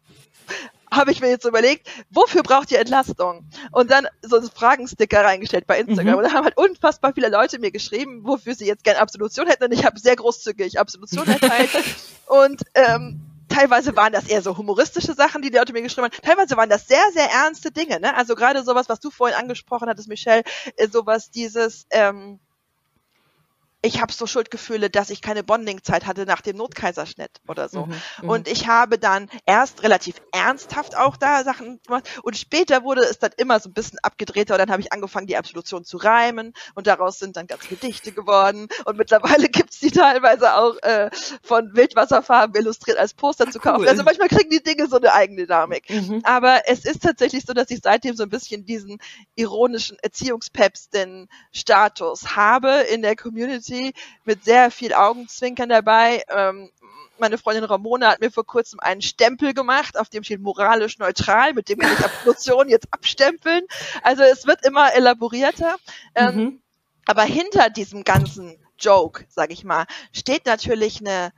habe 0.93 1.11
ich 1.11 1.21
mir 1.21 1.29
jetzt 1.29 1.45
überlegt, 1.45 1.89
wofür 2.11 2.43
braucht 2.43 2.71
ihr 2.71 2.79
Entlastung? 2.79 3.49
Und 3.73 3.91
dann 3.91 4.07
so 4.23 4.37
einen 4.37 4.51
Fragensticker 4.51 5.25
reingestellt 5.25 5.67
bei 5.67 5.81
Instagram. 5.81 6.13
Mhm. 6.13 6.19
Und 6.19 6.25
da 6.25 6.33
haben 6.33 6.45
halt 6.45 6.57
unfassbar 6.57 7.13
viele 7.15 7.29
Leute 7.29 7.59
mir 7.59 7.71
geschrieben, 7.71 8.21
wofür 8.25 8.55
sie 8.55 8.67
jetzt 8.67 8.85
gerne 8.85 9.01
Absolution 9.01 9.47
hätten. 9.47 9.65
Und 9.65 9.73
ich 9.73 9.85
habe 9.85 9.99
sehr 9.99 10.17
großzügig 10.17 10.79
Absolution 10.79 11.27
erteilt. 11.27 11.71
und 12.27 12.63
ähm, 12.75 13.21
teilweise 13.49 13.97
waren 13.97 14.13
das 14.13 14.29
eher 14.29 14.43
so 14.43 14.57
humoristische 14.57 15.15
Sachen, 15.15 15.43
die 15.43 15.51
die 15.51 15.59
Leute 15.59 15.73
mir 15.73 15.83
geschrieben 15.83 16.07
haben. 16.07 16.23
Teilweise 16.23 16.57
waren 16.57 16.71
das 16.71 16.87
sehr, 16.87 17.05
sehr 17.13 17.31
ernste 17.31 17.71
Dinge. 17.71 17.99
Ne? 18.01 18.15
Also 18.15 18.35
gerade 18.35 18.63
sowas, 18.63 18.89
was 18.89 19.01
du 19.01 19.11
vorhin 19.11 19.39
angesprochen 19.39 19.89
hattest, 19.89 20.09
Michelle, 20.09 20.45
äh, 20.77 20.89
sowas 20.89 21.31
dieses... 21.31 21.87
Ähm, 21.91 22.39
ich 23.83 24.01
habe 24.01 24.13
so 24.13 24.27
Schuldgefühle, 24.27 24.91
dass 24.91 25.11
ich 25.11 25.21
keine 25.21 25.43
Bondingzeit 25.43 26.07
hatte 26.07 26.25
nach 26.25 26.41
dem 26.41 26.57
Notkaiserschnitt 26.57 27.41
oder 27.49 27.69
so. 27.69 27.87
Mhm, 27.87 27.95
mhm. 28.23 28.29
und 28.29 28.49
ich 28.49 28.69
habe 28.69 28.99
dann 28.99 29.29
erst 29.45 29.83
relativ 29.83 30.23
ernsthaft 30.33 30.97
auch 30.97 31.17
da 31.17 31.43
Sachen 31.45 31.81
gemacht 31.83 32.09
und 32.23 32.37
später 32.37 32.85
wurde 32.85 33.03
es 33.03 33.19
dann 33.19 33.33
immer 33.37 33.61
so 33.61 33.69
ein 33.69 33.75
bisschen 33.75 33.99
abgedrehter 34.01 34.55
und 34.55 34.59
dann 34.59 34.71
habe 34.71 34.83
ich 34.83 34.93
angefangen, 34.93 35.27
die 35.27 35.37
Absolution 35.37 35.85
zu 35.85 35.97
reimen 35.97 36.53
und 36.75 36.87
daraus 36.87 37.19
sind 37.19 37.37
dann 37.37 37.47
ganz 37.47 37.69
Gedichte 37.69 38.13
geworden 38.13 38.69
und 38.85 38.97
mittlerweile 38.97 39.49
gibt's 39.49 39.81
die 39.81 39.91
teilweise 39.91 40.57
auch 40.57 40.77
äh, 40.83 41.11
von 41.43 41.75
Wildwasserfarben 41.75 42.55
illustriert 42.55 42.99
als 42.99 43.15
Poster 43.15 43.51
zu 43.51 43.59
kaufen. 43.59 43.83
cool. 43.83 43.89
Also 43.89 44.05
manchmal 44.05 44.29
kriegen 44.29 44.51
die 44.51 44.63
Dinge 44.63 44.87
so 44.87 44.97
eine 44.97 45.13
eigene 45.13 45.47
Dynamik. 45.47 45.91
Mhm. 45.91 46.21
Aber 46.25 46.63
es 46.67 46.85
ist 46.85 47.03
tatsächlich 47.03 47.45
so, 47.45 47.53
dass 47.53 47.71
ich 47.71 47.81
seitdem 47.83 48.15
so 48.15 48.23
ein 48.23 48.29
bisschen 48.29 48.65
diesen 48.65 48.99
ironischen 49.35 49.99
Erziehungspäpstin 50.01 51.29
Status 51.53 52.37
habe 52.37 52.71
in 52.93 53.03
der 53.03 53.17
Community 53.17 53.72
mit 54.25 54.45
sehr 54.45 54.71
viel 54.71 54.93
Augenzwinkern 54.95 55.69
dabei. 55.69 56.23
Ähm, 56.29 56.71
meine 57.19 57.39
Freundin 57.39 57.65
Ramona 57.65 58.11
hat 58.11 58.21
mir 58.21 58.31
vor 58.33 58.45
kurzem 58.45 58.81
einen 58.81 59.03
Stempel 59.03 59.55
gemacht, 59.55 59.99
auf 59.99 60.09
dem 60.09 60.25
steht 60.25 60.41
moralisch 60.41 60.99
neutral, 60.99 61.53
mit 61.55 61.69
dem 61.69 61.79
kann 61.79 61.93
ich 61.93 62.05
Absolution 62.05 62.69
jetzt 62.69 62.89
abstempeln. 62.91 63.65
Also 64.03 64.23
es 64.25 64.47
wird 64.47 64.65
immer 64.65 64.93
elaborierter. 64.95 65.77
Ähm, 66.15 66.37
Mhm. 66.37 66.61
aber 67.07 67.23
hinter 67.23 67.71
diesem 67.71 68.05
ganzen 68.05 68.59
Joke, 68.79 69.25
sag 69.29 69.53
ich 69.53 69.63
mal, 69.65 69.87
steht 70.13 70.47
natürlich 70.47 71.01
eine, 71.01 71.33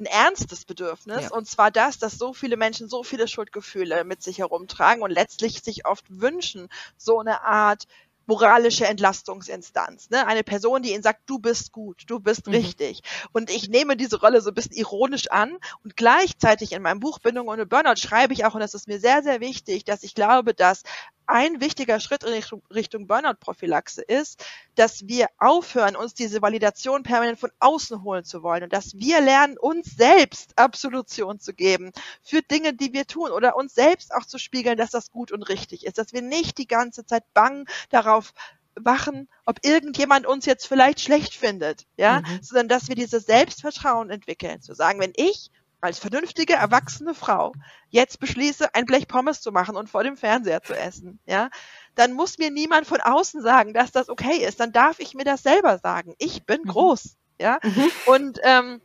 ein 0.00 0.06
ernstes 0.06 0.64
Bedürfnis. 0.64 1.24
Ja. 1.24 1.30
Und 1.30 1.46
zwar 1.46 1.70
das, 1.70 1.98
dass 1.98 2.18
so 2.18 2.32
viele 2.32 2.56
Menschen 2.56 2.88
so 2.88 3.04
viele 3.04 3.28
Schuldgefühle 3.28 4.02
mit 4.04 4.22
sich 4.22 4.38
herumtragen 4.38 5.02
und 5.02 5.10
letztlich 5.10 5.62
sich 5.62 5.86
oft 5.86 6.04
wünschen, 6.08 6.68
so 6.96 7.20
eine 7.20 7.42
Art 7.42 7.86
moralische 8.32 8.86
Entlastungsinstanz. 8.86 10.08
Ne? 10.08 10.26
Eine 10.26 10.42
Person, 10.42 10.80
die 10.80 10.94
ihnen 10.94 11.02
sagt, 11.02 11.20
du 11.26 11.38
bist 11.38 11.70
gut, 11.70 12.04
du 12.06 12.18
bist 12.18 12.46
Mhm. 12.46 12.54
richtig. 12.54 13.02
Und 13.32 13.50
ich 13.50 13.68
nehme 13.68 13.94
diese 13.94 14.18
Rolle 14.18 14.40
so 14.40 14.50
ein 14.50 14.54
bisschen 14.54 14.72
ironisch 14.72 15.30
an 15.30 15.58
und 15.84 15.96
gleichzeitig 15.96 16.72
in 16.72 16.80
meinem 16.80 16.98
Buch 16.98 17.18
Bindung 17.18 17.48
ohne 17.48 17.66
Burnout 17.66 17.96
schreibe 17.96 18.32
ich 18.32 18.46
auch, 18.46 18.54
und 18.54 18.60
das 18.60 18.72
ist 18.72 18.88
mir 18.88 18.98
sehr, 18.98 19.22
sehr 19.22 19.40
wichtig, 19.40 19.84
dass 19.84 20.02
ich 20.02 20.14
glaube, 20.14 20.54
dass 20.54 20.82
ein 21.26 21.60
wichtiger 21.60 22.00
Schritt 22.00 22.24
in 22.24 22.30
Richtung, 22.32 22.62
Richtung 22.72 23.06
Burnout-Prophylaxe 23.06 24.02
ist, 24.02 24.44
dass 24.74 25.06
wir 25.06 25.26
aufhören, 25.38 25.96
uns 25.96 26.14
diese 26.14 26.42
Validation 26.42 27.02
permanent 27.02 27.38
von 27.38 27.50
außen 27.58 28.02
holen 28.02 28.24
zu 28.24 28.42
wollen 28.42 28.64
und 28.64 28.72
dass 28.72 28.94
wir 28.94 29.20
lernen, 29.20 29.58
uns 29.58 29.96
selbst 29.96 30.58
Absolution 30.58 31.38
zu 31.40 31.54
geben 31.54 31.92
für 32.22 32.42
Dinge, 32.42 32.74
die 32.74 32.92
wir 32.92 33.06
tun 33.06 33.30
oder 33.30 33.56
uns 33.56 33.74
selbst 33.74 34.14
auch 34.14 34.26
zu 34.26 34.38
spiegeln, 34.38 34.76
dass 34.76 34.90
das 34.90 35.10
gut 35.10 35.32
und 35.32 35.42
richtig 35.48 35.86
ist, 35.86 35.98
dass 35.98 36.12
wir 36.12 36.22
nicht 36.22 36.58
die 36.58 36.66
ganze 36.66 37.04
Zeit 37.06 37.24
bang 37.34 37.68
darauf 37.90 38.32
wachen, 38.74 39.28
ob 39.44 39.58
irgendjemand 39.64 40.26
uns 40.26 40.46
jetzt 40.46 40.66
vielleicht 40.66 41.00
schlecht 41.00 41.34
findet, 41.34 41.86
ja, 41.96 42.20
Mhm. 42.20 42.38
sondern 42.42 42.68
dass 42.68 42.88
wir 42.88 42.94
dieses 42.94 43.26
Selbstvertrauen 43.26 44.10
entwickeln, 44.10 44.62
zu 44.62 44.74
sagen, 44.74 44.98
wenn 44.98 45.12
ich 45.14 45.50
als 45.82 45.98
vernünftige, 45.98 46.54
erwachsene 46.54 47.14
Frau 47.14 47.52
jetzt 47.90 48.20
beschließe, 48.20 48.74
ein 48.74 48.86
Blech 48.86 49.08
Pommes 49.08 49.40
zu 49.42 49.52
machen 49.52 49.76
und 49.76 49.90
vor 49.90 50.04
dem 50.04 50.16
Fernseher 50.16 50.62
zu 50.62 50.74
essen, 50.74 51.18
ja, 51.26 51.50
dann 51.94 52.12
muss 52.14 52.38
mir 52.38 52.50
niemand 52.50 52.86
von 52.86 53.00
außen 53.00 53.42
sagen, 53.42 53.74
dass 53.74 53.92
das 53.92 54.08
okay 54.08 54.36
ist. 54.46 54.60
Dann 54.60 54.72
darf 54.72 55.00
ich 55.00 55.14
mir 55.14 55.24
das 55.24 55.42
selber 55.42 55.78
sagen. 55.78 56.14
Ich 56.18 56.46
bin 56.46 56.62
Mhm. 56.64 56.68
groß, 56.68 57.16
ja. 57.40 57.58
Mhm. 57.62 57.90
Und 58.06 58.38
ähm, 58.44 58.80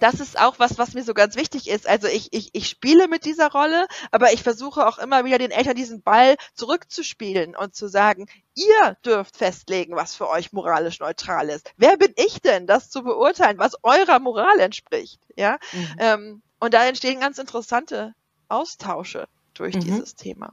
das 0.00 0.20
ist 0.20 0.38
auch 0.38 0.58
was, 0.58 0.78
was 0.78 0.94
mir 0.94 1.04
so 1.04 1.14
ganz 1.14 1.36
wichtig 1.36 1.68
ist. 1.68 1.88
Also 1.88 2.08
ich, 2.08 2.32
ich, 2.32 2.50
ich 2.54 2.68
spiele 2.68 3.08
mit 3.08 3.24
dieser 3.24 3.50
Rolle, 3.50 3.86
aber 4.10 4.32
ich 4.32 4.42
versuche 4.42 4.86
auch 4.86 4.98
immer 4.98 5.24
wieder 5.24 5.38
den 5.38 5.50
Eltern 5.50 5.76
diesen 5.76 6.02
Ball 6.02 6.36
zurückzuspielen 6.54 7.54
und 7.54 7.74
zu 7.74 7.88
sagen, 7.88 8.26
ihr 8.54 8.96
dürft 9.04 9.36
festlegen, 9.36 9.94
was 9.94 10.14
für 10.14 10.28
euch 10.28 10.52
moralisch 10.52 11.00
neutral 11.00 11.48
ist. 11.50 11.72
Wer 11.76 11.96
bin 11.96 12.12
ich 12.16 12.40
denn, 12.40 12.66
das 12.66 12.90
zu 12.90 13.02
beurteilen, 13.02 13.58
was 13.58 13.76
eurer 13.82 14.18
Moral 14.18 14.58
entspricht? 14.60 15.20
Ja. 15.36 15.58
Mhm. 15.72 15.96
Ähm, 15.98 16.42
und 16.58 16.74
da 16.74 16.84
entstehen 16.86 17.20
ganz 17.20 17.38
interessante 17.38 18.14
Austausche 18.48 19.26
durch 19.54 19.74
Mhm. 19.74 19.80
dieses 19.80 20.14
Thema. 20.14 20.52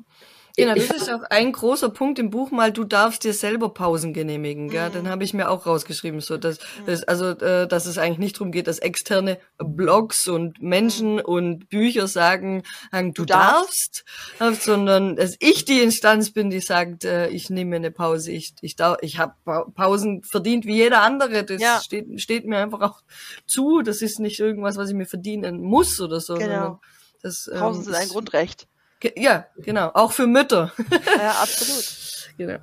Genau, 0.60 0.76
das 0.76 0.84
Ich- 0.86 0.92
ist 0.92 1.10
auch 1.12 1.24
ein 1.30 1.52
großer 1.52 1.90
Punkt 1.90 2.20
im 2.20 2.30
Buch 2.30 2.52
mal, 2.52 2.72
du 2.72 2.84
darfst 2.84 3.24
dir 3.24 3.34
selber 3.34 3.70
Pausen 3.74 4.14
genehmigen, 4.14 4.70
gell? 4.70 4.90
Mhm. 4.90 4.94
Den 4.94 5.10
habe 5.10 5.24
ich 5.24 5.34
mir 5.34 5.50
auch 5.50 5.66
rausgeschrieben, 5.66 6.20
so 6.22 6.38
dass, 6.38 6.60
dass 6.86 7.04
also 7.04 7.30
äh, 7.30 7.68
dass 7.68 7.86
es 7.86 7.98
eigentlich 7.98 8.20
nicht 8.20 8.36
darum 8.38 8.52
geht, 8.52 8.68
dass 8.68 8.80
externe 8.80 9.38
Blogs 9.58 10.28
und 10.28 10.62
Menschen 10.62 11.20
und 11.20 11.70
Bücher 11.70 12.08
sagen, 12.08 12.64
sagen 12.92 13.14
du, 13.14 13.22
Du 13.24 13.26
darfst. 13.34 14.04
darfst, 14.40 14.60
äh, 14.60 14.66
sondern 14.66 15.16
dass 15.16 15.36
ich 15.40 15.66
die 15.66 15.82
Instanz 15.82 16.32
bin, 16.32 16.50
die 16.50 16.60
sagt, 16.60 17.06
äh, 17.06 17.28
ich 17.30 17.50
nehme 17.50 17.72
mir 17.72 17.76
eine 17.78 17.92
Pause, 17.92 18.32
ich 18.32 18.54
ich 18.62 18.76
darf, 18.76 18.98
ich 19.02 19.18
habe 19.20 19.34
Pausen 19.76 20.24
verdient 20.24 20.66
wie 20.66 20.76
jeder 20.76 21.02
andere, 21.02 21.44
das 21.44 21.62
Ja. 21.62 21.80
steht 21.84 22.20
steht 22.22 22.46
mir 22.46 22.58
einfach 22.58 22.82
auch 22.82 23.02
zu, 23.48 23.82
das 23.82 24.02
ist 24.02 24.20
nicht 24.20 24.40
irgendwas, 24.40 24.78
was 24.78 24.90
ich 24.90 24.96
mir 24.96 25.06
verdienen 25.06 25.62
muss 25.62 26.00
oder 26.02 26.20
so, 26.20 26.36
Genau. 26.36 26.80
das 27.22 27.50
ähm, 27.52 27.60
Pausen 27.60 27.84
sind 27.84 27.96
ein 27.96 28.10
Grundrecht. 28.10 28.68
Ja, 29.16 29.46
genau. 29.58 29.92
Auch 29.94 30.12
für 30.12 30.28
Mütter. 30.28 30.72
Ja, 31.18 31.32
absolut. 31.42 31.86
genau. 32.38 32.60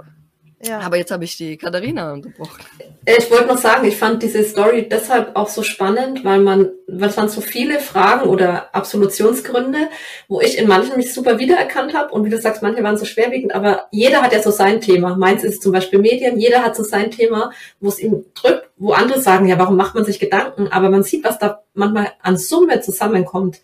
Ja. 0.63 0.81
Aber 0.81 0.97
jetzt 0.97 1.11
habe 1.11 1.25
ich 1.25 1.37
die 1.37 1.59
Katharina 1.59 2.15
unterbrochen. 2.15 2.65
Äh, 3.05 3.17
Ich 3.19 3.31
wollte 3.31 3.47
noch 3.47 3.59
sagen, 3.59 3.87
ich 3.87 3.97
fand 3.99 4.23
diese 4.23 4.43
Story 4.43 4.89
deshalb 4.89 5.37
auch 5.37 5.49
so 5.49 5.63
spannend, 5.63 6.25
weil 6.25 6.41
man, 6.41 6.71
weil 6.87 7.11
es 7.11 7.17
waren 7.19 7.29
so 7.29 7.43
viele 7.43 7.79
Fragen 7.79 8.29
oder 8.29 8.75
Absolutionsgründe, 8.75 9.89
wo 10.29 10.41
ich 10.41 10.57
in 10.57 10.67
manchen 10.67 10.97
mich 10.97 11.13
super 11.13 11.39
wiedererkannt 11.39 11.93
habe 11.95 12.11
und 12.13 12.25
wie 12.25 12.31
du 12.31 12.39
sagst, 12.39 12.63
manche 12.63 12.83
waren 12.83 12.97
so 12.97 13.05
schwerwiegend, 13.05 13.55
aber 13.55 13.87
jeder 13.91 14.23
hat 14.23 14.33
ja 14.33 14.43
so 14.43 14.51
sein 14.51 14.81
Thema. 14.81 15.15
Meins 15.15 15.45
ist 15.45 15.63
zum 15.63 15.73
Beispiel 15.73 15.99
Medien, 15.99 16.39
jeder 16.39 16.63
hat 16.65 16.75
so 16.75 16.83
sein 16.83 17.11
Thema, 17.11 17.51
wo 17.81 17.89
es 17.91 17.99
ihm 18.01 18.25
drückt, 18.35 18.71
wo 18.79 18.93
andere 18.93 19.21
sagen, 19.21 19.47
ja, 19.47 19.59
warum 19.59 19.77
macht 19.77 19.95
man 19.95 20.07
sich 20.07 20.19
Gedanken? 20.19 20.69
Aber 20.69 20.89
man 20.89 21.03
sieht, 21.03 21.23
was 21.23 21.39
da 21.39 21.63
manchmal 21.75 22.13
an 22.23 22.39
Summe 22.39 22.81
zusammenkommt. 22.81 23.61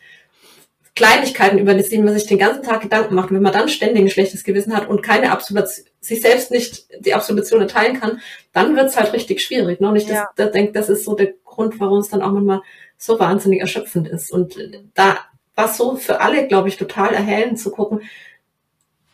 Kleinigkeiten, 0.94 1.58
über 1.58 1.74
die 1.74 1.98
man 1.98 2.12
sich 2.14 2.26
den 2.26 2.38
ganzen 2.38 2.62
Tag 2.62 2.82
Gedanken 2.82 3.14
macht. 3.14 3.30
Und 3.30 3.36
wenn 3.36 3.42
man 3.42 3.52
dann 3.52 3.68
ständig 3.68 4.02
ein 4.04 4.10
schlechtes 4.10 4.44
Gewissen 4.44 4.76
hat 4.76 4.88
und 4.88 5.02
keine 5.02 5.32
Absolution, 5.32 5.86
sich 6.00 6.20
selbst 6.20 6.50
nicht 6.50 6.86
die 7.00 7.14
Absolution 7.14 7.60
erteilen 7.62 7.98
kann, 7.98 8.20
dann 8.52 8.76
wird's 8.76 8.96
halt 8.96 9.12
richtig 9.12 9.40
schwierig. 9.42 9.80
Ne? 9.80 9.88
Und 9.88 9.96
ich 9.96 10.06
Ja. 10.06 10.28
das, 10.36 10.46
da 10.46 10.52
denke, 10.52 10.72
das 10.72 10.88
ist 10.90 11.04
so 11.04 11.14
der 11.14 11.32
Grund, 11.44 11.80
warum 11.80 11.98
es 12.00 12.08
dann 12.10 12.20
auch 12.22 12.30
manchmal 12.32 12.60
so 12.98 13.18
wahnsinnig 13.18 13.60
erschöpfend 13.60 14.06
ist. 14.08 14.30
Und 14.30 14.56
da 14.94 15.18
war 15.54 15.66
es 15.66 15.76
so 15.76 15.96
für 15.96 16.20
alle, 16.20 16.46
glaube 16.46 16.68
ich, 16.68 16.76
total 16.76 17.14
erhellend 17.14 17.58
zu 17.58 17.70
gucken, 17.70 18.02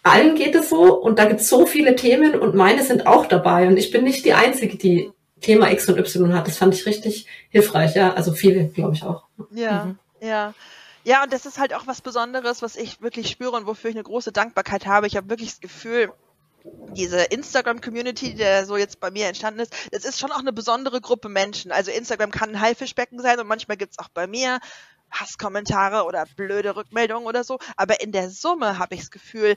allen 0.02 0.34
geht 0.36 0.54
es 0.54 0.70
so 0.70 0.94
und 1.00 1.18
da 1.18 1.26
gibt 1.26 1.40
es 1.40 1.48
so 1.48 1.66
viele 1.66 1.94
Themen 1.94 2.34
und 2.34 2.54
meine 2.54 2.82
sind 2.82 3.06
auch 3.06 3.26
dabei. 3.26 3.66
Und 3.66 3.76
ich 3.76 3.90
bin 3.90 4.04
nicht 4.04 4.24
die 4.24 4.32
Einzige, 4.34 4.76
die 4.78 5.10
Thema 5.40 5.70
X 5.70 5.88
und 5.88 5.98
Y 5.98 6.32
hat. 6.34 6.46
Das 6.48 6.56
fand 6.58 6.74
ich 6.74 6.86
richtig 6.86 7.26
hilfreich, 7.50 7.94
ja. 7.94 8.14
Also 8.14 8.32
viele, 8.32 8.66
glaube 8.68 8.94
ich 8.94 9.02
auch. 9.04 9.24
Ja, 9.52 9.84
Mhm. 9.84 9.98
ja. 10.26 10.54
Ja, 11.08 11.22
und 11.22 11.32
das 11.32 11.46
ist 11.46 11.58
halt 11.58 11.72
auch 11.72 11.86
was 11.86 12.02
Besonderes, 12.02 12.60
was 12.60 12.76
ich 12.76 13.00
wirklich 13.00 13.30
spüre 13.30 13.52
und 13.52 13.64
wofür 13.64 13.88
ich 13.88 13.96
eine 13.96 14.02
große 14.02 14.30
Dankbarkeit 14.30 14.84
habe. 14.84 15.06
Ich 15.06 15.16
habe 15.16 15.30
wirklich 15.30 15.48
das 15.48 15.60
Gefühl, 15.60 16.12
diese 16.92 17.22
Instagram-Community, 17.22 18.34
da 18.34 18.66
so 18.66 18.76
jetzt 18.76 19.00
bei 19.00 19.10
mir 19.10 19.26
entstanden 19.26 19.60
ist, 19.60 19.72
das 19.90 20.04
ist 20.04 20.18
schon 20.18 20.30
auch 20.32 20.40
eine 20.40 20.52
besondere 20.52 21.00
Gruppe 21.00 21.30
Menschen. 21.30 21.72
Also 21.72 21.90
Instagram 21.90 22.30
kann 22.30 22.50
ein 22.50 22.60
Haifischbecken 22.60 23.22
sein 23.22 23.40
und 23.40 23.46
manchmal 23.46 23.78
gibt's 23.78 23.98
auch 23.98 24.10
bei 24.10 24.26
mir 24.26 24.60
Hasskommentare 25.10 26.04
oder 26.04 26.26
blöde 26.36 26.76
Rückmeldungen 26.76 27.26
oder 27.26 27.42
so. 27.42 27.58
Aber 27.78 28.02
in 28.02 28.12
der 28.12 28.28
Summe 28.28 28.78
habe 28.78 28.94
ich 28.94 29.00
das 29.00 29.10
Gefühl, 29.10 29.56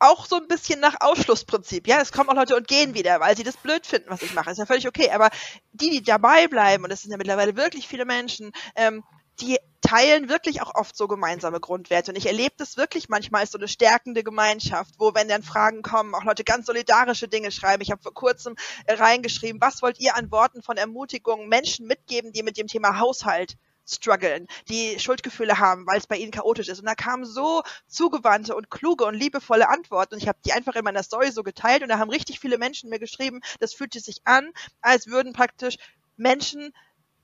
auch 0.00 0.26
so 0.26 0.34
ein 0.34 0.48
bisschen 0.48 0.80
nach 0.80 0.96
Ausschlussprinzip. 0.98 1.86
Ja, 1.86 2.00
es 2.00 2.10
kommen 2.10 2.28
auch 2.28 2.34
Leute 2.34 2.56
und 2.56 2.66
gehen 2.66 2.94
wieder, 2.94 3.20
weil 3.20 3.36
sie 3.36 3.44
das 3.44 3.56
blöd 3.56 3.86
finden, 3.86 4.10
was 4.10 4.22
ich 4.22 4.34
mache. 4.34 4.50
Ist 4.50 4.58
ja 4.58 4.66
völlig 4.66 4.88
okay. 4.88 5.12
Aber 5.12 5.30
die, 5.70 5.90
die 5.90 6.02
dabei 6.02 6.48
bleiben, 6.48 6.82
und 6.82 6.90
das 6.90 7.02
sind 7.02 7.12
ja 7.12 7.18
mittlerweile 7.18 7.54
wirklich 7.54 7.86
viele 7.86 8.04
Menschen, 8.04 8.50
ähm, 8.74 9.04
die 9.40 9.58
teilen 9.80 10.28
wirklich 10.28 10.62
auch 10.62 10.74
oft 10.74 10.96
so 10.96 11.08
gemeinsame 11.08 11.60
Grundwerte. 11.60 12.12
Und 12.12 12.16
ich 12.16 12.26
erlebe 12.26 12.54
das 12.56 12.76
wirklich 12.76 13.08
manchmal 13.08 13.42
als 13.42 13.50
so 13.50 13.58
eine 13.58 13.68
stärkende 13.68 14.22
Gemeinschaft, 14.22 14.94
wo, 14.98 15.14
wenn 15.14 15.28
dann 15.28 15.42
Fragen 15.42 15.82
kommen, 15.82 16.14
auch 16.14 16.24
Leute 16.24 16.44
ganz 16.44 16.66
solidarische 16.66 17.28
Dinge 17.28 17.50
schreiben. 17.50 17.82
Ich 17.82 17.90
habe 17.90 18.02
vor 18.02 18.14
kurzem 18.14 18.54
äh, 18.86 18.94
reingeschrieben, 18.94 19.60
was 19.60 19.82
wollt 19.82 20.00
ihr 20.00 20.16
an 20.16 20.30
Worten 20.30 20.62
von 20.62 20.76
Ermutigung 20.76 21.48
Menschen 21.48 21.86
mitgeben, 21.86 22.32
die 22.32 22.42
mit 22.42 22.56
dem 22.56 22.68
Thema 22.68 22.98
Haushalt 23.00 23.56
strugglen, 23.84 24.46
die 24.68 24.98
Schuldgefühle 24.98 25.58
haben, 25.58 25.86
weil 25.86 25.98
es 25.98 26.06
bei 26.06 26.16
ihnen 26.16 26.30
chaotisch 26.30 26.68
ist. 26.68 26.78
Und 26.78 26.86
da 26.86 26.94
kamen 26.94 27.24
so 27.24 27.62
zugewandte 27.88 28.54
und 28.54 28.70
kluge 28.70 29.04
und 29.04 29.14
liebevolle 29.14 29.68
Antworten. 29.68 30.14
Und 30.14 30.22
ich 30.22 30.28
habe 30.28 30.38
die 30.46 30.52
einfach 30.52 30.76
in 30.76 30.84
meiner 30.84 31.02
Story 31.02 31.32
so 31.32 31.42
geteilt 31.42 31.82
und 31.82 31.88
da 31.88 31.98
haben 31.98 32.10
richtig 32.10 32.38
viele 32.38 32.58
Menschen 32.58 32.90
mir 32.90 33.00
geschrieben, 33.00 33.40
das 33.60 33.74
fühlte 33.74 34.00
sich 34.00 34.20
an, 34.24 34.50
als 34.80 35.08
würden 35.08 35.32
praktisch 35.32 35.76
Menschen 36.16 36.72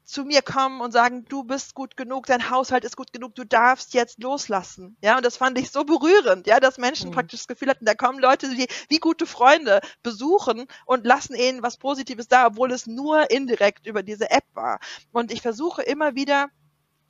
zu 0.08 0.24
mir 0.24 0.40
kommen 0.42 0.80
und 0.80 0.90
sagen, 0.92 1.26
du 1.28 1.44
bist 1.44 1.74
gut 1.74 1.96
genug, 1.96 2.26
dein 2.26 2.50
Haushalt 2.50 2.84
ist 2.84 2.96
gut 2.96 3.12
genug, 3.12 3.34
du 3.34 3.44
darfst 3.44 3.92
jetzt 3.92 4.22
loslassen. 4.22 4.96
Ja, 5.02 5.16
und 5.18 5.26
das 5.26 5.36
fand 5.36 5.58
ich 5.58 5.70
so 5.70 5.84
berührend, 5.84 6.46
ja, 6.46 6.60
dass 6.60 6.78
Menschen 6.78 7.10
Mhm. 7.10 7.14
praktisch 7.14 7.40
das 7.40 7.46
Gefühl 7.48 7.68
hatten, 7.68 7.84
da 7.84 7.94
kommen 7.94 8.18
Leute, 8.18 8.48
die 8.48 8.66
wie 8.88 8.98
gute 9.00 9.26
Freunde 9.26 9.80
besuchen 10.02 10.66
und 10.86 11.04
lassen 11.06 11.34
ihnen 11.34 11.62
was 11.62 11.76
Positives 11.76 12.26
da, 12.26 12.46
obwohl 12.46 12.72
es 12.72 12.86
nur 12.86 13.30
indirekt 13.30 13.86
über 13.86 14.02
diese 14.02 14.30
App 14.30 14.44
war. 14.54 14.80
Und 15.12 15.30
ich 15.30 15.42
versuche 15.42 15.82
immer 15.82 16.14
wieder 16.14 16.48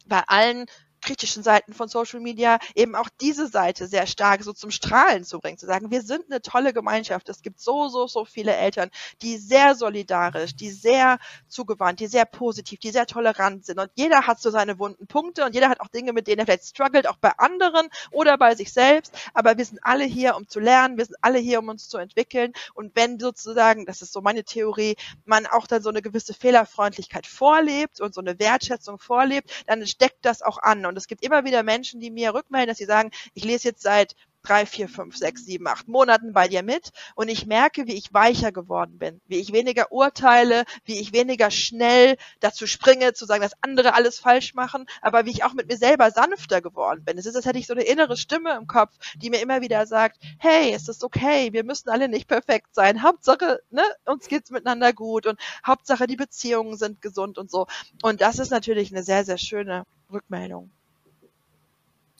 bei 0.07 0.23
allen 0.27 0.67
kritischen 1.01 1.43
Seiten 1.43 1.73
von 1.73 1.89
Social 1.89 2.21
Media 2.21 2.59
eben 2.75 2.95
auch 2.95 3.09
diese 3.21 3.47
Seite 3.47 3.87
sehr 3.87 4.07
stark 4.07 4.43
so 4.43 4.53
zum 4.53 4.71
Strahlen 4.71 5.25
zu 5.25 5.39
bringen, 5.39 5.59
zu 5.59 5.67
sagen, 5.67 5.91
wir 5.91 6.03
sind 6.03 6.27
eine 6.31 6.43
tolle 6.43 6.73
Gemeinschaft. 6.73 7.29
Es 7.29 7.43
gibt 7.43 7.61
so, 7.61 7.89
so, 7.89 8.07
so 8.07 8.25
viele 8.25 8.55
Eltern, 8.55 8.91
die 9.23 9.37
sehr 9.37 9.75
solidarisch, 9.75 10.55
die 10.57 10.71
sehr 10.71 11.19
zugewandt, 11.49 12.01
die 12.01 12.07
sehr 12.07 12.25
positiv, 12.25 12.81
die 12.81 12.91
sehr 12.91 13.07
tolerant 13.07 13.65
sind. 13.67 13.79
Und 13.79 13.91
jeder 13.95 14.27
hat 14.27 14.41
so 14.41 14.51
seine 14.51 14.79
wunden 14.79 15.07
Punkte 15.07 15.45
und 15.45 15.55
jeder 15.55 15.69
hat 15.69 15.81
auch 15.81 15.89
Dinge, 15.89 16.13
mit 16.13 16.27
denen 16.27 16.41
er 16.41 16.47
vielleicht 16.47 16.67
struggelt, 16.67 17.09
auch 17.09 17.17
bei 17.17 17.33
anderen 17.39 17.89
oder 18.11 18.37
bei 18.39 18.55
sich 18.55 18.73
selbst. 18.73 19.13
Aber 19.35 19.57
wir 19.57 19.65
sind 19.65 19.81
alle 19.83 20.05
hier, 20.05 20.37
um 20.37 20.49
zu 20.49 20.61
lernen. 20.61 20.99
Wir 20.99 21.07
sind 21.07 21.17
alle 21.21 21.39
hier, 21.39 21.59
um 21.61 21.69
uns 21.69 21.89
zu 21.89 21.99
entwickeln. 21.99 22.53
Und 22.75 22.95
wenn 22.97 23.19
sozusagen, 23.19 23.87
das 23.87 24.03
ist 24.03 24.13
so 24.13 24.21
meine 24.21 24.45
Theorie, 24.45 24.97
man 25.25 25.47
auch 25.47 25.67
dann 25.67 25.83
so 25.83 25.89
eine 25.89 26.03
gewisse 26.03 26.35
Fehlerfreundlichkeit 26.35 27.27
vorlebt 27.27 28.01
und 28.01 28.15
so 28.15 28.21
eine 28.21 28.39
Wertschätzung 28.39 28.99
vorlebt, 28.99 29.51
dann 29.67 29.87
steckt 29.87 30.25
das 30.25 30.43
auch 30.43 30.59
an. 30.59 30.87
Und 30.87 30.97
es 30.99 31.07
gibt 31.09 31.25
immer 31.25 31.45
wieder 31.45 31.63
Menschen, 31.63 32.01
die 32.01 32.11
mir 32.11 32.35
rückmelden, 32.35 32.69
dass 32.69 32.79
sie 32.79 32.85
sagen, 32.85 33.11
ich 33.35 33.45
lese 33.45 33.69
jetzt 33.69 33.83
seit 33.83 34.15
drei, 34.43 34.67
vier, 34.67 34.89
fünf, 34.89 35.17
sechs, 35.17 35.45
sieben, 35.45 35.67
acht 35.67 35.89
Monaten 35.89 36.33
bei 36.33 36.49
dir 36.49 36.63
mit 36.63 36.91
und 37.15 37.29
ich 37.29 37.47
merke, 37.47 37.87
wie 37.87 37.95
ich 37.95 38.15
weicher 38.15 38.53
geworden 38.53 38.99
bin, 38.99 39.21
wie 39.27 39.39
ich 39.39 39.53
weniger 39.53 39.93
urteile, 39.93 40.65
wie 40.85 40.99
ich 41.01 41.13
weniger 41.13 41.51
schnell 41.51 42.17
dazu 42.41 42.67
springe, 42.67 43.13
zu 43.13 43.27
sagen, 43.27 43.43
dass 43.43 43.53
andere 43.61 43.95
alles 43.95 44.19
falsch 44.19 44.55
machen, 44.55 44.87
aber 45.03 45.27
wie 45.27 45.31
ich 45.31 45.45
auch 45.45 45.55
mit 45.55 45.69
mir 45.69 45.77
selber 45.77 46.11
sanfter 46.11 46.63
geworden 46.63 47.05
bin. 47.05 47.19
Es 47.19 47.27
ist, 47.27 47.37
als 47.37 47.47
hätte 47.47 47.59
ich 47.59 47.67
so 47.67 47.75
eine 47.75 47.83
innere 47.83 48.17
Stimme 48.17 48.57
im 48.57 48.67
Kopf, 48.67 48.97
die 49.17 49.31
mir 49.31 49.41
immer 49.41 49.61
wieder 49.61 49.87
sagt, 49.87 50.19
hey, 50.39 50.73
es 50.73 50.89
ist 50.89 51.05
okay, 51.05 51.53
wir 51.53 51.65
müssen 51.65 51.91
alle 51.91 52.09
nicht 52.09 52.29
perfekt 52.29 52.75
sein. 52.75 53.03
Hauptsache, 53.03 53.61
ne, 53.71 53.83
uns 54.07 54.29
geht's 54.29 54.51
miteinander 54.51 54.93
gut 54.93 55.27
und 55.27 55.39
Hauptsache 55.67 56.07
die 56.07 56.17
Beziehungen 56.17 56.77
sind 56.77 57.03
gesund 57.03 57.39
und 57.39 57.51
so. 57.51 57.67
Und 58.03 58.21
das 58.21 58.39
ist 58.39 58.51
natürlich 58.51 58.93
eine 58.93 59.03
sehr, 59.03 59.25
sehr 59.25 59.39
schöne 59.39 59.85
Rückmeldung. 60.11 60.71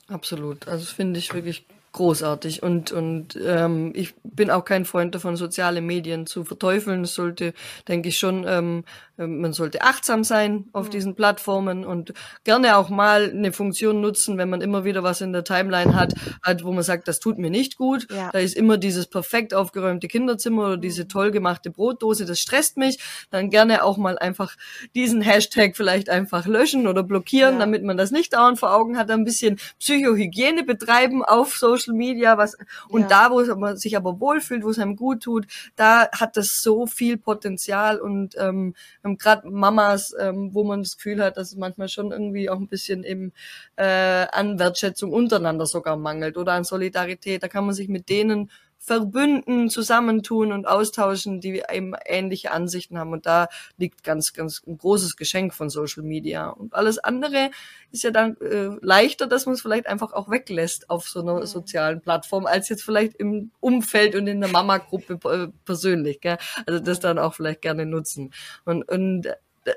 Absolut. 0.09 0.67
Also 0.67 0.85
finde 0.85 1.19
ich 1.19 1.33
wirklich 1.33 1.65
großartig 1.91 2.61
und 2.61 2.91
und 2.91 3.37
ähm, 3.43 3.91
ich 3.95 4.13
bin 4.23 4.51
auch 4.51 4.63
kein 4.63 4.85
Freund 4.85 5.15
davon, 5.15 5.35
soziale 5.35 5.81
Medien 5.81 6.27
zu 6.27 6.43
verteufeln. 6.43 7.03
Es 7.03 7.15
sollte, 7.15 7.53
denke 7.87 8.09
ich 8.09 8.19
schon, 8.19 8.45
ähm, 8.47 8.83
man 9.27 9.53
sollte 9.53 9.81
achtsam 9.81 10.23
sein 10.23 10.65
auf 10.71 10.87
mhm. 10.87 10.91
diesen 10.91 11.15
Plattformen 11.15 11.85
und 11.85 12.13
gerne 12.43 12.77
auch 12.77 12.89
mal 12.89 13.29
eine 13.29 13.51
Funktion 13.51 14.01
nutzen, 14.01 14.37
wenn 14.37 14.49
man 14.49 14.61
immer 14.61 14.85
wieder 14.85 15.03
was 15.03 15.21
in 15.21 15.33
der 15.33 15.43
Timeline 15.43 15.95
hat, 15.95 16.13
hat 16.41 16.63
wo 16.63 16.71
man 16.71 16.83
sagt, 16.83 17.07
das 17.07 17.19
tut 17.19 17.37
mir 17.37 17.49
nicht 17.49 17.77
gut. 17.77 18.07
Ja. 18.11 18.29
Da 18.31 18.39
ist 18.39 18.55
immer 18.55 18.77
dieses 18.77 19.07
perfekt 19.07 19.53
aufgeräumte 19.53 20.07
Kinderzimmer 20.07 20.65
oder 20.65 20.77
diese 20.77 21.03
mhm. 21.03 21.09
toll 21.09 21.31
gemachte 21.31 21.69
Brotdose, 21.69 22.25
das 22.25 22.39
stresst 22.39 22.77
mich. 22.77 22.99
Dann 23.29 23.49
gerne 23.49 23.83
auch 23.83 23.97
mal 23.97 24.17
einfach 24.17 24.55
diesen 24.95 25.21
Hashtag 25.21 25.75
vielleicht 25.75 26.09
einfach 26.09 26.45
löschen 26.45 26.87
oder 26.87 27.03
blockieren, 27.03 27.55
ja. 27.55 27.59
damit 27.59 27.83
man 27.83 27.97
das 27.97 28.11
nicht 28.11 28.33
dauernd 28.33 28.59
vor 28.59 28.73
Augen 28.73 28.97
hat. 28.97 29.11
Ein 29.11 29.25
bisschen 29.25 29.59
Psychohygiene 29.79 30.63
betreiben 30.63 31.23
auf 31.23 31.55
Social 31.55 31.93
Media, 31.93 32.37
was 32.37 32.57
und 32.87 33.01
ja. 33.01 33.07
da, 33.07 33.31
wo 33.31 33.43
man 33.55 33.77
sich 33.77 33.97
aber 33.97 34.19
wohlfühlt, 34.19 34.63
wo 34.63 34.69
es 34.69 34.79
einem 34.79 34.95
gut 34.95 35.23
tut, 35.23 35.47
da 35.75 36.09
hat 36.11 36.37
das 36.37 36.61
so 36.61 36.85
viel 36.85 37.17
Potenzial 37.17 37.99
und 37.99 38.35
ähm, 38.37 38.75
ähm, 39.09 39.17
gerade 39.17 39.49
Mamas, 39.49 40.13
ähm, 40.19 40.53
wo 40.53 40.63
man 40.63 40.83
das 40.83 40.97
Gefühl 40.97 41.23
hat, 41.23 41.37
dass 41.37 41.49
es 41.49 41.57
manchmal 41.57 41.89
schon 41.89 42.11
irgendwie 42.11 42.49
auch 42.49 42.57
ein 42.57 42.67
bisschen 42.67 43.03
eben 43.03 43.33
äh, 43.75 43.83
an 44.31 44.59
Wertschätzung 44.59 45.11
untereinander 45.11 45.65
sogar 45.65 45.97
mangelt 45.97 46.37
oder 46.37 46.53
an 46.53 46.63
Solidarität. 46.63 47.43
Da 47.43 47.47
kann 47.47 47.65
man 47.65 47.75
sich 47.75 47.89
mit 47.89 48.09
denen 48.09 48.51
verbünden, 48.79 49.69
zusammentun 49.69 50.51
und 50.51 50.65
austauschen, 50.65 51.41
die 51.41 51.61
eben 51.71 51.93
ähnliche 52.05 52.51
Ansichten 52.51 52.97
haben. 52.97 53.11
Und 53.11 53.25
da 53.25 53.47
liegt 53.77 54.03
ganz, 54.03 54.33
ganz 54.33 54.63
ein 54.65 54.77
großes 54.77 55.17
Geschenk 55.17 55.53
von 55.53 55.69
Social 55.69 56.03
Media. 56.03 56.49
Und 56.49 56.73
alles 56.73 56.97
andere 56.97 57.51
ist 57.91 58.03
ja 58.03 58.11
dann 58.11 58.37
äh, 58.37 58.69
leichter, 58.81 59.27
dass 59.27 59.45
man 59.45 59.55
es 59.55 59.61
vielleicht 59.61 59.85
einfach 59.85 60.13
auch 60.13 60.31
weglässt 60.31 60.89
auf 60.89 61.07
so 61.07 61.21
einer 61.21 61.45
sozialen 61.45 62.01
Plattform, 62.01 62.45
als 62.45 62.69
jetzt 62.69 62.83
vielleicht 62.83 63.15
im 63.15 63.51
Umfeld 63.59 64.15
und 64.15 64.27
in 64.27 64.39
der 64.39 64.49
Mama-Gruppe 64.49 65.19
äh, 65.29 65.47
persönlich. 65.65 66.21
Gell? 66.21 66.37
Also 66.65 66.79
das 66.79 66.99
dann 66.99 67.19
auch 67.19 67.33
vielleicht 67.33 67.61
gerne 67.61 67.85
nutzen. 67.85 68.31
Und, 68.65 68.83
und 68.83 69.27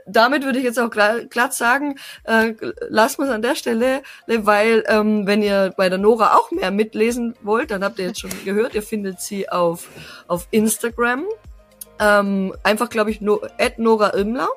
damit 0.07 0.45
würde 0.45 0.59
ich 0.59 0.65
jetzt 0.65 0.79
auch 0.79 0.91
glatt 0.91 1.55
sagen, 1.55 1.97
äh, 2.25 2.55
lasst 2.89 3.19
es 3.19 3.29
an 3.29 3.43
der 3.43 3.55
Stelle, 3.55 4.03
weil 4.27 4.85
ähm, 4.89 5.27
wenn 5.27 5.43
ihr 5.43 5.73
bei 5.77 5.89
der 5.89 5.99
Nora 5.99 6.37
auch 6.37 6.51
mehr 6.51 6.71
mitlesen 6.71 7.35
wollt, 7.43 7.71
dann 7.71 7.85
habt 7.85 7.99
ihr 7.99 8.07
jetzt 8.07 8.21
schon 8.21 8.31
gehört, 8.45 8.75
ihr 8.75 8.83
findet 8.83 9.21
sie 9.21 9.49
auf, 9.49 9.89
auf 10.27 10.47
Instagram. 10.51 11.25
Ähm, 12.01 12.55
einfach, 12.63 12.89
glaube 12.89 13.11
ich, 13.11 13.21
no, 13.21 13.41
Nora 13.77 14.09
Imler. 14.09 14.49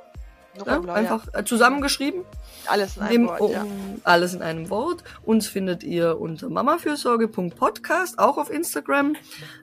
Ja, 0.66 0.82
einfach 0.93 1.26
ja. 1.34 1.43
zusammengeschrieben. 1.45 2.22
Alles 2.68 2.97
in 2.97 3.03
einem 3.03 3.28
Wort, 3.28 3.51
ja. 3.51 3.66
Alles 4.03 4.34
in 4.34 4.41
einem 4.41 4.70
Wort. 4.70 5.03
Uns 5.24 5.47
findet 5.47 5.84
ihr 5.84 6.20
unter 6.20 6.49
mamafürsorge.podcast, 6.49 8.18
auch 8.18 8.38
auf 8.38 8.49
Instagram, 8.49 9.16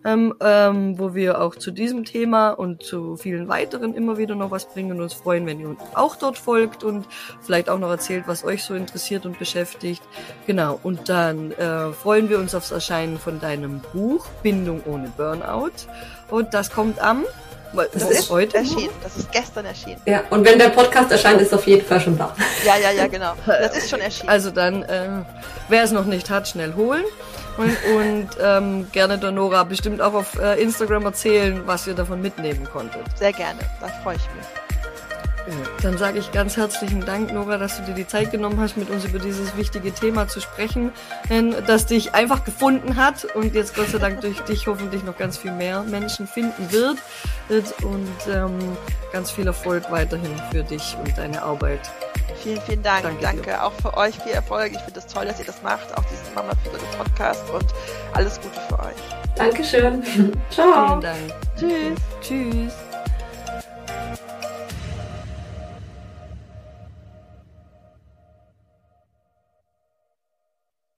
ähm, 0.04 0.34
ähm, 0.40 0.98
wo 0.98 1.14
wir 1.14 1.40
auch 1.40 1.56
zu 1.56 1.70
diesem 1.70 2.04
Thema 2.04 2.50
und 2.50 2.82
zu 2.82 3.16
vielen 3.16 3.48
weiteren 3.48 3.94
immer 3.94 4.18
wieder 4.18 4.34
noch 4.34 4.50
was 4.50 4.66
bringen 4.66 4.92
und 4.92 5.00
uns 5.00 5.14
freuen, 5.14 5.46
wenn 5.46 5.60
ihr 5.60 5.68
uns 5.68 5.80
auch 5.94 6.16
dort 6.16 6.38
folgt 6.38 6.84
und 6.84 7.06
vielleicht 7.40 7.68
auch 7.68 7.78
noch 7.78 7.90
erzählt, 7.90 8.24
was 8.26 8.44
euch 8.44 8.62
so 8.62 8.74
interessiert 8.74 9.26
und 9.26 9.38
beschäftigt. 9.38 10.02
Genau, 10.46 10.78
und 10.82 11.08
dann 11.08 11.52
äh, 11.52 11.92
freuen 11.92 12.28
wir 12.28 12.38
uns 12.38 12.54
aufs 12.54 12.70
Erscheinen 12.70 13.18
von 13.18 13.40
deinem 13.40 13.80
Buch 13.92 14.26
Bindung 14.42 14.82
ohne 14.84 15.08
Burnout. 15.16 15.72
Und 16.30 16.54
das 16.54 16.70
kommt 16.70 17.00
am 17.00 17.24
das, 17.72 17.88
das 17.92 18.10
ist 18.10 18.30
heute 18.30 18.56
erschienen. 18.58 18.90
Das 19.02 19.16
ist 19.16 19.32
gestern 19.32 19.66
erschienen. 19.66 20.00
Ja, 20.06 20.22
und 20.30 20.44
wenn 20.44 20.58
der 20.58 20.68
Podcast 20.68 21.10
erscheint, 21.10 21.40
ist 21.40 21.52
auf 21.54 21.66
jeden 21.66 21.86
Fall 21.86 22.00
schon 22.00 22.18
da. 22.18 22.34
Ja, 22.64 22.76
ja, 22.76 22.90
ja, 22.90 23.06
genau. 23.06 23.34
Das 23.46 23.76
ist 23.76 23.90
schon 23.90 24.00
erschienen. 24.00 24.28
Also 24.28 24.50
dann, 24.50 24.82
äh, 24.82 25.08
wer 25.68 25.82
es 25.82 25.92
noch 25.92 26.04
nicht 26.04 26.30
hat, 26.30 26.48
schnell 26.48 26.74
holen. 26.74 27.04
Und, 27.56 27.76
und 27.96 28.28
ähm, 28.40 28.86
gerne 28.92 29.18
der 29.18 29.30
Nora 29.30 29.64
bestimmt 29.64 30.00
auch 30.00 30.14
auf 30.14 30.38
äh, 30.38 30.60
Instagram 30.62 31.06
erzählen, 31.06 31.62
was 31.66 31.86
ihr 31.86 31.94
davon 31.94 32.20
mitnehmen 32.20 32.66
konntet. 32.72 33.02
Sehr 33.18 33.32
gerne, 33.32 33.60
da 33.80 33.88
freue 34.02 34.16
ich 34.16 34.22
mich. 34.36 34.81
Dann 35.82 35.98
sage 35.98 36.18
ich 36.18 36.32
ganz 36.32 36.56
herzlichen 36.56 37.04
Dank, 37.04 37.32
Nora, 37.32 37.58
dass 37.58 37.78
du 37.78 37.82
dir 37.84 37.94
die 37.94 38.06
Zeit 38.06 38.30
genommen 38.30 38.60
hast, 38.60 38.76
mit 38.76 38.90
uns 38.90 39.04
über 39.04 39.18
dieses 39.18 39.56
wichtige 39.56 39.92
Thema 39.92 40.28
zu 40.28 40.40
sprechen, 40.40 40.92
das 41.66 41.86
dich 41.86 42.14
einfach 42.14 42.44
gefunden 42.44 42.96
hat 42.96 43.24
und 43.34 43.54
jetzt 43.54 43.74
Gott 43.74 43.88
sei 43.88 43.98
Dank 43.98 44.20
durch 44.20 44.40
dich 44.42 44.66
hoffentlich 44.66 45.02
noch 45.02 45.16
ganz 45.16 45.38
viel 45.38 45.52
mehr 45.52 45.82
Menschen 45.82 46.26
finden 46.26 46.70
wird. 46.70 46.98
Und 47.82 48.08
ähm, 48.32 48.58
ganz 49.12 49.30
viel 49.30 49.46
Erfolg 49.46 49.90
weiterhin 49.90 50.30
für 50.50 50.62
dich 50.62 50.96
und 51.04 51.16
deine 51.16 51.42
Arbeit. 51.42 51.80
Vielen, 52.42 52.60
vielen 52.62 52.82
Dank. 52.82 53.02
Danke, 53.02 53.22
Danke. 53.22 53.62
auch 53.62 53.72
für 53.72 53.96
euch 53.96 54.18
viel 54.18 54.32
Erfolg. 54.32 54.72
Ich 54.72 54.80
finde 54.80 54.98
es 54.98 55.06
das 55.06 55.14
toll, 55.14 55.26
dass 55.26 55.38
ihr 55.38 55.46
das 55.46 55.62
macht, 55.62 55.96
auch 55.96 56.04
diesen 56.04 56.34
Mama 56.34 56.52
für 56.64 56.70
Podcast 56.96 57.48
und 57.50 57.66
alles 58.14 58.40
Gute 58.40 58.60
für 58.68 58.78
euch. 58.80 58.96
Dankeschön. 59.36 60.02
Ciao. 60.50 60.88
Vielen 60.88 61.00
Dank. 61.00 61.34
Tschüss. 61.56 61.98
Tschüss. 62.20 62.91